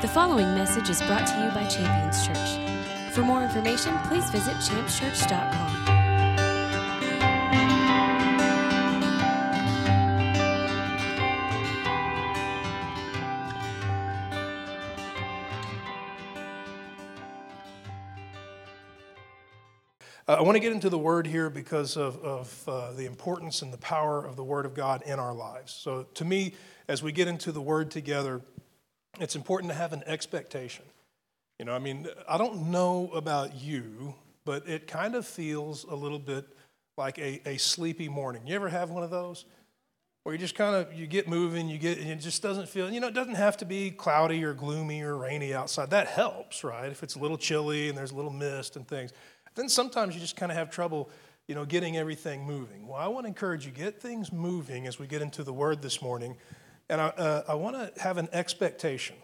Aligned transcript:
The 0.00 0.08
following 0.08 0.54
message 0.54 0.88
is 0.88 1.02
brought 1.02 1.26
to 1.26 1.44
you 1.44 1.50
by 1.50 1.66
Champions 1.66 2.26
Church. 2.26 3.12
For 3.12 3.20
more 3.20 3.42
information, 3.42 3.94
please 4.04 4.30
visit 4.30 4.54
championschurch.com. 4.54 5.90
Uh, 20.26 20.32
I 20.32 20.40
want 20.40 20.56
to 20.56 20.60
get 20.60 20.72
into 20.72 20.88
the 20.88 20.96
word 20.96 21.26
here 21.26 21.50
because 21.50 21.98
of, 21.98 22.16
of 22.24 22.64
uh, 22.66 22.92
the 22.92 23.04
importance 23.04 23.60
and 23.60 23.70
the 23.70 23.78
power 23.78 24.24
of 24.24 24.36
the 24.36 24.44
word 24.44 24.64
of 24.64 24.72
God 24.72 25.02
in 25.04 25.18
our 25.18 25.34
lives. 25.34 25.74
So, 25.74 26.04
to 26.14 26.24
me, 26.24 26.54
as 26.88 27.02
we 27.02 27.12
get 27.12 27.28
into 27.28 27.52
the 27.52 27.60
word 27.60 27.90
together, 27.90 28.40
it's 29.18 29.34
important 29.34 29.72
to 29.72 29.76
have 29.76 29.92
an 29.92 30.02
expectation. 30.06 30.84
You 31.58 31.64
know, 31.66 31.74
I 31.74 31.78
mean, 31.78 32.06
I 32.28 32.38
don't 32.38 32.70
know 32.70 33.10
about 33.14 33.54
you, 33.54 34.14
but 34.44 34.68
it 34.68 34.86
kind 34.86 35.14
of 35.14 35.26
feels 35.26 35.84
a 35.84 35.94
little 35.94 36.18
bit 36.18 36.46
like 36.96 37.18
a, 37.18 37.40
a 37.46 37.56
sleepy 37.56 38.08
morning. 38.08 38.46
You 38.46 38.54
ever 38.54 38.68
have 38.68 38.90
one 38.90 39.02
of 39.02 39.10
those? 39.10 39.44
Where 40.22 40.34
you 40.34 40.38
just 40.38 40.54
kind 40.54 40.76
of 40.76 40.92
you 40.92 41.06
get 41.06 41.28
moving, 41.28 41.68
you 41.68 41.78
get 41.78 41.98
and 41.98 42.08
it 42.08 42.16
just 42.16 42.42
doesn't 42.42 42.68
feel, 42.68 42.90
you 42.90 43.00
know, 43.00 43.08
it 43.08 43.14
doesn't 43.14 43.36
have 43.36 43.56
to 43.58 43.64
be 43.64 43.90
cloudy 43.90 44.44
or 44.44 44.52
gloomy 44.52 45.00
or 45.02 45.16
rainy 45.16 45.54
outside. 45.54 45.90
That 45.90 46.08
helps, 46.08 46.62
right? 46.62 46.90
If 46.90 47.02
it's 47.02 47.14
a 47.14 47.18
little 47.18 47.38
chilly 47.38 47.88
and 47.88 47.96
there's 47.96 48.10
a 48.10 48.16
little 48.16 48.30
mist 48.30 48.76
and 48.76 48.86
things. 48.86 49.12
Then 49.54 49.68
sometimes 49.68 50.14
you 50.14 50.20
just 50.20 50.36
kind 50.36 50.52
of 50.52 50.58
have 50.58 50.70
trouble, 50.70 51.10
you 51.48 51.54
know, 51.54 51.64
getting 51.64 51.96
everything 51.96 52.44
moving. 52.44 52.86
Well, 52.86 52.98
I 52.98 53.08
want 53.08 53.24
to 53.24 53.28
encourage 53.28 53.64
you 53.64 53.72
get 53.72 54.00
things 54.00 54.30
moving 54.30 54.86
as 54.86 54.98
we 54.98 55.06
get 55.06 55.22
into 55.22 55.42
the 55.42 55.54
word 55.54 55.80
this 55.80 56.02
morning. 56.02 56.36
And 56.90 57.00
I, 57.00 57.06
uh, 57.06 57.42
I 57.48 57.54
want 57.54 57.76
to 57.76 58.02
have 58.02 58.18
an 58.18 58.28
expectation. 58.32 59.14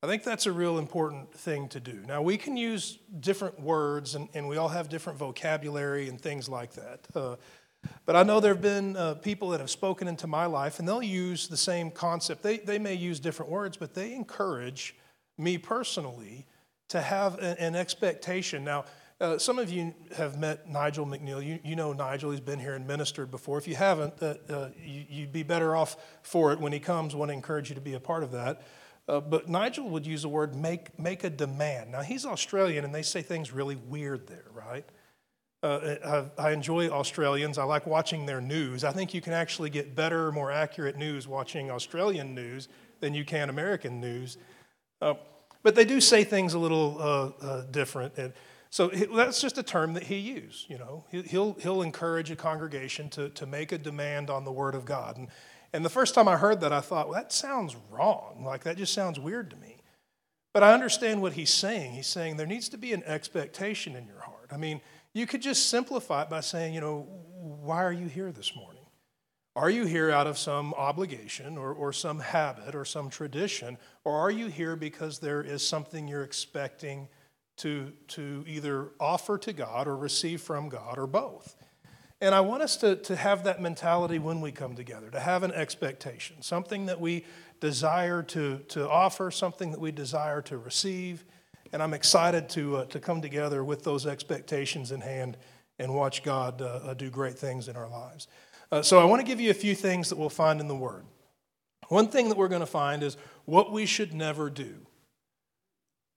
I 0.00 0.06
think 0.06 0.22
that's 0.22 0.46
a 0.46 0.52
real 0.52 0.78
important 0.78 1.34
thing 1.34 1.68
to 1.70 1.80
do. 1.80 1.98
Now, 2.06 2.22
we 2.22 2.36
can 2.36 2.56
use 2.56 2.98
different 3.18 3.60
words, 3.60 4.14
and, 4.14 4.28
and 4.32 4.48
we 4.48 4.56
all 4.56 4.68
have 4.68 4.88
different 4.88 5.18
vocabulary 5.18 6.08
and 6.08 6.20
things 6.20 6.48
like 6.48 6.72
that. 6.74 7.00
Uh, 7.12 7.34
but 8.06 8.14
I 8.14 8.22
know 8.22 8.38
there 8.38 8.54
have 8.54 8.62
been 8.62 8.96
uh, 8.96 9.14
people 9.14 9.48
that 9.50 9.58
have 9.58 9.70
spoken 9.70 10.06
into 10.06 10.28
my 10.28 10.46
life, 10.46 10.78
and 10.78 10.86
they'll 10.86 11.02
use 11.02 11.48
the 11.48 11.56
same 11.56 11.90
concept. 11.90 12.44
They, 12.44 12.58
they 12.58 12.78
may 12.78 12.94
use 12.94 13.18
different 13.18 13.50
words, 13.50 13.76
but 13.76 13.92
they 13.92 14.14
encourage 14.14 14.94
me 15.36 15.58
personally 15.58 16.46
to 16.90 17.00
have 17.00 17.34
a, 17.40 17.60
an 17.60 17.74
expectation. 17.74 18.62
Now, 18.62 18.84
uh, 19.20 19.36
some 19.36 19.58
of 19.58 19.70
you 19.70 19.94
have 20.16 20.38
met 20.38 20.68
Nigel 20.68 21.04
McNeil. 21.04 21.44
You, 21.44 21.60
you 21.62 21.76
know 21.76 21.92
Nigel, 21.92 22.30
he's 22.30 22.40
been 22.40 22.58
here 22.58 22.74
and 22.74 22.86
ministered 22.86 23.30
before. 23.30 23.58
If 23.58 23.68
you 23.68 23.76
haven't, 23.76 24.14
uh, 24.22 24.34
uh, 24.48 24.68
you, 24.82 25.22
would 25.22 25.32
be 25.32 25.42
better 25.42 25.76
off 25.76 25.96
for 26.22 26.52
it 26.52 26.60
when 26.60 26.72
he 26.72 26.80
comes. 26.80 27.14
I 27.14 27.18
want 27.18 27.28
to 27.28 27.34
encourage 27.34 27.68
you 27.68 27.74
to 27.74 27.82
be 27.82 27.92
a 27.94 28.00
part 28.00 28.22
of 28.22 28.32
that. 28.32 28.62
Uh, 29.06 29.20
but 29.20 29.48
Nigel 29.48 29.90
would 29.90 30.06
use 30.06 30.22
the 30.22 30.28
word 30.28 30.54
make, 30.54 30.98
make 30.98 31.24
a 31.24 31.30
demand. 31.30 31.92
Now, 31.92 32.00
he's 32.00 32.24
Australian 32.24 32.84
and 32.84 32.94
they 32.94 33.02
say 33.02 33.20
things 33.20 33.52
really 33.52 33.76
weird 33.76 34.26
there, 34.26 34.46
right? 34.54 34.84
Uh, 35.62 36.28
I, 36.38 36.48
I, 36.48 36.52
enjoy 36.52 36.88
Australians. 36.88 37.58
I 37.58 37.64
like 37.64 37.86
watching 37.86 38.24
their 38.24 38.40
news. 38.40 38.84
I 38.84 38.92
think 38.92 39.12
you 39.12 39.20
can 39.20 39.34
actually 39.34 39.68
get 39.68 39.94
better, 39.94 40.32
more 40.32 40.50
accurate 40.50 40.96
news 40.96 41.28
watching 41.28 41.70
Australian 41.70 42.34
news 42.34 42.68
than 43.00 43.12
you 43.12 43.26
can 43.26 43.50
American 43.50 44.00
news. 44.00 44.38
Uh, 45.02 45.14
but 45.62 45.74
they 45.74 45.84
do 45.84 46.00
say 46.00 46.24
things 46.24 46.54
a 46.54 46.58
little 46.58 47.66
different. 47.70 48.16
And, 48.16 48.32
so 48.70 48.86
that's 48.88 49.40
just 49.40 49.58
a 49.58 49.64
term 49.64 49.94
that 49.94 50.04
he 50.04 50.16
used. 50.16 50.70
You 50.70 50.78
know, 50.78 51.04
he'll, 51.10 51.54
he'll 51.54 51.82
encourage 51.82 52.30
a 52.30 52.36
congregation 52.36 53.08
to, 53.10 53.28
to 53.30 53.46
make 53.46 53.72
a 53.72 53.78
demand 53.78 54.30
on 54.30 54.44
the 54.44 54.52
word 54.52 54.76
of 54.76 54.84
God. 54.84 55.16
And, 55.16 55.28
and 55.72 55.84
the 55.84 55.90
first 55.90 56.14
time 56.14 56.28
I 56.28 56.36
heard 56.36 56.60
that, 56.60 56.72
I 56.72 56.80
thought, 56.80 57.08
well, 57.08 57.20
that 57.20 57.32
sounds 57.32 57.76
wrong. 57.90 58.44
Like, 58.44 58.62
that 58.64 58.76
just 58.76 58.94
sounds 58.94 59.18
weird 59.18 59.50
to 59.50 59.56
me. 59.56 59.76
But 60.52 60.62
I 60.62 60.72
understand 60.72 61.20
what 61.20 61.32
he's 61.32 61.52
saying. 61.52 61.92
He's 61.92 62.06
saying 62.06 62.36
there 62.36 62.46
needs 62.46 62.68
to 62.70 62.78
be 62.78 62.92
an 62.92 63.02
expectation 63.04 63.96
in 63.96 64.06
your 64.06 64.20
heart. 64.20 64.50
I 64.52 64.56
mean, 64.56 64.80
you 65.12 65.26
could 65.26 65.42
just 65.42 65.68
simplify 65.68 66.22
it 66.22 66.30
by 66.30 66.40
saying, 66.40 66.72
you 66.72 66.80
know, 66.80 67.06
why 67.40 67.84
are 67.84 67.92
you 67.92 68.06
here 68.06 68.30
this 68.30 68.54
morning? 68.54 68.82
Are 69.56 69.70
you 69.70 69.84
here 69.84 70.12
out 70.12 70.28
of 70.28 70.38
some 70.38 70.74
obligation 70.74 71.58
or, 71.58 71.72
or 71.72 71.92
some 71.92 72.20
habit 72.20 72.76
or 72.76 72.84
some 72.84 73.10
tradition? 73.10 73.78
Or 74.04 74.14
are 74.14 74.30
you 74.30 74.46
here 74.46 74.76
because 74.76 75.18
there 75.18 75.42
is 75.42 75.66
something 75.66 76.06
you're 76.06 76.22
expecting 76.22 77.08
to, 77.60 77.92
to 78.08 78.44
either 78.46 78.88
offer 78.98 79.36
to 79.38 79.52
God 79.52 79.86
or 79.86 79.96
receive 79.96 80.40
from 80.40 80.68
God 80.68 80.98
or 80.98 81.06
both. 81.06 81.56
And 82.20 82.34
I 82.34 82.40
want 82.40 82.62
us 82.62 82.76
to, 82.78 82.96
to 82.96 83.16
have 83.16 83.44
that 83.44 83.62
mentality 83.62 84.18
when 84.18 84.40
we 84.40 84.52
come 84.52 84.74
together, 84.74 85.10
to 85.10 85.20
have 85.20 85.42
an 85.42 85.52
expectation, 85.52 86.42
something 86.42 86.86
that 86.86 87.00
we 87.00 87.24
desire 87.60 88.22
to, 88.24 88.58
to 88.68 88.88
offer, 88.88 89.30
something 89.30 89.70
that 89.70 89.80
we 89.80 89.90
desire 89.90 90.42
to 90.42 90.58
receive. 90.58 91.24
And 91.72 91.82
I'm 91.82 91.94
excited 91.94 92.48
to, 92.50 92.78
uh, 92.78 92.84
to 92.86 93.00
come 93.00 93.22
together 93.22 93.62
with 93.64 93.84
those 93.84 94.06
expectations 94.06 94.92
in 94.92 95.00
hand 95.00 95.36
and 95.78 95.94
watch 95.94 96.22
God 96.22 96.60
uh, 96.60 96.80
uh 96.84 96.94
do 96.94 97.08
great 97.08 97.38
things 97.38 97.68
in 97.68 97.76
our 97.76 97.88
lives. 97.88 98.26
Uh, 98.72 98.82
so 98.82 98.98
I 98.98 99.04
want 99.04 99.20
to 99.20 99.26
give 99.26 99.40
you 99.40 99.50
a 99.50 99.54
few 99.54 99.74
things 99.74 100.08
that 100.10 100.16
we'll 100.16 100.28
find 100.28 100.60
in 100.60 100.68
the 100.68 100.76
Word. 100.76 101.04
One 101.88 102.08
thing 102.08 102.28
that 102.28 102.38
we're 102.38 102.48
going 102.48 102.60
to 102.60 102.66
find 102.66 103.02
is 103.02 103.16
what 103.44 103.72
we 103.72 103.86
should 103.86 104.14
never 104.14 104.48
do. 104.50 104.86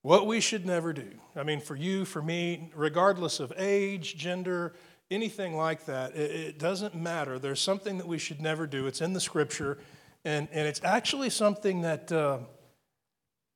What 0.04 0.28
we 0.28 0.42
should 0.42 0.66
never 0.66 0.92
do. 0.92 1.10
I 1.34 1.44
mean, 1.44 1.62
for 1.62 1.78
you, 1.78 2.04
for 2.04 2.22
me, 2.22 2.70
regardless 2.76 3.40
of 3.40 3.54
age, 3.56 4.18
gender, 4.18 4.74
anything 5.10 5.56
like 5.56 5.86
that, 5.86 6.14
it, 6.14 6.32
it, 6.32 6.60
doesn't 6.60 6.94
matter. 6.94 7.40
There's 7.40 7.62
something 7.62 7.98
that 8.00 8.08
we 8.08 8.18
should 8.18 8.42
never 8.42 8.68
do. 8.68 8.86
It's 8.86 9.00
in 9.00 9.14
the 9.14 9.22
scripture, 9.22 9.80
and, 10.26 10.50
and 10.52 10.68
it's 10.68 10.82
actually 10.84 11.30
something 11.30 11.82
that 11.82 12.12
uh, 12.12 12.40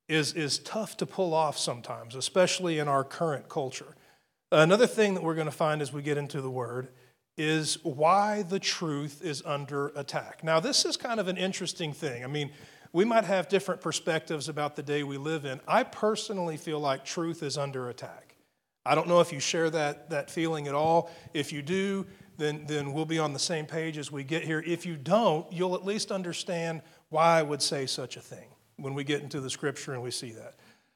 is 0.07 0.33
is 0.33 0.59
tough 0.59 0.95
to 0.97 1.05
pull 1.05 1.33
off 1.33 1.57
sometimes, 1.57 2.15
especially 2.15 2.79
in 2.79 2.87
our 2.87 3.03
current 3.03 3.49
culture. 3.49 3.95
Another 4.49 4.87
thing 4.87 5.15
that 5.15 5.23
we're 5.23 5.35
going 5.35 5.47
to 5.47 5.51
find 5.51 5.81
as 5.81 5.91
we 5.91 6.01
get 6.01 6.17
into 6.17 6.39
the 6.39 6.49
word 6.49 6.87
is 7.37 7.77
why 7.83 8.43
the 8.43 8.59
truth 8.59 9.21
is 9.21 9.43
under 9.45 9.89
attack. 9.89 10.45
Now, 10.45 10.61
this 10.61 10.85
is 10.85 10.95
kind 10.95 11.19
of 11.19 11.27
an 11.27 11.35
interesting 11.35 11.91
thing. 11.91 12.23
I 12.23 12.27
mean, 12.27 12.51
we 12.97 13.05
might 13.05 13.25
have 13.25 13.47
different 13.47 13.79
perspectives 13.79 14.49
about 14.49 14.75
the 14.75 14.81
day 14.81 15.03
we 15.03 15.19
live 15.19 15.45
in. 15.45 15.59
I 15.67 15.83
personally 15.83 16.57
feel 16.57 16.79
like 16.79 17.05
truth 17.05 17.43
is 17.43 17.55
under 17.55 17.89
attack. 17.89 18.33
I 18.83 18.95
don't 18.95 19.07
know 19.07 19.19
if 19.19 19.31
you 19.31 19.39
share 19.39 19.69
that, 19.69 20.09
that 20.09 20.31
feeling 20.31 20.67
at 20.67 20.73
all. 20.73 21.11
If 21.31 21.53
you 21.53 21.61
do, 21.61 22.07
then, 22.39 22.65
then 22.65 22.93
we'll 22.93 23.05
be 23.05 23.19
on 23.19 23.33
the 23.33 23.39
same 23.39 23.67
page 23.67 23.99
as 23.99 24.11
we 24.11 24.23
get 24.23 24.43
here. 24.43 24.63
If 24.65 24.83
you 24.83 24.95
don't, 24.95 25.45
you'll 25.53 25.75
at 25.75 25.85
least 25.85 26.11
understand 26.11 26.81
why 27.09 27.37
I 27.37 27.43
would 27.43 27.61
say 27.61 27.85
such 27.85 28.17
a 28.17 28.19
thing 28.19 28.47
when 28.77 28.95
we 28.95 29.03
get 29.03 29.21
into 29.21 29.41
the 29.41 29.49
scripture 29.51 29.93
and 29.93 30.01
we 30.01 30.09
see 30.09 30.31
that. 30.31 30.55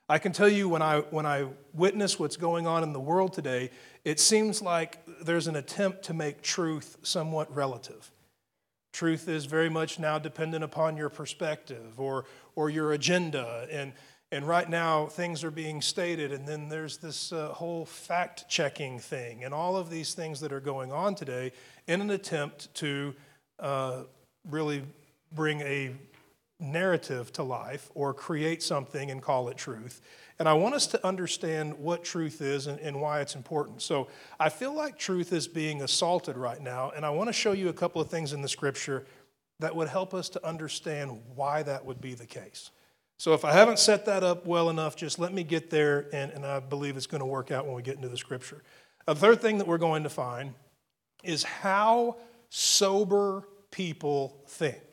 I 0.09 0.17
can 0.17 0.31
tell 0.31 0.49
you 0.49 0.67
when 0.67 0.81
I, 0.81 1.01
when 1.11 1.27
I 1.27 1.49
witness 1.71 2.17
what's 2.17 2.35
going 2.35 2.65
on 2.65 2.81
in 2.81 2.93
the 2.93 2.99
world 2.99 3.31
today, 3.31 3.69
it 4.05 4.19
seems 4.19 4.59
like 4.59 5.05
there's 5.23 5.45
an 5.45 5.55
attempt 5.55 6.01
to 6.05 6.15
make 6.15 6.41
truth 6.41 6.97
somewhat 7.03 7.55
relative. 7.55 8.11
Truth 8.91 9.27
is 9.27 9.45
very 9.45 9.69
much 9.69 9.99
now 9.99 10.19
dependent 10.19 10.63
upon 10.63 10.97
your 10.97 11.09
perspective 11.09 11.99
or, 11.99 12.25
or 12.55 12.69
your 12.69 12.91
agenda. 12.93 13.67
And, 13.71 13.93
and 14.31 14.47
right 14.47 14.69
now, 14.69 15.07
things 15.07 15.43
are 15.43 15.51
being 15.51 15.81
stated, 15.81 16.31
and 16.31 16.47
then 16.47 16.69
there's 16.69 16.97
this 16.97 17.31
uh, 17.31 17.49
whole 17.49 17.85
fact 17.85 18.49
checking 18.49 18.99
thing, 18.99 19.43
and 19.43 19.53
all 19.53 19.77
of 19.77 19.89
these 19.89 20.13
things 20.13 20.39
that 20.41 20.51
are 20.51 20.59
going 20.59 20.91
on 20.91 21.15
today 21.15 21.51
in 21.87 22.01
an 22.01 22.09
attempt 22.09 22.73
to 22.75 23.13
uh, 23.59 24.03
really 24.49 24.83
bring 25.33 25.61
a 25.61 25.91
narrative 26.59 27.33
to 27.33 27.43
life 27.43 27.89
or 27.95 28.13
create 28.13 28.61
something 28.61 29.09
and 29.09 29.21
call 29.21 29.49
it 29.49 29.57
truth. 29.57 30.01
And 30.41 30.49
I 30.49 30.53
want 30.53 30.73
us 30.73 30.87
to 30.87 31.05
understand 31.05 31.77
what 31.77 32.03
truth 32.03 32.41
is 32.41 32.65
and, 32.65 32.79
and, 32.79 32.99
why 32.99 33.21
it's 33.21 33.35
important. 33.35 33.83
So 33.83 34.07
I 34.39 34.49
feel 34.49 34.73
like 34.73 34.97
truth 34.97 35.33
is 35.33 35.47
being 35.47 35.83
assaulted 35.83 36.35
right 36.35 36.59
now, 36.59 36.91
and 36.95 37.05
I 37.05 37.11
want 37.11 37.27
to 37.29 37.33
show 37.33 37.51
you 37.51 37.69
a 37.69 37.73
couple 37.73 38.01
of 38.01 38.09
things 38.09 38.33
in 38.33 38.41
the 38.41 38.49
scripture 38.49 39.05
that 39.59 39.75
would 39.75 39.87
help 39.87 40.15
us 40.15 40.29
to 40.29 40.43
understand 40.43 41.21
why 41.35 41.61
that 41.61 41.85
would 41.85 42.01
be 42.01 42.15
the 42.15 42.25
case. 42.25 42.71
So 43.17 43.35
if 43.35 43.45
I 43.45 43.53
haven't 43.53 43.77
set 43.77 44.07
that 44.07 44.23
up 44.23 44.47
well 44.47 44.71
enough, 44.71 44.95
just 44.95 45.19
let 45.19 45.31
me 45.31 45.43
get 45.43 45.69
there, 45.69 46.07
and, 46.11 46.31
and 46.31 46.43
I 46.43 46.59
believe 46.59 46.97
it's 46.97 47.05
going 47.05 47.19
to 47.19 47.27
work 47.27 47.51
out 47.51 47.67
when 47.67 47.75
we 47.75 47.83
get 47.83 47.97
into 47.97 48.09
the 48.09 48.17
scripture. 48.17 48.63
A 49.07 49.13
third 49.13 49.41
thing 49.41 49.59
that 49.59 49.67
we're 49.67 49.77
going 49.77 50.01
to 50.01 50.09
find 50.09 50.55
is 51.23 51.43
how 51.43 52.17
sober 52.49 53.47
people 53.69 54.41
think. 54.47 54.90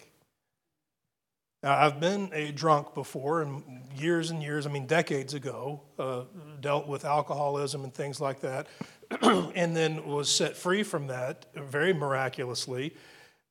Now, 1.62 1.76
I've 1.76 1.99
been 1.99 2.31
a 2.32 2.52
drunk 2.52 2.94
before, 2.94 3.43
and 3.43 3.82
years 3.96 4.31
and 4.31 4.40
years, 4.40 4.64
I 4.64 4.70
mean, 4.70 4.87
decades 4.87 5.34
ago, 5.34 5.82
uh, 5.99 6.22
dealt 6.60 6.87
with 6.87 7.05
alcoholism 7.05 7.82
and 7.82 7.93
things 7.93 8.20
like 8.20 8.40
that, 8.40 8.69
and 9.22 9.76
then 9.76 10.06
was 10.06 10.32
set 10.32 10.56
free 10.56 10.84
from 10.84 11.08
that 11.08 11.46
very 11.56 11.93
miraculously. 11.93 12.94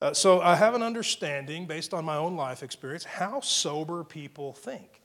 Uh, 0.01 0.13
so 0.13 0.39
I 0.39 0.55
have 0.55 0.73
an 0.73 0.83
understanding, 0.83 1.65
based 1.65 1.93
on 1.93 2.05
my 2.05 2.15
own 2.15 2.37
life 2.37 2.63
experience, 2.63 3.03
how 3.03 3.41
sober 3.41 4.05
people 4.05 4.53
think. 4.53 5.01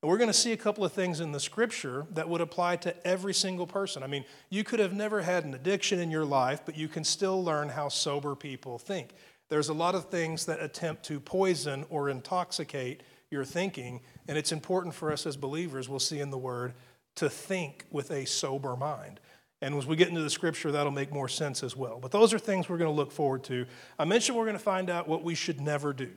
And 0.00 0.10
we're 0.10 0.18
going 0.18 0.28
to 0.28 0.34
see 0.34 0.52
a 0.52 0.56
couple 0.56 0.84
of 0.84 0.92
things 0.92 1.20
in 1.20 1.32
the 1.32 1.40
scripture 1.40 2.06
that 2.10 2.28
would 2.28 2.42
apply 2.42 2.76
to 2.76 3.06
every 3.06 3.32
single 3.32 3.66
person. 3.66 4.02
I 4.02 4.06
mean, 4.06 4.24
you 4.50 4.62
could 4.62 4.78
have 4.78 4.92
never 4.92 5.22
had 5.22 5.44
an 5.44 5.54
addiction 5.54 5.98
in 5.98 6.10
your 6.10 6.26
life, 6.26 6.60
but 6.64 6.76
you 6.76 6.88
can 6.88 7.04
still 7.04 7.42
learn 7.42 7.70
how 7.70 7.88
sober 7.88 8.36
people 8.36 8.78
think. 8.78 9.14
There's 9.48 9.68
a 9.68 9.74
lot 9.74 9.94
of 9.94 10.06
things 10.06 10.46
that 10.46 10.62
attempt 10.62 11.04
to 11.04 11.20
poison 11.20 11.84
or 11.90 12.08
intoxicate 12.08 13.02
your 13.30 13.44
thinking. 13.44 14.00
And 14.26 14.38
it's 14.38 14.52
important 14.52 14.94
for 14.94 15.12
us 15.12 15.26
as 15.26 15.36
believers, 15.36 15.88
we'll 15.88 15.98
see 15.98 16.20
in 16.20 16.30
the 16.30 16.38
Word, 16.38 16.74
to 17.16 17.28
think 17.28 17.84
with 17.90 18.10
a 18.10 18.24
sober 18.24 18.76
mind. 18.76 19.20
And 19.60 19.74
as 19.76 19.86
we 19.86 19.96
get 19.96 20.08
into 20.08 20.22
the 20.22 20.30
scripture, 20.30 20.72
that'll 20.72 20.92
make 20.92 21.12
more 21.12 21.28
sense 21.28 21.62
as 21.62 21.76
well. 21.76 21.98
But 22.00 22.10
those 22.10 22.34
are 22.34 22.38
things 22.38 22.68
we're 22.68 22.78
going 22.78 22.90
to 22.90 22.94
look 22.94 23.12
forward 23.12 23.44
to. 23.44 23.66
I 23.98 24.04
mentioned 24.04 24.36
we're 24.36 24.44
going 24.44 24.58
to 24.58 24.62
find 24.62 24.90
out 24.90 25.08
what 25.08 25.22
we 25.22 25.34
should 25.34 25.60
never 25.60 25.92
do. 25.92 26.10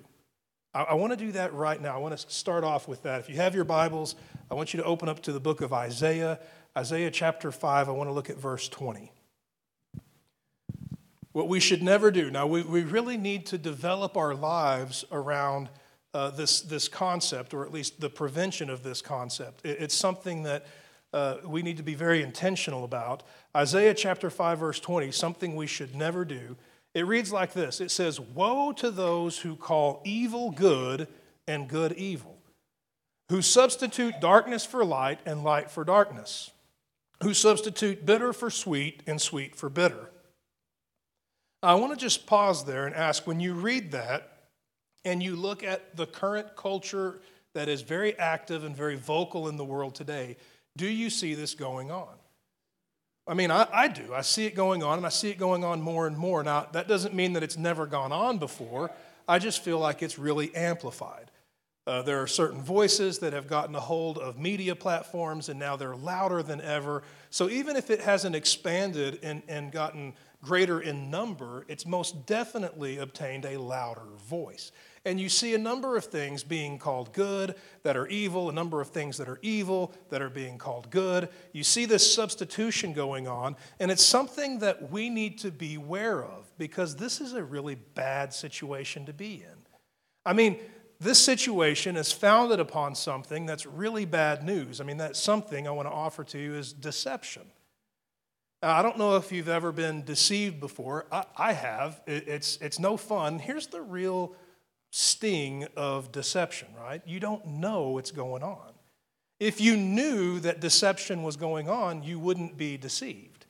I, 0.73 0.83
I 0.83 0.93
want 0.95 1.13
to 1.13 1.17
do 1.17 1.31
that 1.33 1.53
right 1.53 1.81
now. 1.81 1.95
I 1.95 1.97
want 1.97 2.17
to 2.17 2.29
start 2.29 2.63
off 2.63 2.87
with 2.87 3.03
that. 3.03 3.19
If 3.19 3.29
you 3.29 3.35
have 3.35 3.55
your 3.55 3.63
Bibles, 3.63 4.15
I 4.49 4.55
want 4.55 4.73
you 4.73 4.81
to 4.81 4.85
open 4.85 5.07
up 5.07 5.21
to 5.23 5.31
the 5.31 5.39
book 5.39 5.61
of 5.61 5.71
Isaiah, 5.73 6.39
Isaiah 6.77 7.11
chapter 7.11 7.51
5. 7.51 7.89
I 7.89 7.91
want 7.91 8.09
to 8.09 8.13
look 8.13 8.29
at 8.29 8.37
verse 8.37 8.67
20. 8.69 9.11
What 11.37 11.49
we 11.49 11.59
should 11.59 11.83
never 11.83 12.09
do. 12.09 12.31
Now, 12.31 12.47
we, 12.47 12.63
we 12.63 12.81
really 12.81 13.15
need 13.15 13.45
to 13.45 13.59
develop 13.59 14.17
our 14.17 14.33
lives 14.33 15.05
around 15.11 15.69
uh, 16.11 16.31
this, 16.31 16.61
this 16.61 16.87
concept, 16.87 17.53
or 17.53 17.63
at 17.63 17.71
least 17.71 18.01
the 18.01 18.09
prevention 18.09 18.71
of 18.71 18.81
this 18.81 19.03
concept. 19.03 19.63
It, 19.63 19.77
it's 19.81 19.93
something 19.93 20.41
that 20.43 20.65
uh, 21.13 21.35
we 21.45 21.61
need 21.61 21.77
to 21.77 21.83
be 21.83 21.93
very 21.93 22.23
intentional 22.23 22.83
about. 22.83 23.21
Isaiah 23.55 23.93
chapter 23.93 24.31
5, 24.31 24.57
verse 24.57 24.79
20, 24.79 25.11
something 25.11 25.55
we 25.55 25.67
should 25.67 25.93
never 25.93 26.25
do. 26.25 26.57
It 26.95 27.05
reads 27.05 27.31
like 27.31 27.53
this 27.53 27.81
It 27.81 27.91
says, 27.91 28.19
Woe 28.19 28.71
to 28.71 28.89
those 28.89 29.37
who 29.37 29.55
call 29.55 30.01
evil 30.03 30.49
good 30.49 31.07
and 31.47 31.67
good 31.67 31.91
evil, 31.91 32.39
who 33.29 33.43
substitute 33.43 34.19
darkness 34.19 34.65
for 34.65 34.83
light 34.83 35.19
and 35.23 35.43
light 35.43 35.69
for 35.69 35.83
darkness, 35.83 36.49
who 37.21 37.35
substitute 37.35 38.07
bitter 38.07 38.33
for 38.33 38.49
sweet 38.49 39.03
and 39.05 39.21
sweet 39.21 39.55
for 39.55 39.69
bitter. 39.69 40.09
I 41.63 41.75
want 41.75 41.93
to 41.93 41.97
just 41.97 42.25
pause 42.25 42.65
there 42.65 42.85
and 42.85 42.95
ask 42.95 43.25
when 43.25 43.39
you 43.39 43.53
read 43.53 43.91
that 43.91 44.31
and 45.03 45.23
you 45.23 45.35
look 45.35 45.63
at 45.63 45.95
the 45.95 46.05
current 46.05 46.55
culture 46.55 47.19
that 47.53 47.67
is 47.67 47.81
very 47.81 48.17
active 48.19 48.63
and 48.63 48.75
very 48.75 48.95
vocal 48.95 49.47
in 49.47 49.57
the 49.57 49.65
world 49.65 49.95
today, 49.95 50.37
do 50.75 50.87
you 50.87 51.09
see 51.09 51.33
this 51.33 51.55
going 51.55 51.89
on? 51.89 52.13
I 53.27 53.33
mean, 53.33 53.51
I, 53.51 53.67
I, 53.73 53.87
do. 53.87 54.13
I 54.13 54.21
see 54.21 54.45
it 54.45 54.55
going 54.55 54.83
on, 54.83 54.97
and 54.97 55.05
I 55.05 55.09
see 55.09 55.29
it 55.29 55.37
going 55.37 55.63
on 55.63 55.81
more 55.81 56.07
and 56.07 56.17
more. 56.17 56.43
Now, 56.43 56.67
that 56.71 56.87
doesn't 56.87 57.13
mean 57.13 57.33
that 57.33 57.43
it's 57.43 57.57
never 57.57 57.85
gone 57.85 58.11
on 58.11 58.37
before. 58.37 58.91
I 59.27 59.39
just 59.39 59.63
feel 59.63 59.79
like 59.79 60.01
it's 60.01 60.17
really 60.17 60.55
amplified. 60.55 61.29
Uh, 61.85 62.01
there 62.01 62.21
are 62.21 62.27
certain 62.27 62.61
voices 62.61 63.19
that 63.19 63.33
have 63.33 63.47
gotten 63.47 63.75
a 63.75 63.79
hold 63.79 64.17
of 64.17 64.37
media 64.37 64.75
platforms, 64.75 65.49
and 65.49 65.59
now 65.59 65.75
they're 65.75 65.95
louder 65.95 66.41
than 66.41 66.61
ever. 66.61 67.03
So, 67.29 67.49
even 67.49 67.75
if 67.75 67.89
it 67.89 68.01
hasn't 68.01 68.35
expanded 68.35 69.19
and, 69.23 69.41
and 69.49 69.71
gotten 69.71 70.13
greater 70.43 70.79
in 70.79 71.09
number, 71.09 71.65
it's 71.67 71.85
most 71.85 72.25
definitely 72.25 72.97
obtained 72.97 73.45
a 73.45 73.57
louder 73.57 74.05
voice. 74.27 74.71
And 75.05 75.19
you 75.19 75.29
see 75.29 75.53
a 75.55 75.57
number 75.57 75.95
of 75.95 76.05
things 76.05 76.43
being 76.43 76.77
called 76.77 77.13
good 77.13 77.55
that 77.83 77.95
are 77.95 78.07
evil, 78.07 78.49
a 78.49 78.53
number 78.53 78.81
of 78.81 78.89
things 78.89 79.17
that 79.17 79.29
are 79.29 79.39
evil 79.41 79.93
that 80.09 80.21
are 80.21 80.29
being 80.29 80.57
called 80.57 80.89
good. 80.89 81.29
You 81.53 81.63
see 81.63 81.85
this 81.85 82.13
substitution 82.13 82.93
going 82.93 83.27
on, 83.27 83.55
and 83.79 83.89
it's 83.89 84.03
something 84.03 84.59
that 84.59 84.91
we 84.91 85.09
need 85.09 85.37
to 85.39 85.51
be 85.51 85.75
aware 85.75 86.23
of 86.23 86.51
because 86.57 86.97
this 86.97 87.21
is 87.21 87.33
a 87.33 87.43
really 87.43 87.75
bad 87.75 88.33
situation 88.33 89.05
to 89.05 89.13
be 89.13 89.35
in. 89.35 89.57
I 90.25 90.33
mean, 90.33 90.57
this 90.99 91.19
situation 91.19 91.95
is 91.95 92.11
founded 92.11 92.59
upon 92.59 92.95
something 92.95 93.45
that's 93.45 93.65
really 93.65 94.05
bad 94.05 94.43
news. 94.43 94.81
I 94.81 94.83
mean, 94.83 94.97
that 94.97 95.15
something 95.15 95.67
I 95.67 95.71
want 95.71 95.87
to 95.87 95.93
offer 95.93 96.23
to 96.25 96.37
you 96.37 96.55
is 96.55 96.73
deception. 96.73 97.43
Now, 98.61 98.75
I 98.75 98.81
don't 98.81 98.97
know 98.97 99.17
if 99.17 99.31
you've 99.31 99.49
ever 99.49 99.71
been 99.71 100.03
deceived 100.03 100.59
before. 100.59 101.05
I, 101.11 101.25
I 101.37 101.53
have. 101.53 102.01
It, 102.07 102.27
it's, 102.27 102.57
it's 102.57 102.79
no 102.79 102.97
fun. 102.97 103.37
Here's 103.37 103.67
the 103.67 103.81
real 103.81 104.33
sting 104.91 105.67
of 105.75 106.11
deception, 106.11 106.69
right? 106.79 107.01
You 107.05 107.19
don't 107.19 107.45
know 107.45 107.89
what's 107.89 108.11
going 108.11 108.41
on. 108.41 108.71
If 109.39 109.61
you 109.61 109.77
knew 109.77 110.39
that 110.39 110.59
deception 110.59 111.21
was 111.21 111.35
going 111.35 111.69
on, 111.69 112.01
you 112.01 112.17
wouldn't 112.17 112.57
be 112.57 112.77
deceived, 112.77 113.45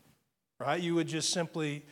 right? 0.60 0.82
You 0.82 0.96
would 0.96 1.08
just 1.08 1.30
simply 1.30 1.86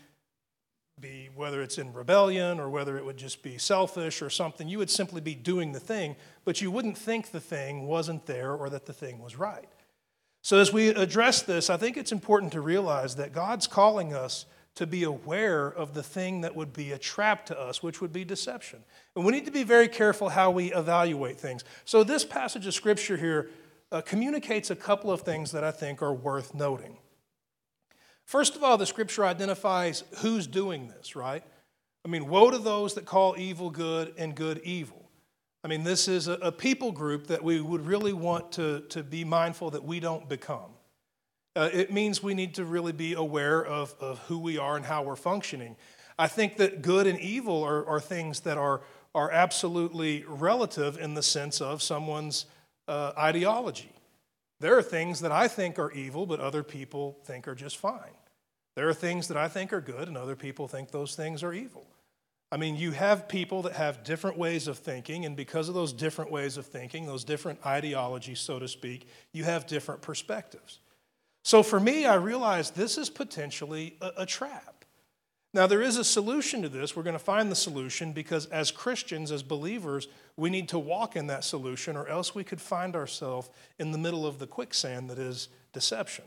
be, 0.99 1.29
whether 1.35 1.61
it's 1.61 1.77
in 1.77 1.93
rebellion 1.93 2.59
or 2.59 2.69
whether 2.69 2.97
it 2.97 3.05
would 3.05 3.17
just 3.17 3.41
be 3.41 3.57
selfish 3.57 4.21
or 4.21 4.29
something, 4.29 4.67
you 4.67 4.77
would 4.77 4.89
simply 4.89 5.21
be 5.21 5.35
doing 5.35 5.71
the 5.71 5.79
thing, 5.79 6.17
but 6.43 6.61
you 6.61 6.71
wouldn't 6.71 6.97
think 6.97 7.31
the 7.31 7.39
thing 7.39 7.87
wasn't 7.87 8.25
there 8.25 8.53
or 8.53 8.69
that 8.69 8.85
the 8.85 8.93
thing 8.93 9.19
was 9.19 9.37
right. 9.37 9.69
So, 10.45 10.59
as 10.59 10.71
we 10.71 10.89
address 10.89 11.41
this, 11.41 11.71
I 11.71 11.77
think 11.77 11.97
it's 11.97 12.11
important 12.11 12.51
to 12.51 12.61
realize 12.61 13.15
that 13.15 13.33
God's 13.33 13.65
calling 13.65 14.13
us 14.13 14.45
to 14.75 14.85
be 14.85 15.01
aware 15.01 15.65
of 15.65 15.95
the 15.95 16.03
thing 16.03 16.41
that 16.41 16.55
would 16.55 16.71
be 16.71 16.91
a 16.91 16.99
trap 16.99 17.47
to 17.47 17.59
us, 17.59 17.81
which 17.81 17.99
would 17.99 18.13
be 18.13 18.23
deception. 18.23 18.83
And 19.15 19.25
we 19.25 19.31
need 19.31 19.45
to 19.45 19.51
be 19.51 19.63
very 19.63 19.87
careful 19.87 20.29
how 20.29 20.51
we 20.51 20.71
evaluate 20.71 21.39
things. 21.39 21.63
So, 21.83 22.03
this 22.03 22.23
passage 22.23 22.67
of 22.67 22.75
scripture 22.75 23.17
here 23.17 23.49
uh, 23.91 24.01
communicates 24.01 24.69
a 24.69 24.75
couple 24.75 25.09
of 25.09 25.21
things 25.21 25.51
that 25.51 25.63
I 25.63 25.71
think 25.71 26.03
are 26.03 26.13
worth 26.13 26.53
noting. 26.53 26.97
First 28.25 28.55
of 28.55 28.63
all, 28.63 28.77
the 28.77 28.85
scripture 28.85 29.25
identifies 29.25 30.03
who's 30.19 30.45
doing 30.45 30.89
this, 30.89 31.15
right? 31.15 31.41
I 32.05 32.07
mean, 32.07 32.27
woe 32.27 32.51
to 32.51 32.59
those 32.59 32.93
that 32.93 33.05
call 33.05 33.33
evil 33.35 33.71
good 33.71 34.13
and 34.15 34.35
good 34.35 34.61
evil. 34.63 35.04
I 35.65 35.67
mean, 35.67 35.83
this 35.83 36.07
is 36.07 36.27
a, 36.27 36.33
a 36.33 36.51
people 36.51 36.91
group 36.91 37.25
that 37.25 37.43
we 37.43 37.59
would 37.59 37.87
really 37.87 38.13
want 38.13 38.51
to, 38.51 38.81
to 38.89 39.01
be 39.01 39.23
mindful 39.23 39.71
that 39.71 39.83
we 39.83 39.99
don't 39.99 40.29
become. 40.29 40.69
Uh, 41.55 41.71
it 41.73 41.91
means 41.91 42.21
we 42.21 42.35
need 42.35 42.53
to 42.53 42.65
really 42.65 42.91
be 42.91 43.13
aware 43.13 43.65
of, 43.65 43.95
of 43.99 44.19
who 44.27 44.37
we 44.37 44.59
are 44.59 44.75
and 44.75 44.85
how 44.85 45.01
we're 45.01 45.15
functioning. 45.15 45.75
I 46.19 46.27
think 46.27 46.57
that 46.57 46.83
good 46.83 47.07
and 47.07 47.19
evil 47.19 47.63
are, 47.63 47.83
are 47.87 47.99
things 47.99 48.41
that 48.41 48.59
are, 48.59 48.81
are 49.15 49.31
absolutely 49.31 50.23
relative 50.27 50.99
in 50.99 51.15
the 51.15 51.23
sense 51.23 51.61
of 51.61 51.81
someone's 51.81 52.45
uh, 52.87 53.13
ideology. 53.17 53.93
There 54.59 54.77
are 54.77 54.83
things 54.83 55.21
that 55.21 55.31
I 55.31 55.47
think 55.47 55.79
are 55.79 55.91
evil, 55.93 56.27
but 56.27 56.39
other 56.39 56.61
people 56.61 57.17
think 57.23 57.47
are 57.47 57.55
just 57.55 57.77
fine. 57.77 58.13
There 58.75 58.87
are 58.87 58.93
things 58.93 59.29
that 59.29 59.37
I 59.37 59.47
think 59.47 59.73
are 59.73 59.81
good, 59.81 60.09
and 60.09 60.15
other 60.15 60.35
people 60.35 60.67
think 60.67 60.91
those 60.91 61.15
things 61.15 61.41
are 61.41 61.53
evil. 61.53 61.87
I 62.55 62.57
mean, 62.57 62.77
you 62.77 62.91
have 62.91 63.27
people 63.27 63.63
that 63.63 63.73
have 63.73 64.05
different 64.05 64.37
ways 64.37 64.69
of 64.69 64.77
thinking, 64.77 65.25
and 65.25 65.35
because 65.35 65.67
of 65.67 65.75
those 65.75 65.91
different 65.91 66.31
ways 66.31 66.55
of 66.55 66.65
thinking, 66.65 67.05
those 67.05 67.25
different 67.25 67.59
ideologies, 67.65 68.39
so 68.39 68.59
to 68.59 68.67
speak, 68.69 69.09
you 69.33 69.43
have 69.43 69.67
different 69.67 70.01
perspectives. 70.01 70.79
So 71.43 71.61
for 71.61 71.81
me, 71.81 72.05
I 72.05 72.15
realized 72.15 72.73
this 72.73 72.97
is 72.97 73.09
potentially 73.09 73.97
a, 73.99 74.11
a 74.19 74.25
trap. 74.25 74.85
Now, 75.53 75.67
there 75.67 75.81
is 75.81 75.97
a 75.97 76.05
solution 76.05 76.61
to 76.61 76.69
this. 76.69 76.95
We're 76.95 77.03
going 77.03 77.11
to 77.11 77.19
find 77.19 77.51
the 77.51 77.57
solution 77.57 78.13
because 78.13 78.45
as 78.45 78.71
Christians, 78.71 79.33
as 79.33 79.43
believers, 79.43 80.07
we 80.37 80.49
need 80.49 80.69
to 80.69 80.79
walk 80.79 81.17
in 81.17 81.27
that 81.27 81.43
solution, 81.43 81.97
or 81.97 82.07
else 82.07 82.33
we 82.33 82.45
could 82.45 82.61
find 82.61 82.95
ourselves 82.95 83.49
in 83.79 83.91
the 83.91 83.97
middle 83.97 84.25
of 84.25 84.39
the 84.39 84.47
quicksand 84.47 85.09
that 85.09 85.19
is 85.19 85.49
deception. 85.73 86.23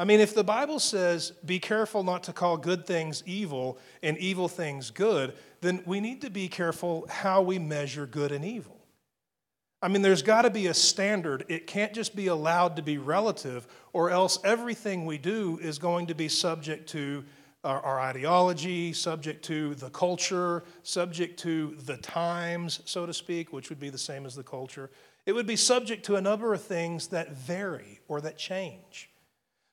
I 0.00 0.04
mean, 0.04 0.20
if 0.20 0.34
the 0.34 0.42
Bible 0.42 0.78
says, 0.78 1.32
be 1.44 1.58
careful 1.58 2.02
not 2.02 2.22
to 2.22 2.32
call 2.32 2.56
good 2.56 2.86
things 2.86 3.22
evil 3.26 3.76
and 4.02 4.16
evil 4.16 4.48
things 4.48 4.90
good, 4.90 5.34
then 5.60 5.82
we 5.84 6.00
need 6.00 6.22
to 6.22 6.30
be 6.30 6.48
careful 6.48 7.04
how 7.10 7.42
we 7.42 7.58
measure 7.58 8.06
good 8.06 8.32
and 8.32 8.42
evil. 8.42 8.78
I 9.82 9.88
mean, 9.88 10.00
there's 10.00 10.22
got 10.22 10.42
to 10.42 10.50
be 10.50 10.68
a 10.68 10.74
standard. 10.74 11.44
It 11.48 11.66
can't 11.66 11.92
just 11.92 12.16
be 12.16 12.28
allowed 12.28 12.76
to 12.76 12.82
be 12.82 12.96
relative, 12.96 13.68
or 13.92 14.08
else 14.08 14.38
everything 14.42 15.04
we 15.04 15.18
do 15.18 15.58
is 15.60 15.78
going 15.78 16.06
to 16.06 16.14
be 16.14 16.30
subject 16.30 16.88
to 16.90 17.22
our, 17.62 17.82
our, 17.82 18.00
ideology, 18.00 18.94
subject 18.94 19.44
to 19.44 19.74
the 19.74 19.90
culture, 19.90 20.64
subject 20.82 21.38
to 21.40 21.76
the 21.84 21.98
times, 21.98 22.80
so 22.86 23.04
to 23.04 23.12
speak, 23.12 23.52
which 23.52 23.68
would 23.68 23.80
be 23.80 23.90
the 23.90 23.98
same 23.98 24.24
as 24.24 24.34
the 24.34 24.42
culture. 24.42 24.88
It 25.26 25.34
would 25.34 25.46
be 25.46 25.56
subject 25.56 26.06
to 26.06 26.16
a 26.16 26.22
number 26.22 26.54
of 26.54 26.62
things 26.62 27.08
that 27.08 27.36
vary 27.36 28.00
or 28.08 28.22
that 28.22 28.38
change. 28.38 29.10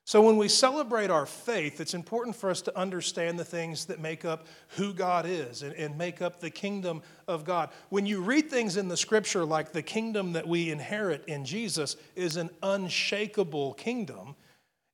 So, 0.08 0.22
when 0.22 0.38
we 0.38 0.48
celebrate 0.48 1.10
our 1.10 1.26
faith, 1.26 1.82
it's 1.82 1.92
important 1.92 2.34
for 2.34 2.48
us 2.48 2.62
to 2.62 2.74
understand 2.74 3.38
the 3.38 3.44
things 3.44 3.84
that 3.84 4.00
make 4.00 4.24
up 4.24 4.46
who 4.68 4.94
God 4.94 5.26
is 5.26 5.60
and, 5.60 5.74
and, 5.74 5.98
make 5.98 6.22
up 6.22 6.40
the 6.40 6.48
kingdom 6.48 7.02
of 7.26 7.44
God. 7.44 7.68
When 7.90 8.06
you 8.06 8.22
read 8.22 8.48
things 8.48 8.78
in 8.78 8.88
the 8.88 8.96
scripture 8.96 9.44
like 9.44 9.72
the 9.72 9.82
kingdom 9.82 10.32
that 10.32 10.48
we 10.48 10.70
inherit 10.70 11.24
in 11.26 11.44
Jesus 11.44 11.98
is 12.16 12.38
an 12.38 12.48
unshakable 12.62 13.74
kingdom, 13.74 14.34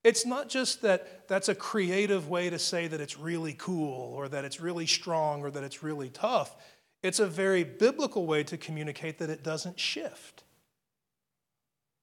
it's 0.03 0.27
not 0.27 0.49
just 0.49 0.83
that 0.83 1.29
that's 1.29 1.49
a 1.49 1.55
creative 1.55 2.29
way 2.29 2.51
to 2.51 2.59
say 2.59 2.89
that 2.89 3.01
it's 3.01 3.17
really 3.17 3.53
cool 3.53 4.15
or 4.17 4.29
that 4.29 4.45
it's 4.45 4.61
really 4.61 4.87
strong 4.87 5.43
or 5.43 5.51
that 5.53 5.63
it's 5.63 5.81
really 5.81 6.09
tough. 6.09 6.57
It's 7.05 7.21
a 7.21 7.27
very 7.29 7.63
biblical 7.63 8.27
way 8.27 8.43
to 8.43 8.57
communicate 8.57 9.19
that 9.19 9.31
it 9.31 9.45
doesn't 9.45 9.79
shift, 9.79 10.43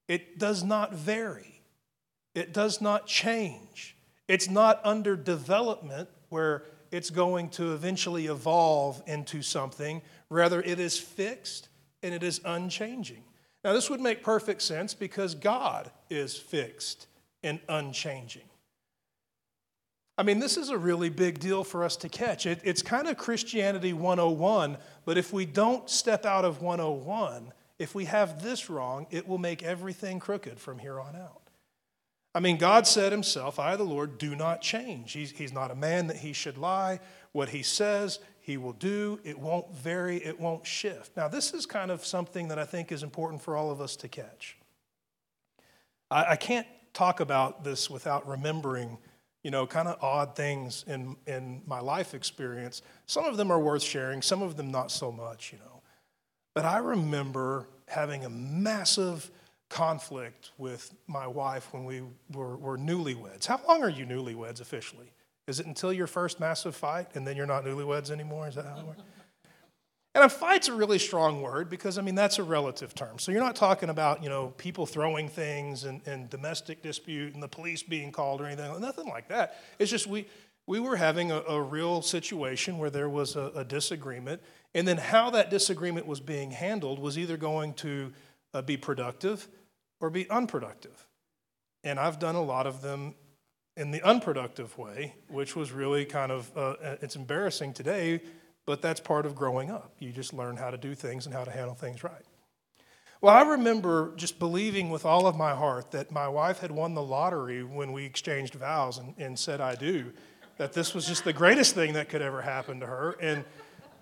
it 0.08 0.38
does 0.38 0.64
not 0.64 0.94
vary. 0.94 1.51
It 2.34 2.52
does 2.52 2.80
not 2.80 3.06
change. 3.06 3.96
It's 4.28 4.48
not 4.48 4.80
under 4.84 5.16
development 5.16 6.08
where 6.28 6.64
it's 6.90 7.10
going 7.10 7.48
to 7.50 7.72
eventually 7.72 8.26
evolve 8.26 9.02
into 9.06 9.42
something. 9.42 10.02
Rather, 10.30 10.60
it 10.62 10.78
is 10.78 10.98
fixed 10.98 11.68
and 12.02 12.14
it 12.14 12.22
is 12.22 12.40
unchanging. 12.44 13.24
Now, 13.64 13.72
this 13.72 13.88
would 13.90 14.00
make 14.00 14.22
perfect 14.22 14.62
sense 14.62 14.92
because 14.94 15.34
God 15.34 15.90
is 16.10 16.36
fixed 16.36 17.06
and 17.42 17.60
unchanging. 17.68 18.42
I 20.18 20.24
mean, 20.24 20.40
this 20.40 20.56
is 20.56 20.68
a 20.68 20.76
really 20.76 21.08
big 21.08 21.38
deal 21.38 21.64
for 21.64 21.84
us 21.84 21.96
to 21.98 22.08
catch. 22.08 22.44
It, 22.44 22.60
it's 22.64 22.82
kind 22.82 23.08
of 23.08 23.16
Christianity 23.16 23.92
101, 23.92 24.76
but 25.04 25.16
if 25.16 25.32
we 25.32 25.46
don't 25.46 25.88
step 25.88 26.26
out 26.26 26.44
of 26.44 26.60
101, 26.60 27.52
if 27.78 27.94
we 27.94 28.04
have 28.04 28.42
this 28.42 28.68
wrong, 28.68 29.06
it 29.10 29.26
will 29.26 29.38
make 29.38 29.62
everything 29.62 30.20
crooked 30.20 30.60
from 30.60 30.78
here 30.78 31.00
on 31.00 31.16
out. 31.16 31.41
I 32.34 32.40
mean, 32.40 32.56
God 32.56 32.86
said 32.86 33.12
himself, 33.12 33.58
I, 33.58 33.76
the 33.76 33.84
Lord, 33.84 34.16
do 34.16 34.34
not 34.34 34.62
change. 34.62 35.12
He's, 35.12 35.32
he's 35.32 35.52
not 35.52 35.70
a 35.70 35.74
man 35.74 36.06
that 36.06 36.16
he 36.16 36.32
should 36.32 36.56
lie. 36.56 37.00
What 37.32 37.50
he 37.50 37.62
says, 37.62 38.20
he 38.40 38.56
will 38.56 38.72
do. 38.72 39.20
It 39.22 39.38
won't 39.38 39.74
vary, 39.74 40.16
it 40.16 40.40
won't 40.40 40.66
shift. 40.66 41.16
Now, 41.16 41.28
this 41.28 41.52
is 41.52 41.66
kind 41.66 41.90
of 41.90 42.04
something 42.06 42.48
that 42.48 42.58
I 42.58 42.64
think 42.64 42.90
is 42.90 43.02
important 43.02 43.42
for 43.42 43.56
all 43.56 43.70
of 43.70 43.80
us 43.80 43.96
to 43.96 44.08
catch. 44.08 44.56
I, 46.10 46.30
I 46.30 46.36
can't 46.36 46.66
talk 46.94 47.20
about 47.20 47.64
this 47.64 47.90
without 47.90 48.26
remembering, 48.26 48.96
you 49.42 49.50
know, 49.50 49.66
kind 49.66 49.88
of 49.88 50.02
odd 50.02 50.34
things 50.34 50.84
in, 50.86 51.16
in 51.26 51.62
my 51.66 51.80
life 51.80 52.14
experience. 52.14 52.80
Some 53.06 53.26
of 53.26 53.36
them 53.36 53.50
are 53.50 53.60
worth 53.60 53.82
sharing, 53.82 54.22
some 54.22 54.40
of 54.40 54.56
them 54.56 54.70
not 54.70 54.90
so 54.90 55.12
much, 55.12 55.52
you 55.52 55.58
know. 55.58 55.82
But 56.54 56.64
I 56.64 56.78
remember 56.78 57.68
having 57.88 58.24
a 58.24 58.30
massive 58.30 59.30
conflict 59.72 60.50
with 60.58 60.94
my 61.06 61.26
wife 61.26 61.72
when 61.72 61.84
we 61.84 62.02
were, 62.34 62.56
were 62.56 62.76
newlyweds. 62.76 63.46
How 63.46 63.58
long 63.66 63.82
are 63.82 63.88
you 63.88 64.04
newlyweds 64.04 64.60
officially? 64.60 65.10
Is 65.48 65.60
it 65.60 65.66
until 65.66 65.92
your 65.92 66.06
first 66.06 66.38
massive 66.38 66.76
fight 66.76 67.08
and 67.14 67.26
then 67.26 67.36
you're 67.36 67.46
not 67.46 67.64
newlyweds 67.64 68.10
anymore? 68.10 68.46
Is 68.46 68.54
that 68.56 68.66
how 68.66 68.78
it 68.78 68.86
works? 68.86 69.02
And 70.14 70.24
a 70.24 70.28
fight's 70.28 70.68
a 70.68 70.74
really 70.74 70.98
strong 70.98 71.40
word 71.40 71.70
because, 71.70 71.96
I 71.96 72.02
mean, 72.02 72.14
that's 72.14 72.38
a 72.38 72.42
relative 72.42 72.94
term. 72.94 73.18
So 73.18 73.32
you're 73.32 73.40
not 73.40 73.56
talking 73.56 73.88
about, 73.88 74.22
you 74.22 74.28
know, 74.28 74.48
people 74.58 74.84
throwing 74.84 75.26
things 75.26 75.84
and, 75.84 76.06
and 76.06 76.28
domestic 76.28 76.82
dispute 76.82 77.32
and 77.32 77.42
the 77.42 77.48
police 77.48 77.82
being 77.82 78.12
called 78.12 78.42
or 78.42 78.44
anything, 78.44 78.78
nothing 78.78 79.06
like 79.06 79.28
that. 79.28 79.56
It's 79.78 79.90
just 79.90 80.06
we, 80.06 80.26
we 80.66 80.80
were 80.80 80.96
having 80.96 81.32
a, 81.32 81.40
a 81.48 81.62
real 81.62 82.02
situation 82.02 82.76
where 82.76 82.90
there 82.90 83.08
was 83.08 83.36
a, 83.36 83.52
a, 83.54 83.64
disagreement. 83.64 84.42
And 84.74 84.86
then 84.86 84.98
how 84.98 85.30
that 85.30 85.48
disagreement 85.48 86.06
was 86.06 86.20
being 86.20 86.50
handled 86.50 86.98
was 86.98 87.16
either 87.16 87.38
going 87.38 87.72
to 87.74 88.12
uh, 88.52 88.60
be 88.60 88.76
productive 88.76 89.48
or 90.02 90.10
be 90.10 90.28
unproductive. 90.28 91.06
And 91.84 91.98
I've 91.98 92.18
done 92.18 92.34
a 92.34 92.42
lot 92.42 92.66
of 92.66 92.82
them 92.82 93.14
in 93.76 93.90
the 93.90 94.02
unproductive 94.02 94.76
way, 94.76 95.14
which 95.28 95.56
was 95.56 95.72
really 95.72 96.04
kind 96.04 96.30
of, 96.30 96.50
uh, 96.54 96.60
uh, 96.60 96.96
it's 97.00 97.16
embarrassing 97.16 97.72
today, 97.72 98.20
but 98.66 98.82
that's 98.82 99.00
part 99.00 99.24
of 99.24 99.34
growing 99.34 99.70
up. 99.70 99.94
You 99.98 100.12
just 100.12 100.34
learn 100.34 100.56
how 100.56 100.70
to 100.70 100.76
do 100.76 100.94
things 100.94 101.24
and 101.24 101.34
how 101.34 101.44
to 101.44 101.50
handle 101.50 101.74
things 101.74 102.04
right. 102.04 102.24
Well, 103.22 103.34
I 103.34 103.42
remember 103.42 104.12
just 104.16 104.38
believing 104.38 104.90
with 104.90 105.06
all 105.06 105.26
of 105.26 105.36
my 105.36 105.54
heart 105.54 105.92
that 105.92 106.10
my 106.10 106.28
wife 106.28 106.58
had 106.58 106.72
won 106.72 106.94
the 106.94 107.02
lottery 107.02 107.62
when 107.62 107.92
we 107.92 108.04
exchanged 108.04 108.54
vows 108.54 108.98
and, 108.98 109.14
and 109.16 109.38
said, 109.38 109.60
I 109.60 109.76
do, 109.76 110.12
that 110.58 110.72
this 110.72 110.92
was 110.92 111.06
just 111.06 111.24
the 111.24 111.32
greatest 111.32 111.74
thing 111.74 111.92
that 111.94 112.08
could 112.08 112.20
ever 112.20 112.42
happen 112.42 112.80
to 112.80 112.86
her. 112.86 113.16
And 113.20 113.44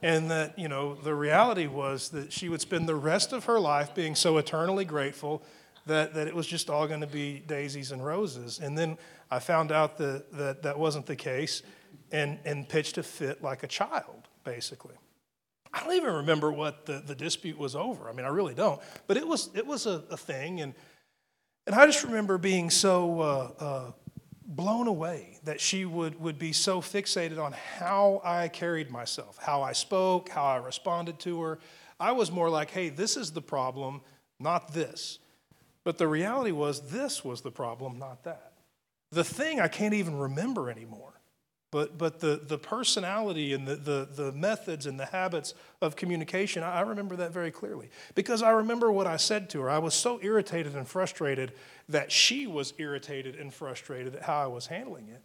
and 0.03 0.31
that 0.31 0.59
you 0.59 0.67
know 0.67 0.95
the 0.95 1.15
reality 1.15 1.67
was 1.67 2.09
that 2.11 2.33
she 2.33 2.49
would 2.49 2.61
spend 2.61 2.89
the 2.89 2.95
rest 2.95 3.35
of 3.35 3.45
her 3.45 3.61
life 3.61 3.95
being 3.95 4.15
so 4.15 4.39
eternally 4.39 4.85
grateful 4.85 5.43
that, 5.91 6.15
that 6.15 6.27
it 6.27 6.35
was 6.35 6.47
just 6.47 6.71
all 6.71 6.87
going 6.87 7.01
to 7.01 7.07
be 7.07 7.43
daisies 7.47 7.93
and 7.93 8.05
roses. 8.05 8.61
And 8.61 8.77
then 8.77 8.97
I 9.31 9.39
found 9.39 9.73
out 9.73 9.99
that 9.99 10.33
that, 10.33 10.63
that 10.63 10.79
wasn't 10.79 11.07
the 11.07 11.17
case 11.17 11.63
and, 12.13 12.39
and 12.45 12.69
pitched 12.69 12.99
a 12.99 13.03
fit 13.03 13.43
like 13.43 13.63
a 13.63 13.67
child, 13.67 14.29
basically. 14.45 14.97
I 15.73 15.85
don't 15.85 15.95
even 15.95 16.15
remember 16.15 16.51
what 16.51 16.87
the, 16.87 17.03
the 17.05 17.15
dispute 17.15 17.59
was 17.59 17.77
over. 17.77 18.09
I 18.09 18.13
mean, 18.13 18.27
I 18.27 18.31
really 18.31 18.55
don't. 18.55 18.81
But 19.07 19.17
it 19.17 19.27
was, 19.27 19.51
it 19.55 19.67
was 19.67 19.87
a, 19.87 20.03
a 20.11 20.17
thing. 20.17 20.61
And, 20.61 20.75
and 21.67 21.77
I 21.77 21.87
just 21.87 22.05
remember 22.05 22.39
being 22.39 22.71
so 22.71 23.21
uh, 23.21 23.51
uh, 23.61 23.93
blown 24.45 24.89
away 24.89 25.39
that 25.45 25.61
she 25.61 25.85
would, 25.85 26.21
would 26.21 26.39
be 26.39 26.53
so 26.53 26.81
fixated 26.81 27.39
on 27.39 27.55
how 27.79 28.21
I 28.25 28.49
carried 28.49 28.91
myself, 28.91 29.39
how 29.41 29.63
I 29.63 29.73
spoke, 29.73 30.29
how 30.29 30.45
I 30.45 30.57
responded 30.57 31.21
to 31.21 31.41
her. 31.43 31.59
I 32.01 32.13
was 32.13 32.33
more 32.33 32.51
like, 32.51 32.71
hey, 32.71 32.89
this 32.89 33.17
is 33.17 33.31
the 33.31 33.43
problem, 33.43 34.01
not 34.41 34.73
this. 34.73 35.21
But 35.85 35.99
the 35.99 36.09
reality 36.09 36.53
was, 36.53 36.91
this 36.91 37.25
was 37.25 37.41
the 37.41 37.51
problem, 37.51 37.99
not 37.99 38.25
that. 38.25 38.53
The 39.13 39.25
thing 39.25 39.61
I 39.61 39.69
can't 39.69 39.95
even 39.95 40.19
remember 40.19 40.71
anymore. 40.71 41.15
But, 41.73 41.97
but 41.97 42.19
the, 42.19 42.41
the 42.45 42.59
personality 42.59 43.53
and 43.55 43.67
the, 43.67 43.77
the, 43.77 44.09
the 44.13 44.33
methods 44.33 44.87
and 44.87 44.99
the 44.99 45.07
habits 45.07 45.55
of 45.81 45.95
communication, 45.95 46.65
I 46.65 46.81
remember 46.81 47.15
that 47.17 47.31
very 47.31 47.53
clearly. 47.53 47.91
Because 48.17 48.43
I 48.43 48.51
remember 48.51 48.91
what 48.91 49.07
I 49.07 49.17
said 49.17 49.49
to 49.51 49.61
her. 49.61 49.71
I 49.71 49.79
was 49.79 49.95
so 49.95 50.19
irritated 50.21 50.75
and 50.75 50.87
frustrated 50.87 51.53
that 51.89 52.11
she 52.11 52.49
was 52.49 52.75
irritated 52.79 53.37
and 53.37 53.55
frustrated 53.55 54.17
at 54.17 54.23
how 54.23 54.43
I 54.43 54.47
was 54.49 54.67
handling 54.67 55.09
it 55.09 55.25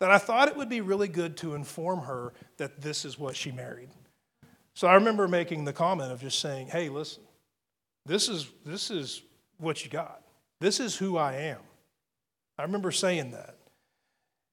that 0.00 0.10
I 0.10 0.18
thought 0.18 0.48
it 0.48 0.56
would 0.56 0.68
be 0.68 0.80
really 0.80 1.08
good 1.08 1.36
to 1.38 1.54
inform 1.54 2.00
her 2.00 2.32
that 2.56 2.82
this 2.82 3.04
is 3.04 3.18
what 3.18 3.36
she 3.36 3.52
married. 3.52 3.88
So 4.74 4.88
I 4.88 4.94
remember 4.94 5.28
making 5.28 5.64
the 5.64 5.72
comment 5.72 6.12
of 6.12 6.20
just 6.20 6.40
saying, 6.40 6.66
hey, 6.66 6.88
listen, 6.88 7.22
this 8.04 8.28
is, 8.28 8.48
this 8.66 8.90
is 8.90 9.22
what 9.58 9.84
you 9.84 9.90
got. 9.90 10.22
This 10.60 10.80
is 10.80 10.96
who 10.96 11.16
I 11.16 11.34
am. 11.34 11.60
I 12.58 12.62
remember 12.62 12.90
saying 12.90 13.32
that. 13.32 13.56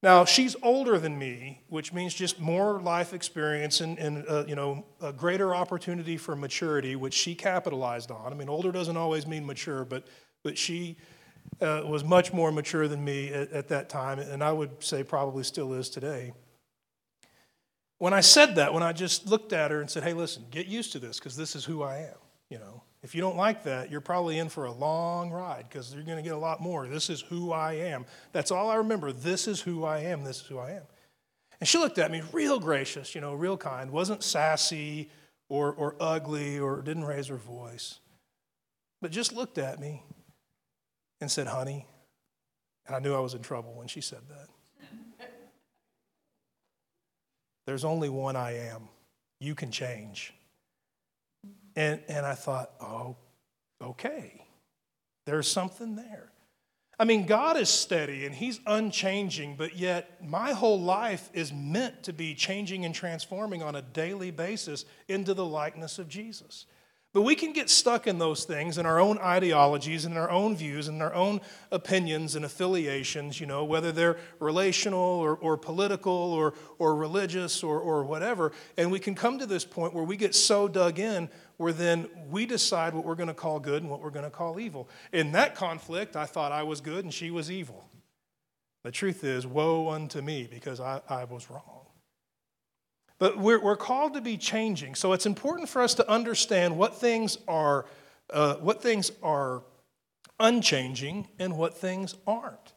Now, 0.04 0.26
she's 0.26 0.56
older 0.64 0.98
than 0.98 1.20
me, 1.20 1.62
which 1.70 1.94
means 1.94 2.16
just 2.16 2.40
more 2.40 2.82
life 2.82 3.14
experience 3.14 3.82
and, 3.82 4.00
and 4.00 4.26
uh, 4.28 4.46
you 4.48 4.56
know, 4.56 4.84
a 5.00 5.14
greater 5.14 5.54
opportunity 5.54 6.18
for 6.18 6.36
maturity, 6.36 6.96
which 6.96 7.14
she 7.14 7.36
capitalized 7.36 8.10
on. 8.10 8.34
I 8.34 8.36
mean, 8.36 8.50
older 8.50 8.72
doesn't 8.72 8.98
always 8.98 9.28
mean 9.28 9.46
mature, 9.46 9.86
but, 9.86 10.08
but 10.44 10.58
she 10.58 10.98
uh, 11.62 11.84
was 11.86 12.04
much 12.04 12.34
more 12.34 12.52
mature 12.52 12.88
than 12.88 13.04
me 13.06 13.30
at, 13.30 13.52
at 13.52 13.68
that 13.68 13.90
time, 13.90 14.18
and 14.18 14.44
I 14.44 14.52
would 14.52 14.84
say 14.84 15.04
probably 15.04 15.44
still 15.44 15.74
is 15.74 15.90
today. 15.90 16.34
When 18.00 18.14
I 18.14 18.22
said 18.22 18.56
that, 18.56 18.74
when 18.74 18.82
I 18.82 18.94
just 18.94 19.28
looked 19.28 19.54
at 19.54 19.70
her 19.70 19.82
and 19.82 19.88
said, 19.88 20.02
hey, 20.02 20.14
listen, 20.14 20.46
get 20.50 20.66
used 20.66 20.94
to 20.94 21.00
this 21.00 21.20
because 21.20 21.36
this 21.36 21.56
is 21.56 21.64
who 21.64 21.84
I 21.84 21.98
am, 21.98 22.18
you 22.50 22.58
know. 22.58 22.82
If 23.04 23.16
you 23.16 23.22
don't 23.22 23.38
like 23.38 23.64
that, 23.64 23.90
you're 23.90 24.00
probably 24.00 24.38
in 24.38 24.50
for 24.50 24.66
a 24.66 24.72
long 24.72 25.32
ride 25.32 25.66
because 25.68 25.94
you're 25.94 26.04
going 26.04 26.18
to 26.18 26.24
get 26.24 26.34
a 26.34 26.38
lot 26.38 26.62
more. 26.62 26.88
This 26.88 27.10
is 27.10 27.22
who 27.22 27.52
I 27.52 27.74
am. 27.74 28.06
That's 28.32 28.52
all 28.52 28.70
I 28.70 28.76
remember. 28.76 29.12
This 29.12 29.48
is 29.48 29.60
who 29.60 29.84
I 29.84 30.00
am. 30.00 30.24
This 30.24 30.42
is 30.42 30.48
who 30.48 30.60
I 30.60 30.72
am. 30.72 30.84
And 31.60 31.68
she 31.68 31.80
looked 31.80 31.98
at 31.98 32.12
me 32.12 32.22
real 32.32 32.60
gracious, 32.60 33.16
you 33.16 33.22
know, 33.22 33.34
real 33.34 33.58
kind, 33.58 33.92
wasn't 33.92 34.24
sassy 34.24 35.10
or, 35.50 35.74
or 35.74 35.96
ugly 36.00 36.60
or 36.60 36.82
didn't 36.82 37.06
raise 37.06 37.28
her 37.28 37.38
voice, 37.38 38.00
but 39.02 39.12
just 39.12 39.34
looked 39.34 39.58
at 39.58 39.80
me 39.80 40.04
and 41.20 41.30
said, 41.30 41.48
honey. 41.48 41.88
And 42.86 42.96
I 42.96 43.00
knew 43.00 43.14
I 43.14 43.20
was 43.20 43.34
in 43.34 43.42
trouble 43.42 43.74
when 43.74 43.88
she 43.88 44.02
said 44.02 44.22
that. 44.30 45.28
There's 47.66 47.86
only 47.86 48.10
one 48.10 48.36
I 48.36 48.58
am. 48.58 48.90
You 49.40 49.56
can 49.56 49.72
change. 49.72 50.34
And, 51.76 52.02
and 52.08 52.26
I 52.26 52.34
thought, 52.34 52.72
oh, 52.82 53.16
okay, 53.82 54.46
there's 55.26 55.48
something 55.48 55.96
there. 55.96 56.32
I 57.00 57.04
mean, 57.04 57.26
God 57.26 57.58
is 57.58 57.70
steady 57.70 58.28
and 58.28 58.36
He's 58.36 58.60
unchanging, 58.68 59.56
but 59.56 59.76
yet 59.76 60.24
my 60.24 60.52
whole 60.52 60.80
life 60.80 61.32
is 61.34 61.52
meant 61.52 62.04
to 62.04 62.14
be 62.14 62.36
changing 62.36 62.86
and 62.86 62.94
transforming 62.94 63.64
on 63.64 63.76
a 63.76 63.82
daily 63.82 64.30
basis 64.30 64.86
into 65.08 65.34
the 65.34 65.46
likeness 65.46 65.98
of 65.98 66.08
Jesus. 66.08 66.68
But 67.14 67.24
we 67.24 67.36
can 67.36 67.52
get 67.52 67.70
stuck 67.70 68.08
in 68.08 68.20
those 68.20 68.46
things 68.46 68.78
in 68.78 68.86
our 68.86 69.00
own 69.00 69.18
ideologies 69.18 70.06
and 70.06 70.18
our 70.18 70.30
own 70.30 70.56
views 70.56 70.88
and 70.88 71.02
our 71.02 71.14
own 71.14 71.42
opinions 71.70 72.36
and 72.36 72.46
affiliations, 72.46 73.38
you 73.38 73.46
know, 73.46 73.66
whether 73.66 73.92
they're 73.92 74.18
relational 74.40 75.00
or, 75.00 75.36
or 75.36 75.58
political 75.58 76.14
or, 76.14 76.54
or 76.80 76.96
religious 76.96 77.64
or, 77.64 77.80
or 77.80 78.06
whatever. 78.06 78.54
And 78.78 78.94
we 78.94 79.00
can 79.00 79.14
come 79.14 79.40
to 79.40 79.46
this 79.46 79.66
point 79.66 79.94
where 79.94 80.06
we 80.06 80.16
get 80.16 80.34
so 80.34 80.70
dug 80.70 81.00
in 81.00 81.30
where 81.62 81.72
then 81.72 82.10
we 82.30 82.46
decide 82.46 82.94
what 82.94 83.06
we're 83.06 83.16
going 83.16 83.28
to 83.28 83.36
call 83.36 83.60
good 83.60 83.84
and 83.84 83.92
what 83.92 84.02
we're 84.02 84.10
going 84.10 84.26
to 84.26 84.32
call 84.32 84.60
evil. 84.60 84.90
In 85.14 85.32
that 85.34 85.54
conflict, 85.54 86.16
I 86.16 86.26
thought 86.26 86.52
I 86.52 86.64
was 86.64 86.82
good 86.82 87.06
and 87.06 87.14
she 87.14 87.30
was 87.30 87.52
evil. 87.52 87.88
The 88.84 88.92
truth 88.92 89.24
is, 89.24 89.46
woe 89.46 89.90
unto 89.90 90.22
me 90.22 90.48
because 90.50 90.80
I, 90.80 91.02
I 91.08 91.26
was 91.26 91.52
wrong. 91.52 91.86
But 93.20 93.38
we're, 93.38 93.62
we're 93.62 93.78
called 93.78 94.16
to 94.16 94.22
be 94.22 94.38
changing. 94.38 94.96
So 94.96 95.14
it's 95.14 95.28
important 95.28 95.70
for 95.70 95.84
us 95.84 95.94
to 95.94 96.10
understand 96.10 96.76
what 96.76 96.96
things 96.96 97.38
are, 97.48 97.86
uh, 98.32 98.56
what 98.56 98.82
things 98.82 99.12
are 99.22 99.62
unchanging 100.40 101.28
and 101.38 101.56
what 101.56 101.78
things 101.78 102.16
aren't. 102.26 102.71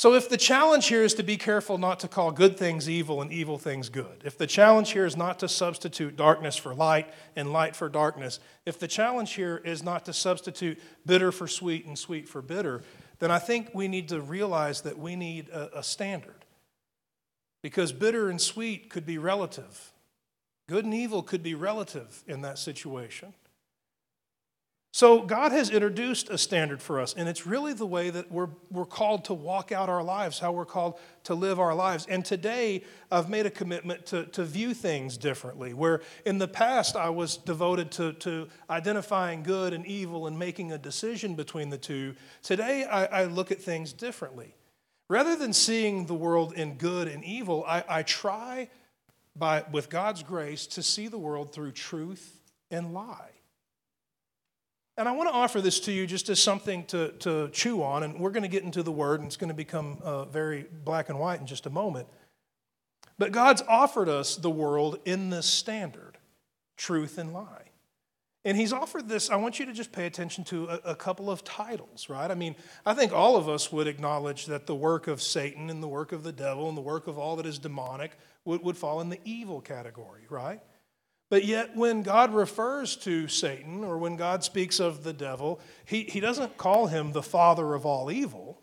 So, 0.00 0.14
if 0.14 0.30
the 0.30 0.38
challenge 0.38 0.86
here 0.86 1.02
is 1.02 1.12
to 1.12 1.22
be 1.22 1.36
careful 1.36 1.76
not 1.76 2.00
to 2.00 2.08
call 2.08 2.32
good 2.32 2.56
things 2.56 2.88
evil 2.88 3.20
and 3.20 3.30
evil 3.30 3.58
things 3.58 3.90
good, 3.90 4.22
if 4.24 4.38
the 4.38 4.46
challenge 4.46 4.92
here 4.92 5.04
is 5.04 5.14
not 5.14 5.38
to 5.40 5.46
substitute 5.46 6.16
darkness 6.16 6.56
for 6.56 6.74
light 6.74 7.12
and 7.36 7.52
light 7.52 7.76
for 7.76 7.90
darkness, 7.90 8.40
if 8.64 8.78
the 8.78 8.88
challenge 8.88 9.34
here 9.34 9.60
is 9.62 9.82
not 9.82 10.06
to 10.06 10.14
substitute 10.14 10.80
bitter 11.04 11.30
for 11.30 11.46
sweet 11.46 11.84
and 11.84 11.98
sweet 11.98 12.30
for 12.30 12.40
bitter, 12.40 12.80
then 13.18 13.30
I 13.30 13.38
think 13.38 13.74
we 13.74 13.88
need 13.88 14.08
to 14.08 14.22
realize 14.22 14.80
that 14.80 14.98
we 14.98 15.16
need 15.16 15.50
a, 15.50 15.80
a 15.80 15.82
standard. 15.82 16.46
Because 17.62 17.92
bitter 17.92 18.30
and 18.30 18.40
sweet 18.40 18.88
could 18.88 19.04
be 19.04 19.18
relative, 19.18 19.92
good 20.66 20.86
and 20.86 20.94
evil 20.94 21.22
could 21.22 21.42
be 21.42 21.54
relative 21.54 22.24
in 22.26 22.40
that 22.40 22.58
situation. 22.58 23.34
So, 24.92 25.22
God 25.22 25.52
has 25.52 25.70
introduced 25.70 26.30
a 26.30 26.38
standard 26.38 26.82
for 26.82 26.98
us, 26.98 27.14
and 27.14 27.28
it's 27.28 27.46
really 27.46 27.72
the 27.72 27.86
way 27.86 28.10
that 28.10 28.32
we're, 28.32 28.48
we're 28.72 28.84
called 28.84 29.24
to 29.26 29.34
walk 29.34 29.70
out 29.70 29.88
our 29.88 30.02
lives, 30.02 30.40
how 30.40 30.50
we're 30.50 30.64
called 30.64 30.98
to 31.24 31.34
live 31.36 31.60
our 31.60 31.76
lives. 31.76 32.06
And 32.08 32.24
today, 32.24 32.82
I've 33.08 33.28
made 33.28 33.46
a 33.46 33.50
commitment 33.50 34.04
to, 34.06 34.26
to 34.26 34.42
view 34.44 34.74
things 34.74 35.16
differently. 35.16 35.74
Where 35.74 36.00
in 36.26 36.38
the 36.38 36.48
past, 36.48 36.96
I 36.96 37.08
was 37.08 37.36
devoted 37.36 37.92
to, 37.92 38.14
to 38.14 38.48
identifying 38.68 39.44
good 39.44 39.74
and 39.74 39.86
evil 39.86 40.26
and 40.26 40.36
making 40.36 40.72
a 40.72 40.78
decision 40.78 41.36
between 41.36 41.70
the 41.70 41.78
two, 41.78 42.16
today, 42.42 42.82
I, 42.82 43.04
I 43.04 43.24
look 43.26 43.52
at 43.52 43.62
things 43.62 43.92
differently. 43.92 44.56
Rather 45.08 45.36
than 45.36 45.52
seeing 45.52 46.06
the 46.06 46.14
world 46.14 46.54
in 46.54 46.74
good 46.74 47.06
and 47.06 47.22
evil, 47.22 47.64
I, 47.64 47.84
I 47.88 48.02
try, 48.02 48.68
by, 49.36 49.64
with 49.70 49.88
God's 49.88 50.24
grace, 50.24 50.66
to 50.66 50.82
see 50.82 51.06
the 51.06 51.18
world 51.18 51.52
through 51.52 51.72
truth 51.72 52.40
and 52.72 52.92
lie. 52.92 53.30
And 54.96 55.08
I 55.08 55.12
want 55.12 55.28
to 55.28 55.34
offer 55.34 55.60
this 55.60 55.80
to 55.80 55.92
you 55.92 56.06
just 56.06 56.28
as 56.28 56.40
something 56.40 56.84
to, 56.86 57.12
to 57.20 57.48
chew 57.50 57.82
on, 57.82 58.02
and 58.02 58.20
we're 58.20 58.30
going 58.30 58.42
to 58.42 58.48
get 58.48 58.64
into 58.64 58.82
the 58.82 58.92
word, 58.92 59.20
and 59.20 59.26
it's 59.26 59.36
going 59.36 59.48
to 59.48 59.54
become 59.54 59.98
uh, 60.02 60.26
very 60.26 60.66
black 60.84 61.08
and 61.08 61.18
white 61.18 61.40
in 61.40 61.46
just 61.46 61.66
a 61.66 61.70
moment. 61.70 62.08
But 63.18 63.32
God's 63.32 63.62
offered 63.68 64.08
us 64.08 64.36
the 64.36 64.50
world 64.50 64.98
in 65.04 65.30
this 65.30 65.46
standard 65.46 66.18
truth 66.76 67.18
and 67.18 67.32
lie. 67.32 67.70
And 68.44 68.56
he's 68.56 68.72
offered 68.72 69.06
this, 69.06 69.28
I 69.28 69.36
want 69.36 69.58
you 69.58 69.66
to 69.66 69.72
just 69.74 69.92
pay 69.92 70.06
attention 70.06 70.44
to 70.44 70.66
a, 70.68 70.80
a, 70.86 70.94
couple 70.94 71.30
of 71.30 71.44
titles, 71.44 72.08
right? 72.08 72.30
I 72.30 72.34
mean, 72.34 72.56
I 72.86 72.94
think 72.94 73.12
all 73.12 73.36
of 73.36 73.50
us 73.50 73.70
would 73.70 73.86
acknowledge 73.86 74.46
that 74.46 74.66
the 74.66 74.74
work 74.74 75.08
of 75.08 75.20
Satan 75.20 75.68
and 75.68 75.82
the 75.82 75.88
work 75.88 76.12
of 76.12 76.22
the 76.22 76.32
devil 76.32 76.66
and 76.66 76.76
the 76.76 76.82
work 76.82 77.06
of 77.06 77.18
all 77.18 77.36
that 77.36 77.44
is 77.44 77.58
demonic 77.58 78.12
would, 78.46 78.62
would 78.62 78.78
fall 78.78 79.02
in 79.02 79.10
the 79.10 79.20
evil 79.26 79.60
category, 79.60 80.22
right? 80.30 80.62
But 81.30 81.46
yet, 81.46 81.74
when 81.74 82.02
God 82.02 82.34
refers 82.34 82.96
to 82.96 83.28
Satan 83.28 83.82
or 83.82 83.96
when 83.96 84.16
God 84.16 84.44
speaks 84.44 84.80
of 84.80 85.04
the 85.04 85.14
devil, 85.14 85.60
he, 85.86 86.02
he 86.02 86.20
doesn't 86.20 86.58
call 86.58 86.88
him 86.88 87.12
the 87.12 87.22
father 87.22 87.72
of 87.72 87.86
all 87.86 88.10
evil, 88.10 88.60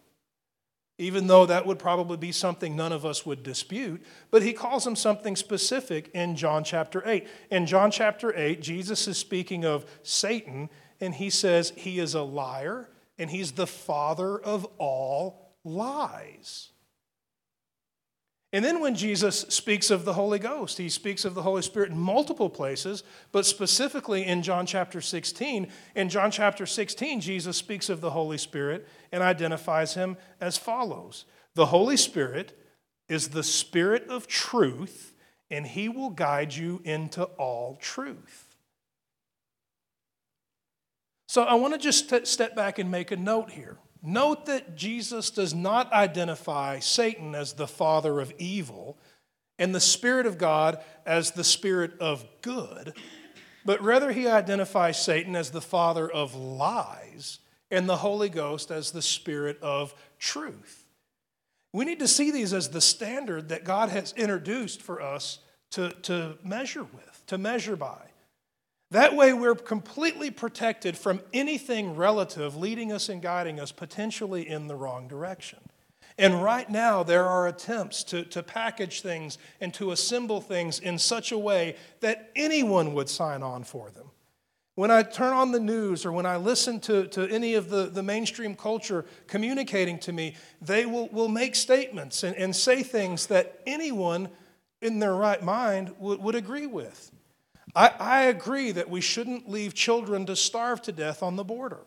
even 1.00 1.26
though 1.26 1.48
that 1.48 1.66
would 1.66 1.80
probably 1.80 2.18
be 2.18 2.32
something 2.32 2.76
none 2.76 2.92
of 2.92 3.06
us 3.06 3.26
would 3.26 3.42
dispute. 3.42 4.04
But 4.30 4.44
he 4.44 4.54
calls 4.54 4.86
him 4.86 4.96
something 4.96 5.36
specific 5.36 6.12
in 6.14 6.36
John 6.36 6.64
chapter 6.64 7.02
8. 7.04 7.26
In 7.50 7.66
John 7.66 7.90
chapter 7.90 8.38
8, 8.38 8.62
Jesus 8.62 9.08
is 9.08 9.18
speaking 9.18 9.66
of 9.66 9.86
Satan, 10.04 10.70
and 11.00 11.16
he 11.16 11.32
says 11.32 11.74
he 11.76 12.00
is 12.00 12.14
a 12.14 12.22
liar 12.22 12.90
and 13.18 13.30
he's 13.30 13.54
the 13.54 13.68
father 13.68 14.38
of 14.38 14.66
all 14.78 15.56
lies. 15.64 16.70
And 18.54 18.64
then 18.64 18.80
when 18.80 18.96
Jesus 18.96 19.42
speaks 19.50 19.92
of 19.92 20.06
the 20.06 20.14
Holy 20.14 20.40
Ghost, 20.40 20.78
he 20.78 20.88
speaks 20.88 21.26
of 21.26 21.36
the 21.36 21.42
Holy 21.42 21.62
Spirit 21.62 21.92
in 21.92 21.98
multiple 21.98 22.50
places, 22.50 23.04
but 23.34 23.46
specifically 23.46 24.26
in 24.26 24.42
John 24.42 24.66
chapter 24.66 25.02
16. 25.02 25.68
In 25.96 26.10
John 26.10 26.32
chapter 26.32 26.66
16, 26.66 27.20
Jesus 27.20 27.58
speaks 27.58 27.90
of 27.90 28.00
the 28.00 28.12
Holy 28.12 28.38
Spirit 28.38 28.88
and 29.12 29.22
identifies 29.22 29.96
him 29.96 30.16
as 30.40 30.58
follows 30.58 31.26
The 31.56 31.68
Holy 31.68 31.98
Spirit 31.98 32.58
is 33.10 33.30
the 33.30 33.44
Spirit 33.44 34.08
of 34.08 34.28
truth, 34.28 35.14
and 35.52 35.68
he 35.68 35.90
will 35.90 36.10
guide 36.10 36.54
you 36.54 36.82
into 36.86 37.24
all 37.24 37.78
truth. 37.82 38.56
So 41.28 41.44
I 41.44 41.56
want 41.56 41.74
to 41.74 41.80
just 41.80 42.26
step 42.26 42.56
back 42.56 42.80
and 42.80 42.90
make 42.90 43.12
a 43.12 43.18
note 43.18 43.52
here. 43.52 43.78
Note 44.02 44.46
that 44.46 44.76
Jesus 44.76 45.30
does 45.30 45.54
not 45.54 45.92
identify 45.92 46.80
Satan 46.80 47.36
as 47.36 47.54
the 47.54 47.68
father 47.68 48.20
of 48.20 48.34
evil 48.38 48.98
and 49.60 49.74
the 49.74 49.80
Spirit 49.80 50.26
of 50.26 50.38
God 50.38 50.84
as 51.06 51.32
the 51.32 51.44
Spirit 51.44 51.94
of 52.00 52.26
good, 52.42 52.96
but 53.66 53.82
rather 53.82 54.12
he 54.12 54.28
identifies 54.28 55.02
Satan 55.02 55.36
as 55.36 55.52
the 55.52 55.62
father 55.62 56.10
of 56.10 56.36
lies 56.36 57.40
and 57.72 57.90
the 57.90 57.98
Holy 57.98 58.30
Ghost 58.30 58.72
as 58.72 58.92
the 58.92 59.02
Spirit 59.02 59.60
of 59.62 59.94
truth. 60.20 60.86
We 61.74 61.86
need 61.86 62.00
to 62.00 62.08
see 62.08 62.32
these 62.32 62.54
as 62.54 62.70
the 62.70 62.82
standard 62.82 63.50
that 63.50 63.64
God 63.64 63.90
has 63.90 64.14
introduced 64.16 64.82
for 64.82 65.02
us 65.02 65.40
to, 65.72 65.90
to 66.04 66.38
measure 66.44 66.84
with, 66.84 67.24
to 67.28 67.38
measure 67.38 67.76
by. 67.76 68.07
That 68.92 69.16
way, 69.16 69.34
we're 69.34 69.56
completely 69.56 70.32
protected 70.32 70.98
from 70.98 71.22
anything 71.34 71.96
relative 71.96 72.56
leading 72.56 72.92
us 72.92 73.10
and 73.10 73.22
guiding 73.22 73.60
us 73.60 73.72
potentially 73.72 74.48
in 74.48 74.68
the 74.68 74.76
wrong 74.76 75.08
direction. 75.08 75.60
And 76.18 76.42
right 76.42 76.70
now, 76.70 77.04
there 77.04 77.28
are 77.28 77.48
attempts 77.48 78.04
to, 78.06 78.24
to 78.26 78.42
package 78.42 79.02
things 79.02 79.38
and 79.62 79.74
to 79.76 79.92
assemble 79.92 80.42
things 80.42 80.80
in 80.80 80.98
such 80.98 81.32
a 81.32 81.38
way 81.38 81.76
that 82.00 82.32
anyone 82.36 82.94
would 82.94 83.10
sign 83.10 83.44
on 83.44 83.64
for 83.64 83.92
them. 83.92 84.10
When 84.76 84.90
I 84.90 85.04
turn 85.04 85.34
on 85.34 85.52
the 85.52 85.60
news 85.60 86.06
or 86.06 86.12
when 86.12 86.26
I 86.26 86.38
listen 86.38 86.80
to, 86.82 87.08
to 87.08 87.28
any 87.28 87.56
of 87.56 87.70
the, 87.70 87.88
the 87.88 88.04
mainstream 88.04 88.56
culture 88.56 89.06
communicating 89.28 90.00
to 90.00 90.14
me, 90.14 90.36
they 90.62 90.86
will, 90.86 91.08
will 91.10 91.28
make 91.28 91.56
statements 91.56 92.24
and, 92.24 92.36
and 92.36 92.56
say 92.56 92.84
things 92.84 93.28
that 93.28 93.60
anyone 93.68 94.30
in 94.82 95.00
their 95.00 95.16
right 95.16 95.42
mind 95.42 95.94
would, 96.00 96.20
would 96.22 96.36
agree 96.36 96.68
with. 96.68 97.12
I, 97.78 97.94
I 98.00 98.22
agree 98.24 98.72
that 98.72 98.90
we 98.90 99.02
shouldn't 99.02 99.48
leave 99.48 99.76
children 99.76 100.26
to 100.26 100.36
starve 100.36 100.82
to 100.84 100.92
death 100.92 101.22
on 101.22 101.36
the 101.36 101.44
border. 101.44 101.86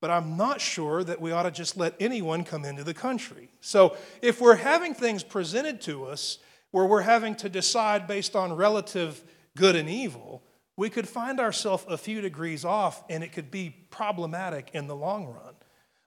But 0.00 0.10
I'm 0.10 0.36
not 0.36 0.60
sure 0.60 1.02
that 1.02 1.20
we 1.20 1.32
ought 1.32 1.42
to 1.42 1.50
just 1.50 1.76
let 1.76 1.96
anyone 1.98 2.44
come 2.44 2.64
into 2.64 2.84
the 2.84 2.94
country. 2.94 3.48
So 3.60 3.96
if 4.22 4.40
we're 4.40 4.54
having 4.54 4.94
things 4.94 5.24
presented 5.24 5.80
to 5.82 6.04
us 6.04 6.38
where 6.70 6.86
we're 6.86 7.00
having 7.00 7.34
to 7.36 7.48
decide 7.48 8.06
based 8.06 8.36
on 8.36 8.52
relative 8.52 9.24
good 9.56 9.74
and 9.74 9.88
evil, 9.88 10.44
we 10.76 10.90
could 10.90 11.08
find 11.08 11.40
ourselves 11.40 11.84
a 11.88 11.98
few 11.98 12.20
degrees 12.20 12.64
off 12.64 13.02
and 13.10 13.24
it 13.24 13.32
could 13.32 13.50
be 13.50 13.74
problematic 13.90 14.70
in 14.74 14.86
the 14.86 14.94
long 14.94 15.26
run. 15.26 15.54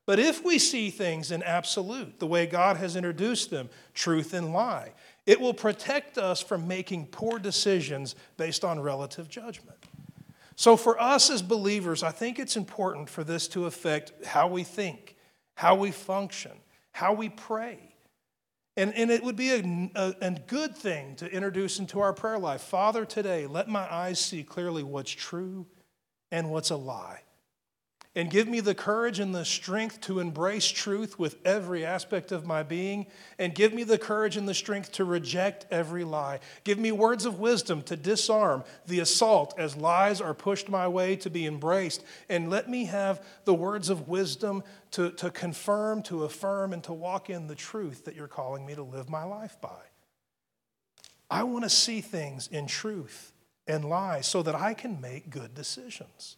But 0.06 0.18
if 0.18 0.44
we 0.44 0.60
see 0.60 0.90
things 0.90 1.32
in 1.32 1.44
absolute, 1.44 2.20
the 2.20 2.28
way 2.28 2.46
God 2.46 2.78
has 2.78 2.96
introduced 2.96 3.50
them, 3.50 3.70
truth 3.94 4.34
and 4.34 4.54
lie, 4.54 4.94
it 5.26 5.40
will 5.40 5.54
protect 5.54 6.18
us 6.18 6.42
from 6.42 6.68
making 6.68 7.08
poor 7.08 7.40
decisions 7.40 8.16
based 8.38 8.66
on 8.66 8.80
relative 8.80 9.30
judgment. 9.30 9.78
So, 10.56 10.78
for 10.78 11.02
us 11.02 11.30
as 11.30 11.42
believers, 11.42 12.04
I 12.04 12.12
think 12.12 12.38
it's 12.38 12.56
important 12.56 13.10
for 13.10 13.24
this 13.24 13.48
to 13.50 13.66
affect 13.66 14.26
how 14.26 14.48
we 14.48 14.64
think, 14.64 15.16
how 15.56 15.76
we 15.76 15.92
function, 15.92 16.52
how 16.92 17.14
we 17.14 17.30
pray. 17.30 17.80
And, 18.78 18.94
and 18.96 19.12
it 19.12 19.24
would 19.24 19.36
be 19.36 19.52
a, 19.52 19.92
a, 19.96 20.16
a 20.22 20.32
good 20.32 20.76
thing 20.76 21.16
to 21.18 21.32
introduce 21.32 21.80
into 21.80 22.00
our 22.00 22.14
prayer 22.14 22.40
life 22.40 22.62
Father, 22.62 23.06
today, 23.06 23.48
let 23.48 23.68
my 23.68 23.92
eyes 23.92 24.20
see 24.20 24.44
clearly 24.44 24.84
what's 24.84 25.12
true 25.12 25.66
and 26.32 26.50
what's 26.50 26.70
a 26.70 26.78
lie 26.78 27.22
and 28.14 28.30
give 28.30 28.48
me 28.48 28.60
the 28.60 28.76
courage 28.76 29.20
and 29.20 29.34
the 29.34 29.46
strength 29.46 30.02
to 30.02 30.20
embrace 30.20 30.68
truth 30.68 31.18
with 31.18 31.38
every 31.46 31.86
aspect 31.86 32.34
of 32.34 32.46
my 32.46 32.62
being, 32.62 33.06
and 33.40 33.56
give 33.56 33.74
me 33.74 33.84
the 33.84 33.98
courage 33.98 34.36
and 34.36 34.50
the 34.50 34.54
strength 34.54 34.92
to 34.92 35.06
reject 35.06 35.66
every 35.72 36.04
lie. 36.04 36.40
Give 36.66 36.78
me 36.78 36.92
words 36.92 37.26
of 37.26 37.40
wisdom 37.40 37.82
to 37.84 37.96
disarm 37.96 38.66
the 38.86 39.00
assault 39.00 39.54
as 39.58 39.78
lies 39.78 40.20
are 40.20 40.34
pushed 40.34 40.68
my 40.68 40.90
way 40.90 41.16
to 41.18 41.30
be 41.30 41.46
embraced, 41.46 42.04
and 42.28 42.50
let 42.50 42.70
me 42.70 42.86
have 42.86 43.26
the 43.46 43.54
words 43.54 43.90
of 43.90 44.10
wisdom 44.10 44.64
to, 44.92 45.12
to 45.12 45.32
confirm, 45.32 46.04
to 46.04 46.26
affirm, 46.26 46.74
and 46.74 46.84
to 46.84 46.94
walk 46.94 47.30
in 47.30 47.48
the 47.48 47.56
truth 47.56 48.04
that 48.06 48.16
you're 48.16 48.28
calling 48.28 48.66
me 48.66 48.76
to 48.76 48.84
live 48.84 49.10
my 49.10 49.24
life 49.24 49.56
by. 49.62 49.70
I 51.30 51.44
want 51.44 51.64
to 51.64 51.70
see 51.70 52.02
things 52.02 52.48
in 52.48 52.68
truth 52.68 53.32
and 53.68 53.86
lies 53.86 54.28
so 54.28 54.44
that 54.44 54.54
I 54.54 54.74
can 54.74 55.00
make 55.00 55.30
good 55.30 55.54
decisions. 55.54 56.36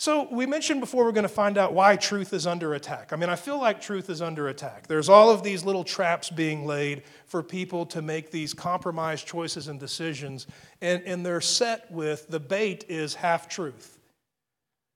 So, 0.00 0.28
we 0.30 0.46
mentioned 0.46 0.78
before 0.78 1.04
we're 1.04 1.10
going 1.10 1.24
to 1.24 1.28
find 1.28 1.58
out 1.58 1.74
why 1.74 1.96
truth 1.96 2.32
is 2.32 2.46
under 2.46 2.74
attack. 2.74 3.12
I 3.12 3.16
mean, 3.16 3.28
I 3.28 3.34
feel 3.34 3.58
like 3.58 3.80
truth 3.80 4.08
is 4.08 4.22
under 4.22 4.46
attack. 4.46 4.86
There's 4.86 5.08
all 5.08 5.28
of 5.28 5.42
these 5.42 5.64
little 5.64 5.82
traps 5.82 6.30
being 6.30 6.64
laid 6.64 7.02
for 7.26 7.42
people 7.42 7.84
to 7.86 8.00
make 8.00 8.30
these 8.30 8.54
compromised 8.54 9.26
choices 9.26 9.66
and 9.66 9.80
decisions, 9.80 10.46
and, 10.80 11.02
and 11.02 11.26
they're 11.26 11.40
set 11.40 11.90
with 11.90 12.28
the 12.28 12.38
bait 12.38 12.84
is 12.88 13.16
half 13.16 13.48
truth. 13.48 13.98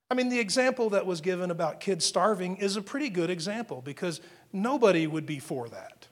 I 0.09 0.15
mean, 0.15 0.29
the 0.29 0.39
example 0.39 0.91
that 0.91 1.05
was 1.05 1.21
given 1.21 1.51
about 1.51 1.81
kids 1.81 2.05
starving 2.05 2.59
is 2.59 2.77
a 2.77 2.83
pretty 2.83 3.09
good 3.09 3.29
example 3.29 3.83
because 3.83 4.21
nobody 4.53 5.09
would 5.09 5.27
be 5.27 5.41
for 5.41 5.69
that. 5.71 6.07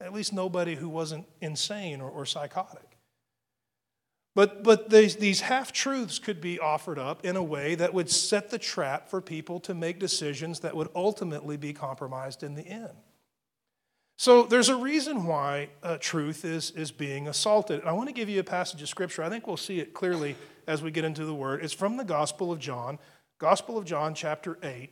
At 0.00 0.14
least 0.14 0.32
nobody 0.32 0.76
who 0.76 0.88
wasn't 0.88 1.26
insane 1.42 2.00
or, 2.00 2.08
or 2.08 2.24
psychotic. 2.24 2.89
But, 4.34 4.62
but 4.62 4.90
these, 4.90 5.16
these 5.16 5.40
half 5.40 5.72
truths 5.72 6.18
could 6.18 6.40
be 6.40 6.58
offered 6.60 6.98
up 6.98 7.24
in 7.24 7.36
a 7.36 7.42
way 7.42 7.74
that 7.74 7.92
would 7.92 8.08
set 8.08 8.50
the 8.50 8.58
trap 8.58 9.08
for 9.08 9.20
people 9.20 9.58
to 9.60 9.74
make 9.74 9.98
decisions 9.98 10.60
that 10.60 10.76
would 10.76 10.88
ultimately 10.94 11.56
be 11.56 11.72
compromised 11.72 12.42
in 12.42 12.54
the 12.54 12.66
end. 12.66 12.94
So 14.16 14.42
there's 14.42 14.68
a 14.68 14.76
reason 14.76 15.24
why 15.24 15.70
uh, 15.82 15.96
truth 15.98 16.44
is, 16.44 16.70
is 16.72 16.92
being 16.92 17.26
assaulted. 17.26 17.80
And 17.80 17.88
I 17.88 17.92
want 17.92 18.08
to 18.08 18.12
give 18.12 18.28
you 18.28 18.38
a 18.38 18.44
passage 18.44 18.82
of 18.82 18.88
scripture. 18.88 19.22
I 19.22 19.30
think 19.30 19.46
we'll 19.46 19.56
see 19.56 19.80
it 19.80 19.94
clearly 19.94 20.36
as 20.66 20.82
we 20.82 20.90
get 20.90 21.04
into 21.04 21.24
the 21.24 21.34
word. 21.34 21.64
It's 21.64 21.72
from 21.72 21.96
the 21.96 22.04
Gospel 22.04 22.52
of 22.52 22.58
John, 22.58 22.98
Gospel 23.38 23.78
of 23.78 23.86
John, 23.86 24.14
chapter 24.14 24.58
8. 24.62 24.90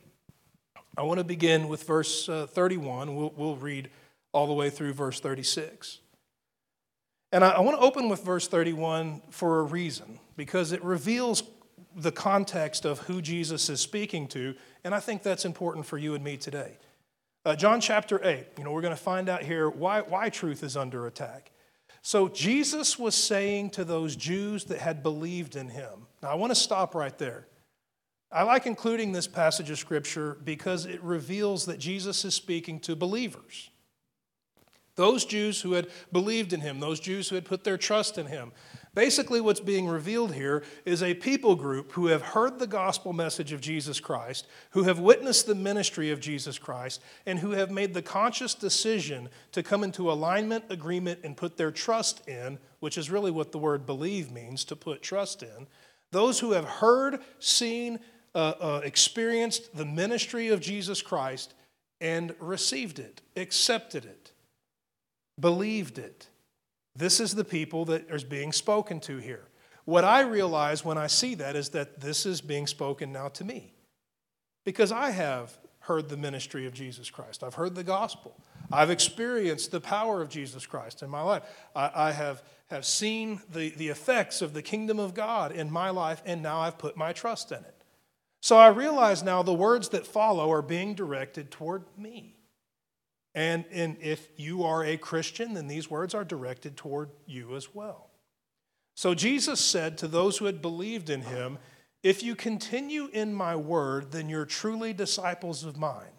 I 0.96 1.03
want 1.03 1.18
to 1.18 1.24
begin 1.24 1.68
with 1.68 1.85
verse 1.85 2.29
uh, 2.29 2.46
31. 2.46 3.14
We'll, 3.14 3.35
we'll 3.37 3.57
read 3.57 3.90
all 4.33 4.46
the 4.46 4.55
way 4.55 4.70
through 4.70 4.94
verse 4.94 5.20
36. 5.20 6.01
And 7.31 7.45
I, 7.45 7.61
want 7.61 7.79
to 7.79 7.85
open 7.85 8.09
with 8.09 8.25
verse 8.25 8.49
31 8.49 9.21
for 9.31 9.61
a 9.61 9.62
reason, 9.62 10.19
because 10.37 10.73
it 10.73 10.83
reveals 10.83 11.43
the 11.95 12.12
context 12.12 12.85
of 12.85 13.01
who 13.01 13.21
Jesus 13.21 13.69
is 13.69 13.81
speaking 13.81 14.29
to, 14.29 14.55
and 14.83 14.95
I 14.95 15.01
think 15.01 15.23
that's 15.23 15.45
important 15.45 15.85
for 15.85 15.99
you 15.99 16.14
and 16.14 16.25
me 16.25 16.37
today. 16.37 16.79
Uh, 17.45 17.55
John 17.55 17.81
chapter 17.81 18.21
8, 18.25 18.47
you 18.57 18.64
know, 18.64 18.73
we're 18.73 18.83
going 18.83 18.97
to 18.97 19.03
find 19.03 19.29
out 19.29 19.43
here 19.43 19.69
why, 19.69 20.01
why 20.01 20.31
truth 20.31 20.62
is 20.62 20.77
under 20.77 21.07
attack. 21.07 21.51
So 22.03 22.29
Jesus 22.29 22.99
was 22.99 23.14
saying 23.14 23.71
to 23.71 23.85
those 23.85 24.17
Jews 24.17 24.64
that 24.67 24.79
had 24.79 25.03
believed 25.03 25.57
in 25.57 25.69
him. 25.69 26.07
Now, 26.23 26.31
I 26.31 26.35
want 26.37 26.51
to 26.51 26.59
stop 26.59 26.95
right 26.95 27.17
there. 27.19 27.47
I 28.31 28.43
like 28.43 28.67
including 28.67 29.12
this 29.12 29.27
passage 29.27 29.71
of 29.71 29.79
Scripture 29.79 30.38
because 30.45 30.87
it 30.87 31.03
reveals 31.03 31.67
that 31.67 31.79
Jesus 31.79 32.25
is 32.25 32.35
speaking 32.35 32.81
to 32.81 32.95
believers. 32.95 33.71
Those 34.98 35.24
Jews 35.24 35.61
who 35.61 35.74
had 35.74 35.87
believed 36.11 36.52
in 36.52 36.61
him, 36.61 36.80
those 36.80 36.98
Jews 36.98 37.28
who 37.28 37.37
had 37.37 37.44
put 37.44 37.62
their 37.62 37.78
trust 37.78 38.18
in 38.18 38.26
him. 38.26 38.50
Basically, 38.96 39.40
what's 39.40 39.61
being 39.61 39.87
revealed 39.87 40.34
here 40.34 40.64
is 40.84 41.04
a 41.04 41.14
people 41.14 41.54
group 41.54 41.92
who 41.92 42.08
have 42.08 42.20
heard 42.20 42.58
the 42.58 42.66
gospel 42.66 43.12
message 43.12 43.52
of 43.52 43.61
Jesus 43.61 44.00
Christ, 44.00 44.48
who 44.70 44.82
have 44.82 44.98
witnessed 44.98 45.46
the 45.46 45.54
ministry 45.54 46.11
of 46.11 46.18
Jesus 46.18 46.58
Christ, 46.58 47.00
and 47.26 47.38
who 47.38 47.52
have 47.52 47.70
made 47.70 47.94
the 47.94 48.02
conscious 48.02 48.56
decision 48.56 49.28
to 49.52 49.62
come 49.62 49.84
into 49.84 50.11
alignment, 50.11 50.64
agreement, 50.68 51.20
and 51.22 51.37
put 51.37 51.56
their 51.56 51.70
trust 51.70 52.28
in, 52.28 52.58
which 52.80 52.98
is 52.98 53.08
really 53.08 53.30
what 53.30 53.52
the 53.52 53.58
word 53.58 53.87
believe 53.87 54.32
means 54.32 54.64
to 54.64 54.74
put 54.74 55.00
trust 55.00 55.44
in. 55.44 55.68
Those 56.11 56.40
who 56.40 56.50
have 56.52 56.64
heard, 56.64 57.20
seen, 57.38 58.00
uh, 58.34 58.54
uh, 58.61 58.80
experienced 58.82 59.76
the 59.76 59.87
ministry 59.87 60.48
of 60.48 60.61
Jesus 60.61 61.02
Christ 61.02 61.54
and 62.00 62.34
received 62.40 62.98
it, 62.98 63.22
accepted 63.37 64.04
it, 64.04 64.28
believed 65.38 65.98
it. 65.98 66.29
This 66.94 67.20
is 67.20 67.35
the 67.35 67.44
people 67.44 67.85
that 67.87 68.11
is 68.11 68.24
being 68.24 68.53
spoken 68.53 69.01
to 69.01 69.18
here. 69.18 69.44
What 69.85 70.05
I 70.05 70.20
realize 70.20 70.85
when 70.85 70.98
I 70.98 71.07
see 71.07 71.35
that 71.37 71.57
is 71.57 71.70
that 71.70 72.01
this 72.01 72.27
is 72.27 72.40
being 72.40 72.66
spoken 72.66 73.12
now 73.12 73.29
to 73.29 73.44
me 73.44 73.72
because 74.64 74.92
I 74.92 75.11
have 75.11 75.57
heard 75.81 76.11
the 76.11 76.16
ministry 76.16 76.66
of 76.66 76.74
Jesus 76.74 77.09
Christ. 77.09 77.42
I've 77.42 77.55
heard 77.55 77.74
the 77.74 77.85
gospel. 77.85 78.37
I've 78.70 78.90
experienced 78.90 79.70
the 79.70 79.81
power 79.81 80.20
of 80.20 80.29
Jesus 80.29 80.66
Christ 80.66 81.03
in 81.03 81.09
my 81.09 81.22
life. 81.22 81.42
I, 81.74 81.90
I, 81.94 82.12
have, 82.12 82.42
have 82.66 82.85
seen 82.85 83.40
the, 83.51 83.70
the 83.70 83.88
effects 83.88 84.42
of 84.42 84.53
the 84.53 84.61
kingdom 84.61 84.98
of 84.98 85.14
God 85.14 85.53
in 85.53 85.70
my 85.70 85.88
life, 85.88 86.22
and 86.27 86.42
now 86.42 86.61
I've 86.61 86.77
put 86.77 86.96
my 86.96 87.14
trust 87.14 87.51
in 87.51 87.59
it. 87.59 87.85
So 88.40 88.59
I 88.59 88.68
realize 88.68 89.22
now 89.22 89.42
the 89.42 89.55
words 89.55 89.88
that 89.90 90.07
follow 90.07 90.53
are 90.53 90.62
being 90.62 90.94
directed 90.94 91.51
toward 91.51 91.85
me. 91.96 92.38
And, 93.38 93.66
and 93.70 93.96
if 94.01 94.31
you 94.37 94.64
are 94.64 94.85
a 94.85 94.96
Christian, 94.96 95.55
then 95.55 95.68
these 95.68 95.88
words 95.88 96.12
are 96.12 96.24
directed 96.24 96.77
toward 96.77 97.11
you 97.24 97.55
as 97.55 97.72
well. 97.72 98.11
So 98.96 99.14
Jesus 99.14 99.61
said 99.61 99.96
to 99.98 100.09
those 100.09 100.38
who 100.38 100.46
had 100.46 100.61
believed 100.61 101.09
in 101.09 101.20
him, 101.22 101.59
If 102.03 102.24
you 102.24 102.35
continue 102.35 103.07
in 103.12 103.33
my 103.33 103.55
word, 103.55 104.11
then 104.11 104.29
you're 104.29 104.44
truly 104.44 104.92
disciples 104.92 105.62
of 105.62 105.77
mine. 105.77 106.16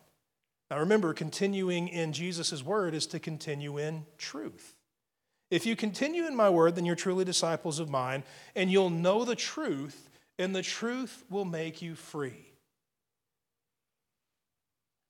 Now 0.72 0.80
remember, 0.80 1.14
continuing 1.14 1.90
in 1.90 2.14
Jesus' 2.14 2.64
word 2.64 2.94
is 2.94 3.06
to 3.08 3.20
continue 3.20 3.78
in 3.78 4.06
truth. 4.18 4.76
If 5.52 5.66
you 5.66 5.76
continue 5.76 6.26
in 6.26 6.38
my 6.38 6.50
word, 6.50 6.76
then 6.76 6.86
you're 6.86 6.96
truly 6.96 7.26
disciples 7.26 7.80
of 7.80 7.90
mine, 7.90 8.24
and 8.56 8.72
you'll 8.72 8.92
know 8.92 9.26
the 9.26 9.36
truth, 9.36 10.10
and 10.38 10.56
the 10.56 10.62
truth 10.62 11.26
will 11.30 11.44
make 11.44 11.82
you 11.82 11.96
free. 11.96 12.49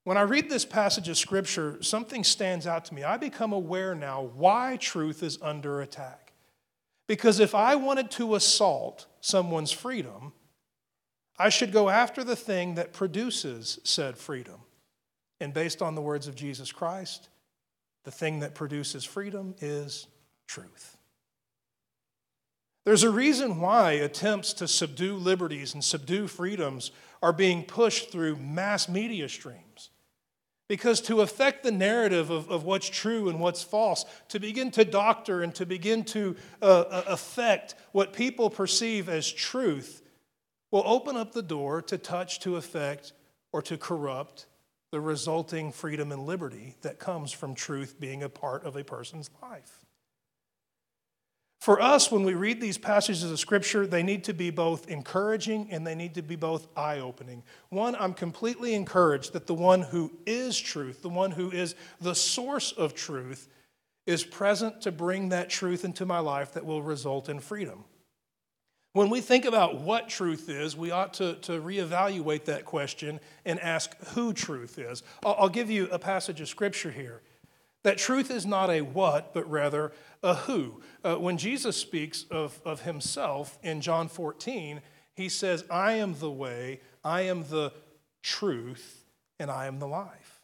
When 0.10 0.18
I 0.18 0.22
read 0.22 0.50
this 0.50 0.66
passage 0.66 1.08
of 1.08 1.20
scripture, 1.20 1.78
something 1.84 2.24
stands 2.24 2.66
out 2.66 2.86
to 2.86 2.96
me. 2.96 3.04
I 3.04 3.18
become 3.18 3.54
aware 3.54 3.94
now 3.94 4.32
why 4.34 4.76
truth 4.82 5.22
is 5.22 5.38
under 5.40 5.82
attack. 5.82 6.34
Because 7.06 7.40
if 7.40 7.54
I 7.54 7.76
wanted 7.76 8.10
to 8.14 8.34
assault 8.34 9.06
someone's 9.22 9.72
freedom, 9.72 10.34
I 11.38 11.50
should 11.50 11.72
go 11.72 11.90
after 11.90 12.24
the 12.24 12.36
thing 12.36 12.74
that 12.74 12.92
produces 12.92 13.80
said 13.84 14.18
freedom. 14.18 14.62
And 15.40 15.54
based 15.54 15.80
on 15.80 15.94
the 15.94 16.02
words 16.02 16.28
of 16.28 16.34
Jesus 16.34 16.72
Christ, 16.72 17.30
the 18.04 18.10
thing 18.10 18.40
that 18.40 18.56
produces 18.56 19.06
freedom 19.06 19.54
is 19.62 20.08
truth. 20.48 20.98
There's 22.84 23.04
a 23.04 23.12
reason 23.12 23.62
why 23.62 23.92
attempts 23.92 24.54
to 24.54 24.68
subdue 24.68 25.18
liberties 25.18 25.76
and 25.76 25.84
subdue 25.84 26.26
freedoms 26.26 26.90
are 27.22 27.32
being 27.32 27.62
pushed 27.62 28.12
through 28.12 28.38
mass 28.38 28.90
media 28.90 29.30
streams. 29.30 29.69
Because 30.70 31.02
to 31.02 31.20
affect 31.20 31.64
the 31.64 31.72
narrative 31.72 32.30
of, 32.30 32.50
of 32.50 32.64
what's 32.64 32.88
true 32.88 33.28
and 33.28 33.42
what's 33.42 33.64
false, 33.64 34.06
to 34.30 34.40
begin 34.40 34.72
to 34.72 34.86
doctor 34.86 35.42
and 35.42 35.54
to 35.56 35.66
begin 35.66 36.06
to 36.06 36.38
uh, 36.62 36.66
uh 36.66 37.04
affect 37.08 37.76
what 37.92 38.14
people 38.14 38.50
perceive 38.50 39.10
as 39.10 39.30
truth, 39.30 40.02
will 40.72 40.84
open 40.86 41.18
up 41.18 41.34
the 41.34 41.42
door 41.42 41.82
to 41.82 41.98
touch, 41.98 42.40
to 42.42 42.56
affect, 42.56 43.12
or 43.52 43.62
to 43.64 43.78
corrupt 43.78 44.46
the 44.92 45.02
resulting 45.02 45.72
freedom 45.72 46.12
and 46.12 46.26
liberty 46.26 46.76
that 46.82 47.00
comes 47.00 47.32
from 47.32 47.54
truth 47.54 48.00
being 48.00 48.24
a 48.24 48.30
part 48.30 48.64
of 48.64 48.76
a 48.76 48.84
person's 48.84 49.30
life. 49.42 49.86
For 51.60 51.82
us, 51.82 52.10
when 52.10 52.24
we 52.24 52.36
read 52.36 52.62
these 52.62 52.78
passages 52.78 53.30
of 53.30 53.38
Scripture, 53.38 53.86
they 53.86 54.02
need 54.02 54.24
to 54.26 54.34
be 54.34 54.50
both 54.50 54.90
encouraging 54.90 55.68
and 55.72 55.86
they 55.86 55.94
need 55.94 56.16
to 56.16 56.22
be 56.22 56.38
both 56.38 56.68
eye 56.78 57.00
opening. 57.00 57.44
One, 57.68 57.98
I'm 58.00 58.14
completely 58.14 58.74
encouraged 58.74 59.34
that 59.34 59.46
the 59.46 59.54
one 59.54 59.82
who 59.82 60.10
is 60.26 60.58
truth, 60.58 61.02
the 61.02 61.10
one 61.10 61.32
who 61.32 61.52
is 61.52 61.76
the 62.00 62.16
source 62.16 62.72
of 62.72 62.94
truth, 62.94 63.50
is 64.08 64.24
present 64.24 64.82
to 64.82 64.92
bring 64.92 65.30
that 65.30 65.50
truth 65.50 65.84
into 65.84 66.06
my 66.06 66.20
life 66.20 66.54
that 66.54 66.66
will 66.66 66.82
result 66.82 67.28
in 67.28 67.42
freedom. 67.42 67.84
When 68.94 69.10
we 69.10 69.20
think 69.20 69.46
about 69.46 69.82
what 69.82 70.10
truth 70.10 70.50
is, 70.50 70.76
we 70.76 70.92
ought 70.92 71.14
to, 71.16 71.36
to 71.42 71.62
reevaluate 71.62 72.46
that 72.46 72.66
question 72.66 73.20
and 73.46 73.60
ask 73.60 73.96
who 74.14 74.34
truth 74.34 74.80
is. 74.80 75.04
I'll, 75.24 75.36
I'll 75.38 75.50
give 75.50 75.70
you 75.70 75.90
a 75.92 76.00
passage 76.00 76.42
of 76.42 76.48
Scripture 76.48 76.90
here. 76.90 77.22
That 77.84 77.98
truth 77.98 78.30
is 78.30 78.46
not 78.46 78.70
a 78.70 78.82
what, 78.82 79.34
but 79.34 79.50
rather 79.50 79.94
a 80.22 80.36
who. 80.36 80.82
Uh, 81.04 81.16
when 81.16 81.38
Jesus 81.38 81.78
speaks 81.78 82.26
of, 82.30 82.60
of 82.66 82.82
himself 82.82 83.58
in 83.64 83.80
John 83.82 84.10
14, 84.10 84.82
he 85.16 85.30
says, 85.30 85.64
I 85.70 85.94
am 85.94 86.16
the 86.20 86.32
way, 86.32 86.82
I 87.04 87.22
am 87.22 87.44
the 87.44 87.74
truth, 88.22 89.06
and 89.40 89.50
I 89.50 89.68
am 89.68 89.80
the 89.80 89.88
life. 89.88 90.42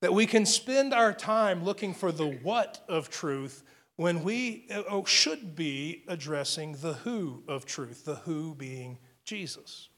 That 0.00 0.14
we 0.14 0.26
can 0.26 0.46
spend 0.46 0.94
our 0.94 1.12
time 1.12 1.64
looking 1.64 1.92
for 1.92 2.12
the 2.12 2.26
what 2.26 2.82
of 2.88 3.10
truth 3.10 3.62
when 3.96 4.22
we 4.22 4.66
oh, 4.70 5.04
should 5.04 5.56
be 5.56 6.04
addressing 6.06 6.76
the 6.76 6.94
who 6.94 7.42
of 7.48 7.64
truth, 7.64 8.04
the 8.04 8.16
who 8.16 8.54
being 8.54 8.98
Jesus. 9.24 9.88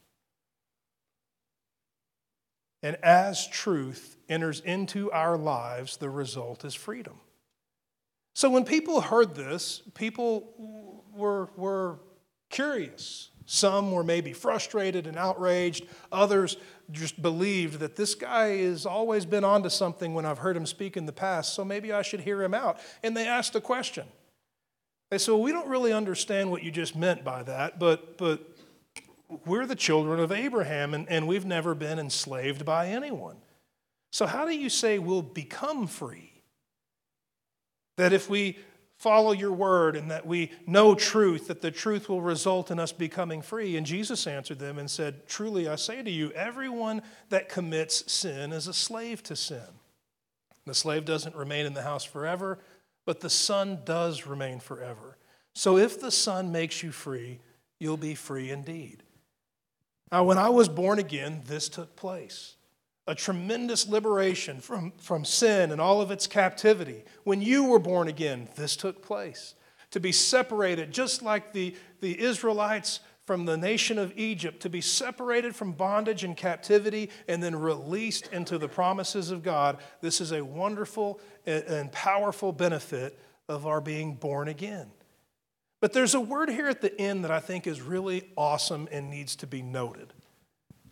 And 2.83 2.97
as 3.03 3.47
truth 3.49 4.17
enters 4.29 4.61
into 4.61 5.11
our 5.11 5.37
lives, 5.37 5.97
the 5.97 6.11
result 6.11 6.65
is 6.65 6.75
freedom. 6.75 7.15
So 8.35 8.51
when 8.51 8.65
people 8.65 9.01
heard 9.01 9.35
this, 9.35 9.83
people 9.95 10.55
were, 11.13 11.51
were 11.57 11.99
curious. 12.51 13.31
Some 13.47 13.93
were 13.93 14.05
maybe 14.05 14.33
frustrated 14.33 15.07
and 15.07 15.17
outraged. 15.17 15.87
Others 16.13 16.57
just 16.91 17.21
believed 17.21 17.81
that 17.81 17.97
this 17.97 18.15
guy 18.15 18.59
has 18.59 18.87
always 18.87 19.27
been 19.27 19.43
onto 19.43 19.71
something 19.71 20.15
when 20.15 20.25
I've 20.25 20.39
heard 20.39 20.57
him 20.57 20.67
speak 20.67 20.97
in 20.97 21.07
the 21.07 21.13
past, 21.13 21.55
so 21.55 21.65
maybe 21.65 21.93
I 21.93 22.03
should 22.03 22.21
hear 22.21 22.43
him 22.43 22.55
out. 22.55 22.79
And 23.03 23.17
they 23.17 23.27
asked 23.27 23.57
a 23.57 23.61
question. 23.61 24.07
They 25.11 25.19
said, 25.19 25.33
well, 25.33 25.43
We 25.43 25.53
don't 25.53 25.69
really 25.69 25.93
understand 25.93 26.51
what 26.51 26.63
you 26.63 26.71
just 26.71 26.95
meant 26.95 27.25
by 27.25 27.43
that, 27.43 27.79
but, 27.79 28.19
but 28.19 28.58
we're 29.45 29.67
the 29.67 29.77
children 29.77 30.21
of 30.21 30.33
Abraham 30.33 30.95
and, 30.95 31.09
and 31.09 31.27
we've 31.27 31.47
never 31.47 31.75
been 31.75 31.99
enslaved 31.99 32.65
by 32.65 32.89
anyone. 32.89 33.37
So, 34.11 34.27
how 34.27 34.47
do 34.47 34.57
you 34.57 34.71
say 34.71 34.99
we'll 34.99 35.23
become 35.23 35.87
free? 35.87 36.43
That 37.97 38.13
if 38.13 38.31
we 38.31 38.59
follow 38.97 39.33
your 39.33 39.53
word 39.53 39.97
and 39.97 40.11
that 40.11 40.27
we 40.27 40.51
know 40.67 40.95
truth, 40.95 41.49
that 41.49 41.61
the 41.61 41.71
truth 41.71 42.09
will 42.09 42.21
result 42.21 42.71
in 42.71 42.81
us 42.81 42.93
becoming 42.93 43.43
free. 43.43 43.77
And 43.77 43.87
Jesus 43.87 44.27
answered 44.27 44.59
them 44.59 44.79
and 44.79 44.91
said, 44.91 45.27
Truly 45.27 45.69
I 45.69 45.77
say 45.77 46.03
to 46.03 46.11
you, 46.11 46.31
everyone 46.33 47.03
that 47.29 47.49
commits 47.49 48.11
sin 48.11 48.53
is 48.53 48.67
a 48.67 48.75
slave 48.75 49.23
to 49.25 49.37
sin. 49.37 49.79
The 50.67 50.75
slave 50.75 51.05
doesn't 51.05 51.37
remain 51.37 51.65
in 51.65 51.75
the 51.75 51.83
house 51.83 52.05
forever, 52.05 52.59
but 53.07 53.21
the 53.21 53.31
son 53.31 53.81
does 53.85 54.27
remain 54.27 54.61
forever. 54.61 55.17
So 55.55 55.79
if 55.79 56.01
the 56.01 56.11
son 56.11 56.53
makes 56.53 56.83
you 56.83 56.93
free, 56.93 57.41
you'll 57.79 57.97
be 57.97 58.15
free 58.15 58.51
indeed. 58.51 59.03
Now, 60.11 60.25
when 60.25 60.39
I 60.39 60.49
was 60.49 60.69
born 60.69 60.99
again, 60.99 61.43
this 61.47 61.69
took 61.69 61.97
place 61.97 62.55
a 63.09 63.15
tremendous 63.15 63.89
liberation 63.89 64.61
from, 64.61 64.93
from 64.99 65.25
sin 65.25 65.73
and 65.73 65.81
all 65.81 66.03
of 66.03 66.11
its 66.11 66.27
captivity. 66.27 67.03
When 67.25 67.41
you 67.41 67.65
were 67.65 67.79
born 67.79 68.07
again, 68.07 68.49
this 68.55 68.77
took 68.77 69.03
place. 69.03 69.55
To 69.93 70.01
be 70.01 70.13
separated, 70.13 70.93
just 70.93 71.23
like 71.23 71.55
the, 71.55 71.75
the 72.03 72.21
Israelites 72.21 73.01
from 73.25 73.47
the 73.47 73.57
nation 73.57 73.99
of 73.99 74.13
Egypt, 74.15 74.61
to 74.61 74.69
be 74.69 74.83
separated 74.83 75.57
from 75.57 75.73
bondage 75.73 76.23
and 76.23 76.37
captivity 76.37 77.09
and 77.27 77.43
then 77.43 77.57
released 77.57 78.27
into 78.31 78.59
the 78.59 78.69
promises 78.69 79.31
of 79.31 79.43
God, 79.43 79.79
this 80.03 80.21
is 80.21 80.33
a 80.33 80.45
wonderful 80.45 81.19
and 81.47 81.91
powerful 81.91 82.53
benefit 82.53 83.19
of 83.49 83.67
our 83.67 83.81
being 83.81 84.15
born 84.17 84.49
again. 84.49 84.91
But 85.81 85.93
there's 85.93 86.15
a 86.15 86.21
word 86.21 86.49
here 86.51 86.69
at 86.69 86.81
the 86.81 86.99
end 87.01 87.25
that 87.25 87.31
I 87.31 87.41
think 87.41 87.67
is 87.67 87.81
really 87.81 88.31
awesome 88.37 88.89
and 88.91 89.11
needs 89.11 89.37
to 89.37 89.47
be 89.47 89.63
noted. 89.63 90.13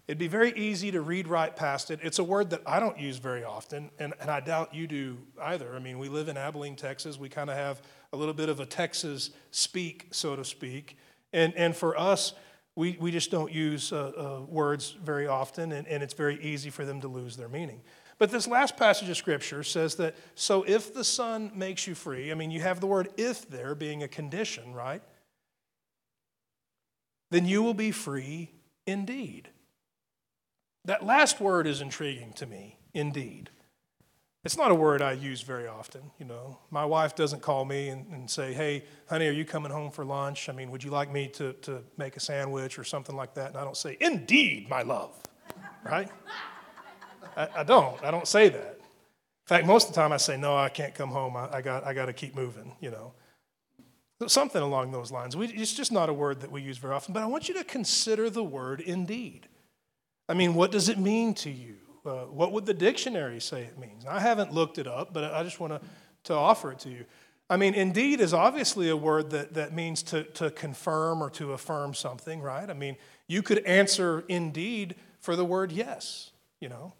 It'd 0.07 0.18
be 0.18 0.29
very 0.29 0.53
easy 0.53 0.92
to 0.92 1.01
read 1.01 1.27
right 1.27 1.55
past 1.55 1.90
it. 1.90 1.99
It's 2.01 2.20
a 2.20 2.25
word 2.25 2.51
that 2.51 2.62
I 2.64 2.79
don't 2.79 2.96
use 2.96 3.18
very 3.18 3.42
often, 3.42 3.90
and, 3.99 4.14
and 4.20 4.31
I 4.31 4.38
doubt 4.38 4.72
you 4.72 4.87
do 4.87 5.18
either. 5.42 5.75
I 5.75 5.81
mean, 5.81 5.99
we 5.99 6.09
live 6.09 6.29
in 6.29 6.37
Abilene, 6.37 6.77
Texas. 6.77 7.18
We 7.18 7.29
kind 7.29 7.51
of 7.51 7.57
have 7.57 7.83
a 8.12 8.16
little 8.16 8.35
bit 8.35 8.49
of 8.49 8.61
a 8.61 8.66
Texas 8.66 9.31
speak, 9.51 10.07
so 10.12 10.37
to 10.37 10.44
speak. 10.44 10.96
And, 11.33 11.53
and 11.57 11.75
for 11.75 11.99
us, 11.99 12.35
we, 12.77 12.96
we 13.01 13.11
just 13.11 13.33
don't 13.33 13.51
use 13.51 13.92
uh, 13.92 14.12
uh, 14.42 14.44
words 14.46 14.94
very 15.03 15.27
often, 15.27 15.72
and, 15.72 15.88
and 15.88 16.05
it's 16.05 16.14
very 16.14 16.40
easy 16.40 16.70
for 16.70 16.85
them 16.85 17.01
to 17.01 17.09
lose 17.09 17.37
their 17.37 17.49
meaning. 17.49 17.81
But 18.18 18.31
this 18.31 18.48
last 18.48 18.76
passage 18.76 19.09
of 19.11 19.16
Scripture 19.16 19.62
says 19.62 19.96
that, 19.96 20.16
so 20.35 20.62
if 20.62 20.94
the 20.94 21.05
Son 21.05 21.50
makes 21.55 21.87
you 21.87 21.94
free, 21.94 22.31
I 22.31 22.35
mean, 22.35 22.50
you 22.50 22.61
have 22.62 22.81
the 22.81 22.87
word 22.87 23.09
if 23.16 23.48
there 23.48 23.74
being 23.74 24.02
a 24.02 24.09
condition, 24.09 24.72
right? 24.72 25.02
Then 27.31 27.44
you 27.44 27.62
will 27.62 27.74
be 27.74 27.90
free 27.90 28.52
indeed. 28.87 29.48
That 30.85 31.05
last 31.05 31.40
word 31.40 31.66
is 31.66 31.81
intriguing 31.81 32.33
to 32.35 32.46
me, 32.46 32.79
indeed. 32.94 33.50
It's 34.44 34.57
not 34.57 34.70
a 34.70 34.74
word 34.76 35.02
I 35.02 35.12
use 35.12 35.42
very 35.42 35.66
often, 35.66 36.12
you 36.20 36.24
know. 36.24 36.59
My 36.70 36.85
wife 36.85 37.16
doesn't 37.16 37.42
call 37.42 37.64
me 37.64 37.88
and, 37.88 38.07
and, 38.12 38.31
say, 38.31 38.55
hey, 38.55 38.85
honey, 39.09 39.26
are 39.26 39.33
you 39.33 39.44
coming 39.44 39.72
home 39.72 39.90
for 39.90 40.05
lunch? 40.05 40.48
I 40.48 40.52
mean, 40.52 40.70
would 40.70 40.85
you 40.85 40.92
like 40.92 41.12
me 41.12 41.26
to, 41.31 41.52
to 41.62 41.83
make 41.98 42.16
a 42.16 42.20
sandwich 42.20 42.79
or 42.79 42.85
something 42.85 43.16
like 43.16 43.35
that? 43.35 43.48
And 43.48 43.57
I 43.57 43.64
don't 43.64 43.76
say, 43.76 43.96
indeed, 44.00 44.70
my 44.70 44.83
love, 44.83 45.20
right? 45.85 46.09
I, 47.37 47.49
I, 47.57 47.62
don't. 47.62 48.03
I 48.03 48.11
don't 48.11 48.27
say 48.27 48.49
that. 48.49 48.79
In 48.79 49.49
fact, 49.49 49.66
most 49.66 49.88
of 49.88 49.94
the 49.94 50.01
time 50.01 50.12
I 50.12 50.16
say, 50.16 50.37
no, 50.37 50.57
I 50.57 50.68
can't 50.68 50.94
come 50.94 51.11
home. 51.11 51.37
I, 51.37 51.57
I 51.57 51.62
got, 51.62 51.85
I 51.85 51.94
got 51.94 52.07
to 52.07 52.12
keep 52.12 52.35
moving, 52.35 52.75
you 52.81 52.90
know. 52.90 53.12
Something 54.27 54.62
along 54.62 54.92
those 54.92 55.12
lines. 55.12 55.37
We, 55.37 55.49
it's 55.49 55.75
just 55.75 55.92
not 55.92 56.09
a 56.09 56.12
word 56.12 56.40
that 56.40 56.51
we 56.51 56.62
use 56.62 56.79
very 56.79 56.94
often, 56.94 57.12
but 57.12 57.22
I 57.22 57.27
want 57.27 57.49
you 57.49 57.55
to 57.55 57.64
consider 57.64 58.31
the 58.31 58.42
word 58.42 58.81
indeed. 58.81 59.46
I 60.29 60.35
mean, 60.35 60.55
what 60.55 60.72
does 60.72 60.88
it 60.88 60.99
mean 60.99 61.35
to 61.35 61.51
you? 61.51 61.77
Uh, 62.05 62.25
what 62.25 62.53
would 62.53 62.66
the 62.66 62.75
dictionary 62.75 63.40
say 63.40 63.62
it 63.62 63.79
means? 63.79 64.07
I 64.07 64.20
haven't 64.20 64.53
looked 64.53 64.79
it 64.79 64.87
up, 64.87 65.12
but 65.12 65.35
I 65.35 65.42
just 65.42 65.61
want 65.61 65.75
to, 65.75 65.81
to 66.25 66.35
offer 66.35 66.72
it 66.72 66.79
to 66.81 66.88
you. 66.88 67.05
I 67.49 67.57
mean, 67.57 67.75
indeed 67.75 68.20
is 68.20 68.35
obviously 68.35 68.88
a 68.88 68.96
word 68.96 69.31
that, 69.31 69.55
that 69.55 69.72
means 69.72 70.03
to, 70.05 70.25
to 70.25 70.51
confirm 70.51 71.22
or 71.22 71.31
to 71.31 71.53
affirm 71.53 71.94
something, 71.94 72.40
right? 72.40 72.68
I 72.68 72.75
mean, 72.75 72.96
you 73.29 73.42
could 73.42 73.64
answer 73.64 74.25
indeed 74.29 74.96
for 75.20 75.37
the 75.37 75.44
word 75.44 75.70
yes, 75.70 76.31
you 76.61 76.68
know. 76.68 76.94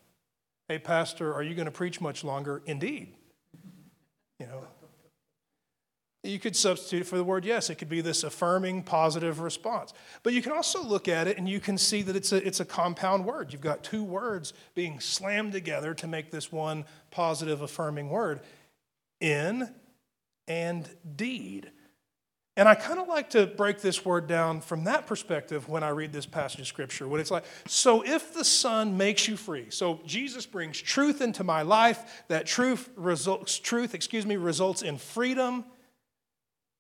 Hey, 0.69 0.79
Pastor, 0.79 1.33
are 1.33 1.43
you 1.43 1.55
going 1.55 1.67
to 1.67 1.73
preach 1.73 2.01
much 2.01 2.25
longer? 2.25 2.63
Indeed. 2.67 3.15
You 4.41 4.47
know, 4.47 4.67
you 6.27 6.39
could 6.39 6.57
substitute 6.57 7.07
for 7.07 7.17
the 7.17 7.25
word 7.25 7.45
yes. 7.45 7.71
It 7.71 7.77
could 7.77 7.89
be 7.89 8.01
this 8.01 8.25
affirming, 8.25 8.83
positive 8.83 9.41
response. 9.41 9.93
But 10.23 10.33
you 10.33 10.43
can 10.43 10.53
also 10.53 10.83
look 10.83 11.09
at 11.09 11.29
it 11.29 11.39
and 11.39 11.49
you 11.49 11.61
can 11.61 11.79
see 11.79 12.03
that 12.03 12.17
it's 12.17 12.33
a, 12.33 12.45
it's 12.45 12.61
a 12.61 12.65
compound 12.65 13.25
word. 13.25 13.53
You've 13.53 13.63
got 13.63 13.85
two 13.85 14.03
words 14.03 14.53
being 14.75 14.99
slammed 14.99 15.53
together 15.53 15.95
to 15.95 16.07
make 16.07 16.31
this 16.31 16.51
one 16.51 16.85
positive, 17.11 17.63
affirming 17.63 18.11
word 18.11 18.41
in 19.21 19.73
and 20.49 20.89
deed. 21.15 21.71
And 22.59 22.69
I 22.69 22.75
kind 22.75 22.99
of 22.99 23.07
like 23.07 23.31
to 23.31 23.47
break 23.47 23.81
this 23.81 24.05
word 24.05 24.27
down 24.27 24.63
from 24.63 24.85
that 24.85 25.07
perspective 25.07 25.69
when 25.69 25.83
I 25.83 25.91
read 25.91 26.13
this 26.13 26.25
passage 26.25 26.61
of 26.61 26.67
scripture. 26.67 27.07
When 27.07 27.21
it's 27.21 27.31
like, 27.31 27.45
so 27.67 28.03
if 28.03 28.33
the 28.33 28.45
Son 28.45 28.97
makes 28.97 29.29
you 29.29 29.37
free, 29.37 29.67
so 29.69 30.01
Jesus 30.07 30.47
brings 30.47 30.81
truth 30.81 31.21
into 31.21 31.45
my 31.45 31.63
life, 31.63 32.25
that 32.29 32.47
truth 32.47 32.89
results, 32.97 33.59
truth, 33.59 33.95
excuse 33.95 34.25
me, 34.25 34.37
results 34.37 34.81
in 34.81 34.97
freedom 34.97 35.65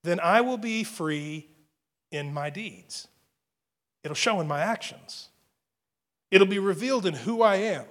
then 0.06 0.20
I 0.20 0.40
will 0.40 0.56
be 0.56 0.84
free 0.84 1.48
in 2.10 2.32
my 2.32 2.48
deeds. 2.48 3.08
It'll 4.04 4.14
show 4.14 4.40
in 4.40 4.46
my 4.46 4.60
actions. 4.60 5.28
It'll 6.30 6.46
be 6.46 6.60
revealed 6.60 7.06
in 7.06 7.14
who 7.14 7.42
I 7.42 7.56
am. 7.56 7.84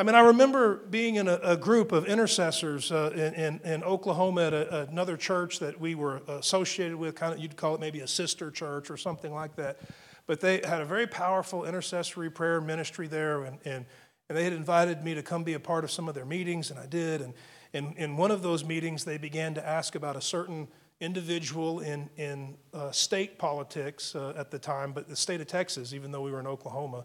I 0.00 0.02
mean, 0.02 0.14
I 0.14 0.20
remember 0.20 0.76
being 0.76 1.16
in 1.16 1.28
a, 1.28 1.38
a 1.42 1.56
group 1.58 1.92
of 1.92 2.06
intercessors 2.06 2.90
uh, 2.90 3.10
in, 3.14 3.34
in, 3.34 3.60
in, 3.64 3.84
Oklahoma 3.84 4.46
at 4.46 4.54
a, 4.54 4.88
another 4.88 5.18
church 5.18 5.58
that 5.58 5.78
we 5.78 5.94
were 5.94 6.22
associated 6.26 6.96
with, 6.96 7.14
kind 7.14 7.34
of, 7.34 7.38
you'd 7.38 7.54
call 7.54 7.74
it 7.74 7.82
maybe 7.82 8.00
a 8.00 8.06
sister 8.06 8.50
church 8.50 8.90
or 8.90 8.96
something 8.96 9.30
like 9.30 9.56
that. 9.56 9.78
But 10.26 10.40
they 10.40 10.62
had 10.64 10.80
a 10.80 10.86
very 10.86 11.06
powerful 11.06 11.66
intercessory 11.66 12.30
prayer 12.30 12.62
ministry 12.62 13.08
there, 13.08 13.44
and, 13.44 13.58
and, 13.66 13.84
and 14.30 14.38
they 14.38 14.44
had 14.44 14.54
invited 14.54 15.04
me 15.04 15.14
to 15.16 15.22
come 15.22 15.44
be 15.44 15.52
a 15.52 15.60
part 15.60 15.84
of 15.84 15.90
some 15.90 16.08
of 16.08 16.14
their 16.14 16.24
meetings, 16.24 16.70
and 16.70 16.80
I 16.80 16.86
did. 16.86 17.20
And 17.20 17.34
in, 17.74 17.92
in 17.98 18.16
one 18.16 18.30
of 18.30 18.40
those 18.40 18.64
meetings, 18.64 19.04
they 19.04 19.18
began 19.18 19.52
to 19.52 19.68
ask 19.68 19.96
about 19.96 20.16
a 20.16 20.22
certain 20.22 20.68
individual 21.00 21.80
in, 21.80 22.08
in 22.16 22.56
uh, 22.72 22.90
state 22.90 23.36
politics 23.36 24.16
uh, 24.16 24.32
at 24.34 24.50
the 24.50 24.58
time, 24.58 24.92
but 24.92 25.08
the 25.08 25.16
state 25.16 25.42
of 25.42 25.46
Texas, 25.46 25.92
even 25.92 26.10
though 26.10 26.22
we 26.22 26.30
were 26.30 26.40
in 26.40 26.46
Oklahoma, 26.46 27.04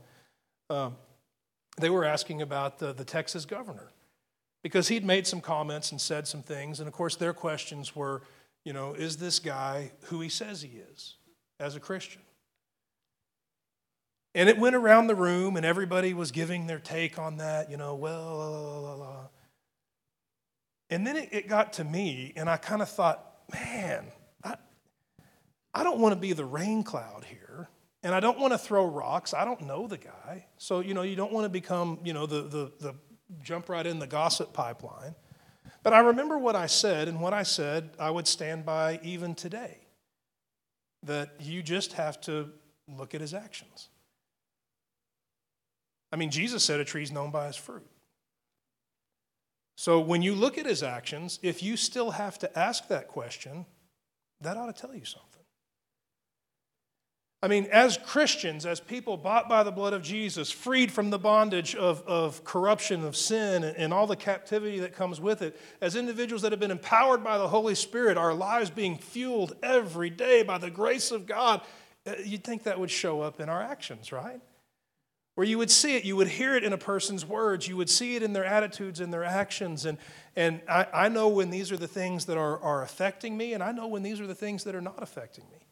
um, 0.70 0.96
they 1.78 1.90
were 1.90 2.06
asking 2.06 2.42
about 2.42 2.80
the, 2.80 2.94
the 2.94 3.04
Texas 3.04 3.46
governor 3.46 3.92
because 4.64 4.88
he'd 4.88 5.06
made 5.06 5.28
some 5.28 5.42
comments 5.42 5.92
and 5.92 6.00
said 6.00 6.28
some 6.28 6.42
things. 6.42 6.80
And 6.80 6.88
of 6.88 6.94
course, 6.94 7.16
their 7.16 7.34
questions 7.34 7.96
were, 7.96 8.24
you 8.64 8.74
know, 8.74 8.94
is 8.94 9.18
this 9.18 9.40
guy 9.40 9.92
who 10.06 10.22
he 10.22 10.30
says 10.30 10.62
he 10.62 10.80
is 10.92 11.16
as 11.60 11.76
a 11.76 11.80
Christian? 11.80 12.22
And 14.34 14.50
it 14.50 14.58
went 14.58 14.76
around 14.76 15.08
the 15.08 15.16
room, 15.16 15.56
and 15.56 15.66
everybody 15.66 16.14
was 16.14 16.32
giving 16.32 16.68
their 16.68 16.80
take 16.80 17.18
on 17.18 17.38
that, 17.38 17.72
you 17.72 17.78
know, 17.78 17.96
well, 17.96 18.38
la, 18.38 18.80
la, 18.80 18.94
la, 18.96 19.28
and 20.90 21.06
then 21.06 21.18
it, 21.18 21.30
it 21.32 21.48
got 21.48 21.74
to 21.74 21.84
me, 21.84 22.34
and 22.36 22.50
I 22.50 22.58
kind 22.58 22.82
of 22.82 22.90
thought, 22.90 23.24
man, 23.52 24.06
I, 24.44 24.56
I 25.74 25.84
don't 25.84 26.00
want 26.00 26.14
to 26.14 26.20
be 26.20 26.34
the 26.34 26.46
rain 26.46 26.84
cloud 26.84 27.26
here. 27.26 27.45
And 28.06 28.14
I 28.14 28.20
don't 28.20 28.38
want 28.38 28.54
to 28.54 28.60
throw 28.60 28.86
rocks. 28.86 29.34
I 29.34 29.46
don't 29.46 29.62
know 29.62 29.88
the 29.88 29.98
guy. 29.98 30.46
So, 30.60 30.80
you 30.80 30.94
know, 30.94 31.02
you 31.02 31.16
don't 31.16 31.34
want 31.34 31.46
to 31.46 31.50
become, 31.50 31.98
you 32.04 32.14
know, 32.14 32.28
the, 32.28 32.44
the, 32.44 32.72
the 32.80 32.96
jump 33.42 33.68
right 33.68 33.84
in 33.84 33.98
the 33.98 34.06
gossip 34.06 34.54
pipeline. 34.54 35.16
But 35.82 35.94
I 35.94 36.02
remember 36.02 36.38
what 36.38 36.56
I 36.56 36.68
said, 36.68 37.08
and 37.08 37.20
what 37.20 37.34
I 37.34 37.42
said 37.42 37.90
I 37.98 38.12
would 38.12 38.28
stand 38.28 38.64
by 38.64 39.00
even 39.02 39.34
today 39.34 39.80
that 41.02 41.32
you 41.40 41.64
just 41.64 41.94
have 41.94 42.22
to 42.22 42.52
look 42.88 43.16
at 43.16 43.22
his 43.22 43.34
actions. 43.34 43.90
I 46.12 46.16
mean, 46.16 46.30
Jesus 46.30 46.64
said 46.64 46.80
a 46.80 46.86
tree's 46.86 47.12
known 47.12 47.32
by 47.32 47.48
his 47.48 47.56
fruit. 47.56 47.88
So 49.78 50.00
when 50.00 50.22
you 50.22 50.36
look 50.36 50.60
at 50.60 50.68
his 50.68 50.84
actions, 50.84 51.40
if 51.42 51.64
you 51.64 51.76
still 51.76 52.12
have 52.12 52.38
to 52.38 52.60
ask 52.60 52.88
that 52.90 53.08
question, 53.08 53.66
that 54.42 54.58
ought 54.58 54.68
to 54.68 54.80
tell 54.80 54.94
you 54.94 55.06
something. 55.06 55.35
I 57.44 57.48
mean, 57.48 57.68
as 57.72 57.98
Christians, 57.98 58.66
as 58.66 58.80
people 58.80 59.18
bought 59.18 59.48
by 59.48 59.64
the 59.64 59.72
blood 59.72 59.94
of 59.94 60.02
Jesus, 60.02 60.50
freed 60.50 60.92
from 60.92 61.10
the 61.12 61.20
bondage 61.20 61.76
of, 61.76 62.02
of 62.08 62.44
corruption, 62.44 63.04
of 63.04 63.16
sin, 63.16 63.64
and 63.64 63.94
all 63.94 64.08
the 64.08 64.16
captivity 64.16 64.80
that 64.80 64.96
comes 64.96 65.22
with 65.22 65.42
it, 65.42 65.60
as 65.80 65.96
individuals 65.96 66.42
that 66.42 66.52
have 66.52 66.60
been 66.60 66.72
empowered 66.72 67.24
by 67.24 67.38
the 67.38 67.48
Holy 67.48 67.76
Spirit, 67.76 68.18
our 68.18 68.34
lives 68.34 68.70
being 68.70 68.98
fueled 68.98 69.56
every 69.62 70.10
day 70.10 70.42
by 70.44 70.58
the 70.58 70.72
grace 70.72 71.12
of 71.12 71.28
God, 71.28 71.62
uh, 72.08 72.14
you'd 72.24 72.44
think 72.44 72.64
that 72.64 72.80
would 72.80 72.90
show 72.92 73.22
up 73.22 73.40
in 73.40 73.50
our 73.50 73.62
actions, 73.62 74.12
right? 74.12 74.42
where 75.36 75.46
you 75.46 75.58
would 75.58 75.70
see 75.70 75.98
it, 75.98 76.06
you 76.06 76.16
would 76.16 76.30
hear 76.30 76.56
it 76.56 76.64
in 76.64 76.72
a 76.72 76.78
person's 76.78 77.26
words, 77.26 77.68
you 77.68 77.76
would 77.76 77.90
see 77.90 78.16
it 78.16 78.24
in 78.24 78.32
their 78.32 78.46
attitudes 78.46 79.02
and 79.02 79.14
their 79.14 79.24
actions. 79.24 79.86
And, 79.86 79.98
and 80.36 80.62
I, 80.68 80.88
I 80.94 81.10
know 81.10 81.28
when 81.28 81.50
these 81.50 81.72
are 81.72 81.78
the 81.78 81.90
things 81.90 82.26
that 82.26 82.38
are, 82.38 82.58
are 82.60 82.82
affecting 82.82 83.36
me, 83.36 83.54
and 83.54 83.62
I 83.62 83.74
know 83.74 83.88
when 83.88 84.02
these 84.02 84.22
are 84.22 84.28
the 84.28 84.36
things 84.36 84.64
that 84.64 84.76
are 84.76 84.82
not 84.82 85.04
affecting 85.04 85.44
me. 85.52 85.65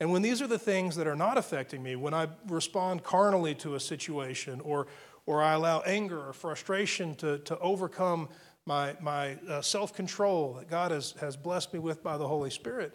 And 0.00 0.12
when 0.12 0.22
these 0.22 0.40
are 0.40 0.46
the 0.46 0.58
things 0.58 0.96
that 0.96 1.06
are 1.06 1.16
not 1.16 1.38
affecting 1.38 1.82
me, 1.82 1.96
when 1.96 2.14
I 2.14 2.28
respond 2.46 3.02
carnally 3.02 3.54
to 3.56 3.74
a 3.74 3.80
situation, 3.80 4.60
or, 4.60 4.86
or 5.26 5.42
I 5.42 5.54
allow 5.54 5.80
anger 5.80 6.28
or 6.28 6.32
frustration 6.32 7.14
to, 7.16 7.38
to 7.40 7.58
overcome 7.58 8.28
my, 8.64 8.94
my 9.00 9.34
uh, 9.48 9.60
self 9.62 9.92
control 9.92 10.54
that 10.54 10.68
God 10.68 10.90
has, 10.90 11.12
has 11.20 11.36
blessed 11.36 11.72
me 11.72 11.80
with 11.80 12.02
by 12.02 12.16
the 12.16 12.28
Holy 12.28 12.50
Spirit, 12.50 12.92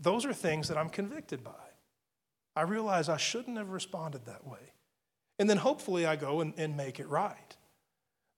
those 0.00 0.24
are 0.24 0.32
things 0.32 0.68
that 0.68 0.76
I'm 0.76 0.90
convicted 0.90 1.42
by. 1.42 1.52
I 2.54 2.62
realize 2.62 3.08
I 3.08 3.16
shouldn't 3.16 3.56
have 3.56 3.70
responded 3.70 4.26
that 4.26 4.46
way. 4.46 4.72
And 5.38 5.50
then 5.50 5.56
hopefully 5.56 6.06
I 6.06 6.14
go 6.14 6.40
and, 6.40 6.54
and 6.56 6.76
make 6.76 7.00
it 7.00 7.08
right. 7.08 7.56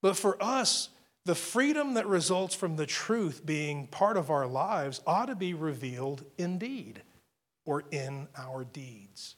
But 0.01 0.17
for 0.17 0.41
us, 0.41 0.89
the 1.25 1.35
freedom 1.35 1.95
that 1.95 2.07
results 2.07 2.55
from 2.55 2.77
the 2.77 2.85
truth 2.85 3.45
being 3.45 3.87
part 3.87 4.17
of 4.17 4.31
our 4.31 4.47
lives 4.47 5.01
ought 5.05 5.25
to 5.25 5.35
be 5.35 5.53
revealed 5.53 6.23
indeed 6.37 7.03
or 7.67 7.83
in 7.91 8.27
our 8.35 8.63
deeds. 8.63 9.35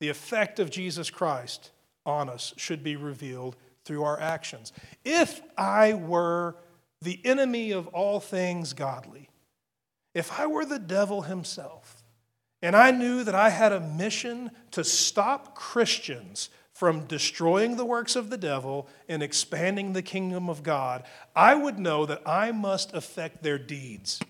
The 0.00 0.08
effect 0.08 0.58
of 0.58 0.70
Jesus 0.70 1.10
Christ 1.10 1.72
on 2.06 2.30
us 2.30 2.54
should 2.56 2.82
be 2.82 2.96
revealed 2.96 3.56
through 3.84 4.04
our 4.04 4.18
actions. 4.18 4.72
If 5.04 5.42
I 5.58 5.92
were 5.92 6.56
the 7.02 7.20
enemy 7.24 7.72
of 7.72 7.88
all 7.88 8.20
things 8.20 8.72
godly, 8.72 9.28
if 10.14 10.38
I 10.40 10.46
were 10.46 10.64
the 10.64 10.78
devil 10.78 11.22
himself, 11.22 12.02
and 12.62 12.74
I 12.74 12.90
knew 12.90 13.24
that 13.24 13.34
I 13.34 13.50
had 13.50 13.72
a 13.72 13.80
mission 13.80 14.50
to 14.72 14.82
stop 14.82 15.54
Christians 15.54 16.50
from 16.72 17.06
destroying 17.06 17.76
the 17.76 17.84
works 17.84 18.14
of 18.14 18.30
the 18.30 18.38
devil 18.38 18.88
and 19.08 19.22
expanding 19.22 19.92
the 19.92 20.02
kingdom 20.02 20.48
of 20.48 20.62
God, 20.62 21.04
I 21.34 21.54
would 21.54 21.78
know 21.78 22.06
that 22.06 22.22
I 22.24 22.52
must 22.52 22.94
affect 22.94 23.42
their 23.42 23.58
deeds. 23.58 24.20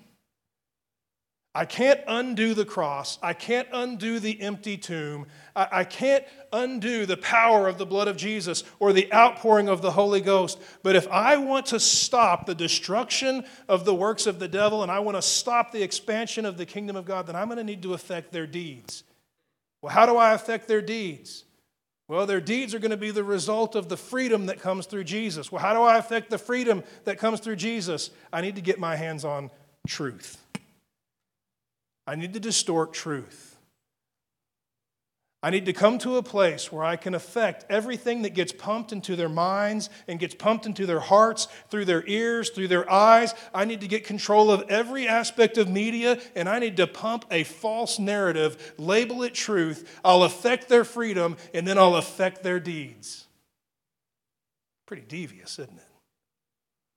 I 1.59 1.65
can't 1.65 2.01
undo 2.07 2.55
the 2.55 2.65
cross. 2.65 3.19
I 3.21 3.33
can't 3.33 3.67
undo 3.73 4.21
the 4.21 4.41
empty 4.41 4.77
tomb. 4.77 5.27
I, 5.57 5.69
I, 5.73 5.85
can't 5.85 6.25
undo 6.53 7.05
the 7.05 7.17
power 7.17 7.67
of 7.67 7.79
the 7.79 7.85
blood 7.85 8.07
of 8.07 8.17
Jesus 8.17 8.63
or 8.79 8.93
the 8.93 9.13
outpouring 9.13 9.69
of 9.69 9.83
the 9.83 9.91
Holy 9.91 10.21
Ghost. 10.21 10.61
But 10.85 10.95
if 10.95 11.09
I 11.09 11.37
want 11.39 11.67
to 11.67 11.81
stop 11.81 12.47
the 12.47 12.55
destruction 12.55 13.45
of 13.69 13.85
the 13.85 13.93
works 13.93 14.29
of 14.29 14.39
the 14.39 14.47
devil 14.47 14.85
and 14.85 14.93
I 14.93 15.01
want 15.01 15.17
to 15.17 15.23
stop 15.23 15.73
the 15.73 15.83
expansion 15.83 16.47
of 16.47 16.59
the 16.59 16.65
kingdom 16.65 16.95
of 16.95 17.05
God, 17.05 17.27
then 17.27 17.35
I'm 17.35 17.49
going 17.49 17.59
to 17.59 17.65
need 17.65 17.83
to 17.83 17.93
affect 17.93 18.31
their 18.31 18.47
deeds. 18.47 19.03
Well, 19.83 19.93
how 19.93 20.07
do 20.07 20.17
I 20.17 20.35
affect 20.35 20.69
their 20.69 20.81
deeds? 20.81 21.43
Well, 22.07 22.25
their 22.25 22.41
deeds 22.41 22.73
are 22.73 22.79
going 22.79 22.93
to 22.93 22.97
be 22.97 23.11
the 23.11 23.25
result 23.25 23.75
of 23.75 23.89
the 23.89 23.97
freedom 23.97 24.47
that 24.47 24.61
comes 24.61 24.87
through 24.87 25.05
Jesus. 25.05 25.51
Well, 25.51 25.61
how 25.61 25.75
do 25.75 25.81
I 25.81 25.99
affect 25.99 26.31
the 26.31 26.39
freedom 26.39 26.85
that 27.03 27.19
comes 27.19 27.41
through 27.41 27.57
Jesus? 27.57 28.11
I 28.33 28.43
need 28.43 28.55
to 28.55 28.63
get 28.63 28.79
my 28.79 28.95
hands 28.95 29.25
on 29.25 29.51
truth. 29.89 30.45
I 32.09 32.15
need 32.15 32.33
to 32.33 32.41
distort 32.41 32.95
truth. 32.95 33.59
I 35.43 35.51
need 35.51 35.67
to 35.67 35.75
come 35.75 35.99
to 35.99 36.17
a 36.17 36.23
place 36.23 36.73
where 36.73 36.83
I 36.83 36.97
can 36.97 37.15
affect 37.15 37.67
everything 37.71 38.23
that 38.23 38.33
gets 38.33 38.51
pumped 38.51 38.93
into 38.93 39.15
their 39.15 39.29
minds 39.29 39.91
and 40.09 40.19
gets 40.19 40.35
pumped 40.35 40.65
into 40.65 40.87
their 40.87 41.01
hearts, 41.01 41.49
through 41.69 41.85
their 41.85 42.03
ears, 42.07 42.49
through 42.49 42.69
their 42.69 42.91
eyes. 42.91 43.35
I 43.53 43.67
need 43.67 43.83
to 43.83 43.89
get 43.89 44.05
control 44.05 44.51
of 44.51 44.65
every 44.71 45.07
aspect 45.07 45.59
of 45.59 45.69
media, 45.69 46.19
and 46.35 46.49
I 46.49 46.61
need 46.61 46.79
to 46.79 46.87
pump 46.87 47.27
a 47.31 47.45
false 47.45 47.99
narrative, 47.99 48.73
label 48.79 49.23
it 49.23 49.35
truth. 49.35 50.01
I'll 50.03 50.23
affect 50.23 50.71
their 50.71 50.85
freedom, 50.85 51.37
and 51.53 51.69
then 51.69 51.77
I'll 51.77 51.97
affect 51.97 52.43
their 52.43 52.59
deeds. 52.59 53.27
Pretty 54.87 55.05
devious, 55.07 55.59
isn't 55.59 55.77
it? 55.77 55.85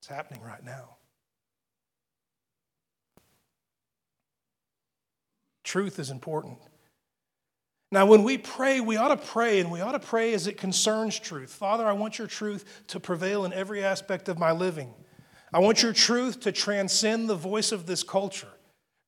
It's 0.00 0.08
happening 0.08 0.40
right 0.40 0.64
now. 0.64 0.96
Truth 5.72 5.98
is 5.98 6.10
important. 6.10 6.58
Now, 7.90 8.04
when 8.04 8.24
we 8.24 8.36
pray, 8.36 8.80
we 8.80 8.98
ought 8.98 9.08
to 9.08 9.16
pray, 9.16 9.58
and 9.58 9.70
we 9.70 9.80
ought 9.80 9.92
to 9.92 9.98
pray 9.98 10.34
as 10.34 10.46
it 10.46 10.58
concerns 10.58 11.18
truth. 11.18 11.48
Father, 11.48 11.86
I 11.86 11.94
want 11.94 12.18
your 12.18 12.26
truth 12.26 12.82
to 12.88 13.00
prevail 13.00 13.46
in 13.46 13.54
every 13.54 13.82
aspect 13.82 14.28
of 14.28 14.38
my 14.38 14.52
living. 14.52 14.92
I 15.50 15.60
want 15.60 15.82
your 15.82 15.94
truth 15.94 16.40
to 16.40 16.52
transcend 16.52 17.26
the 17.26 17.36
voice 17.36 17.72
of 17.72 17.86
this 17.86 18.02
culture. 18.02 18.51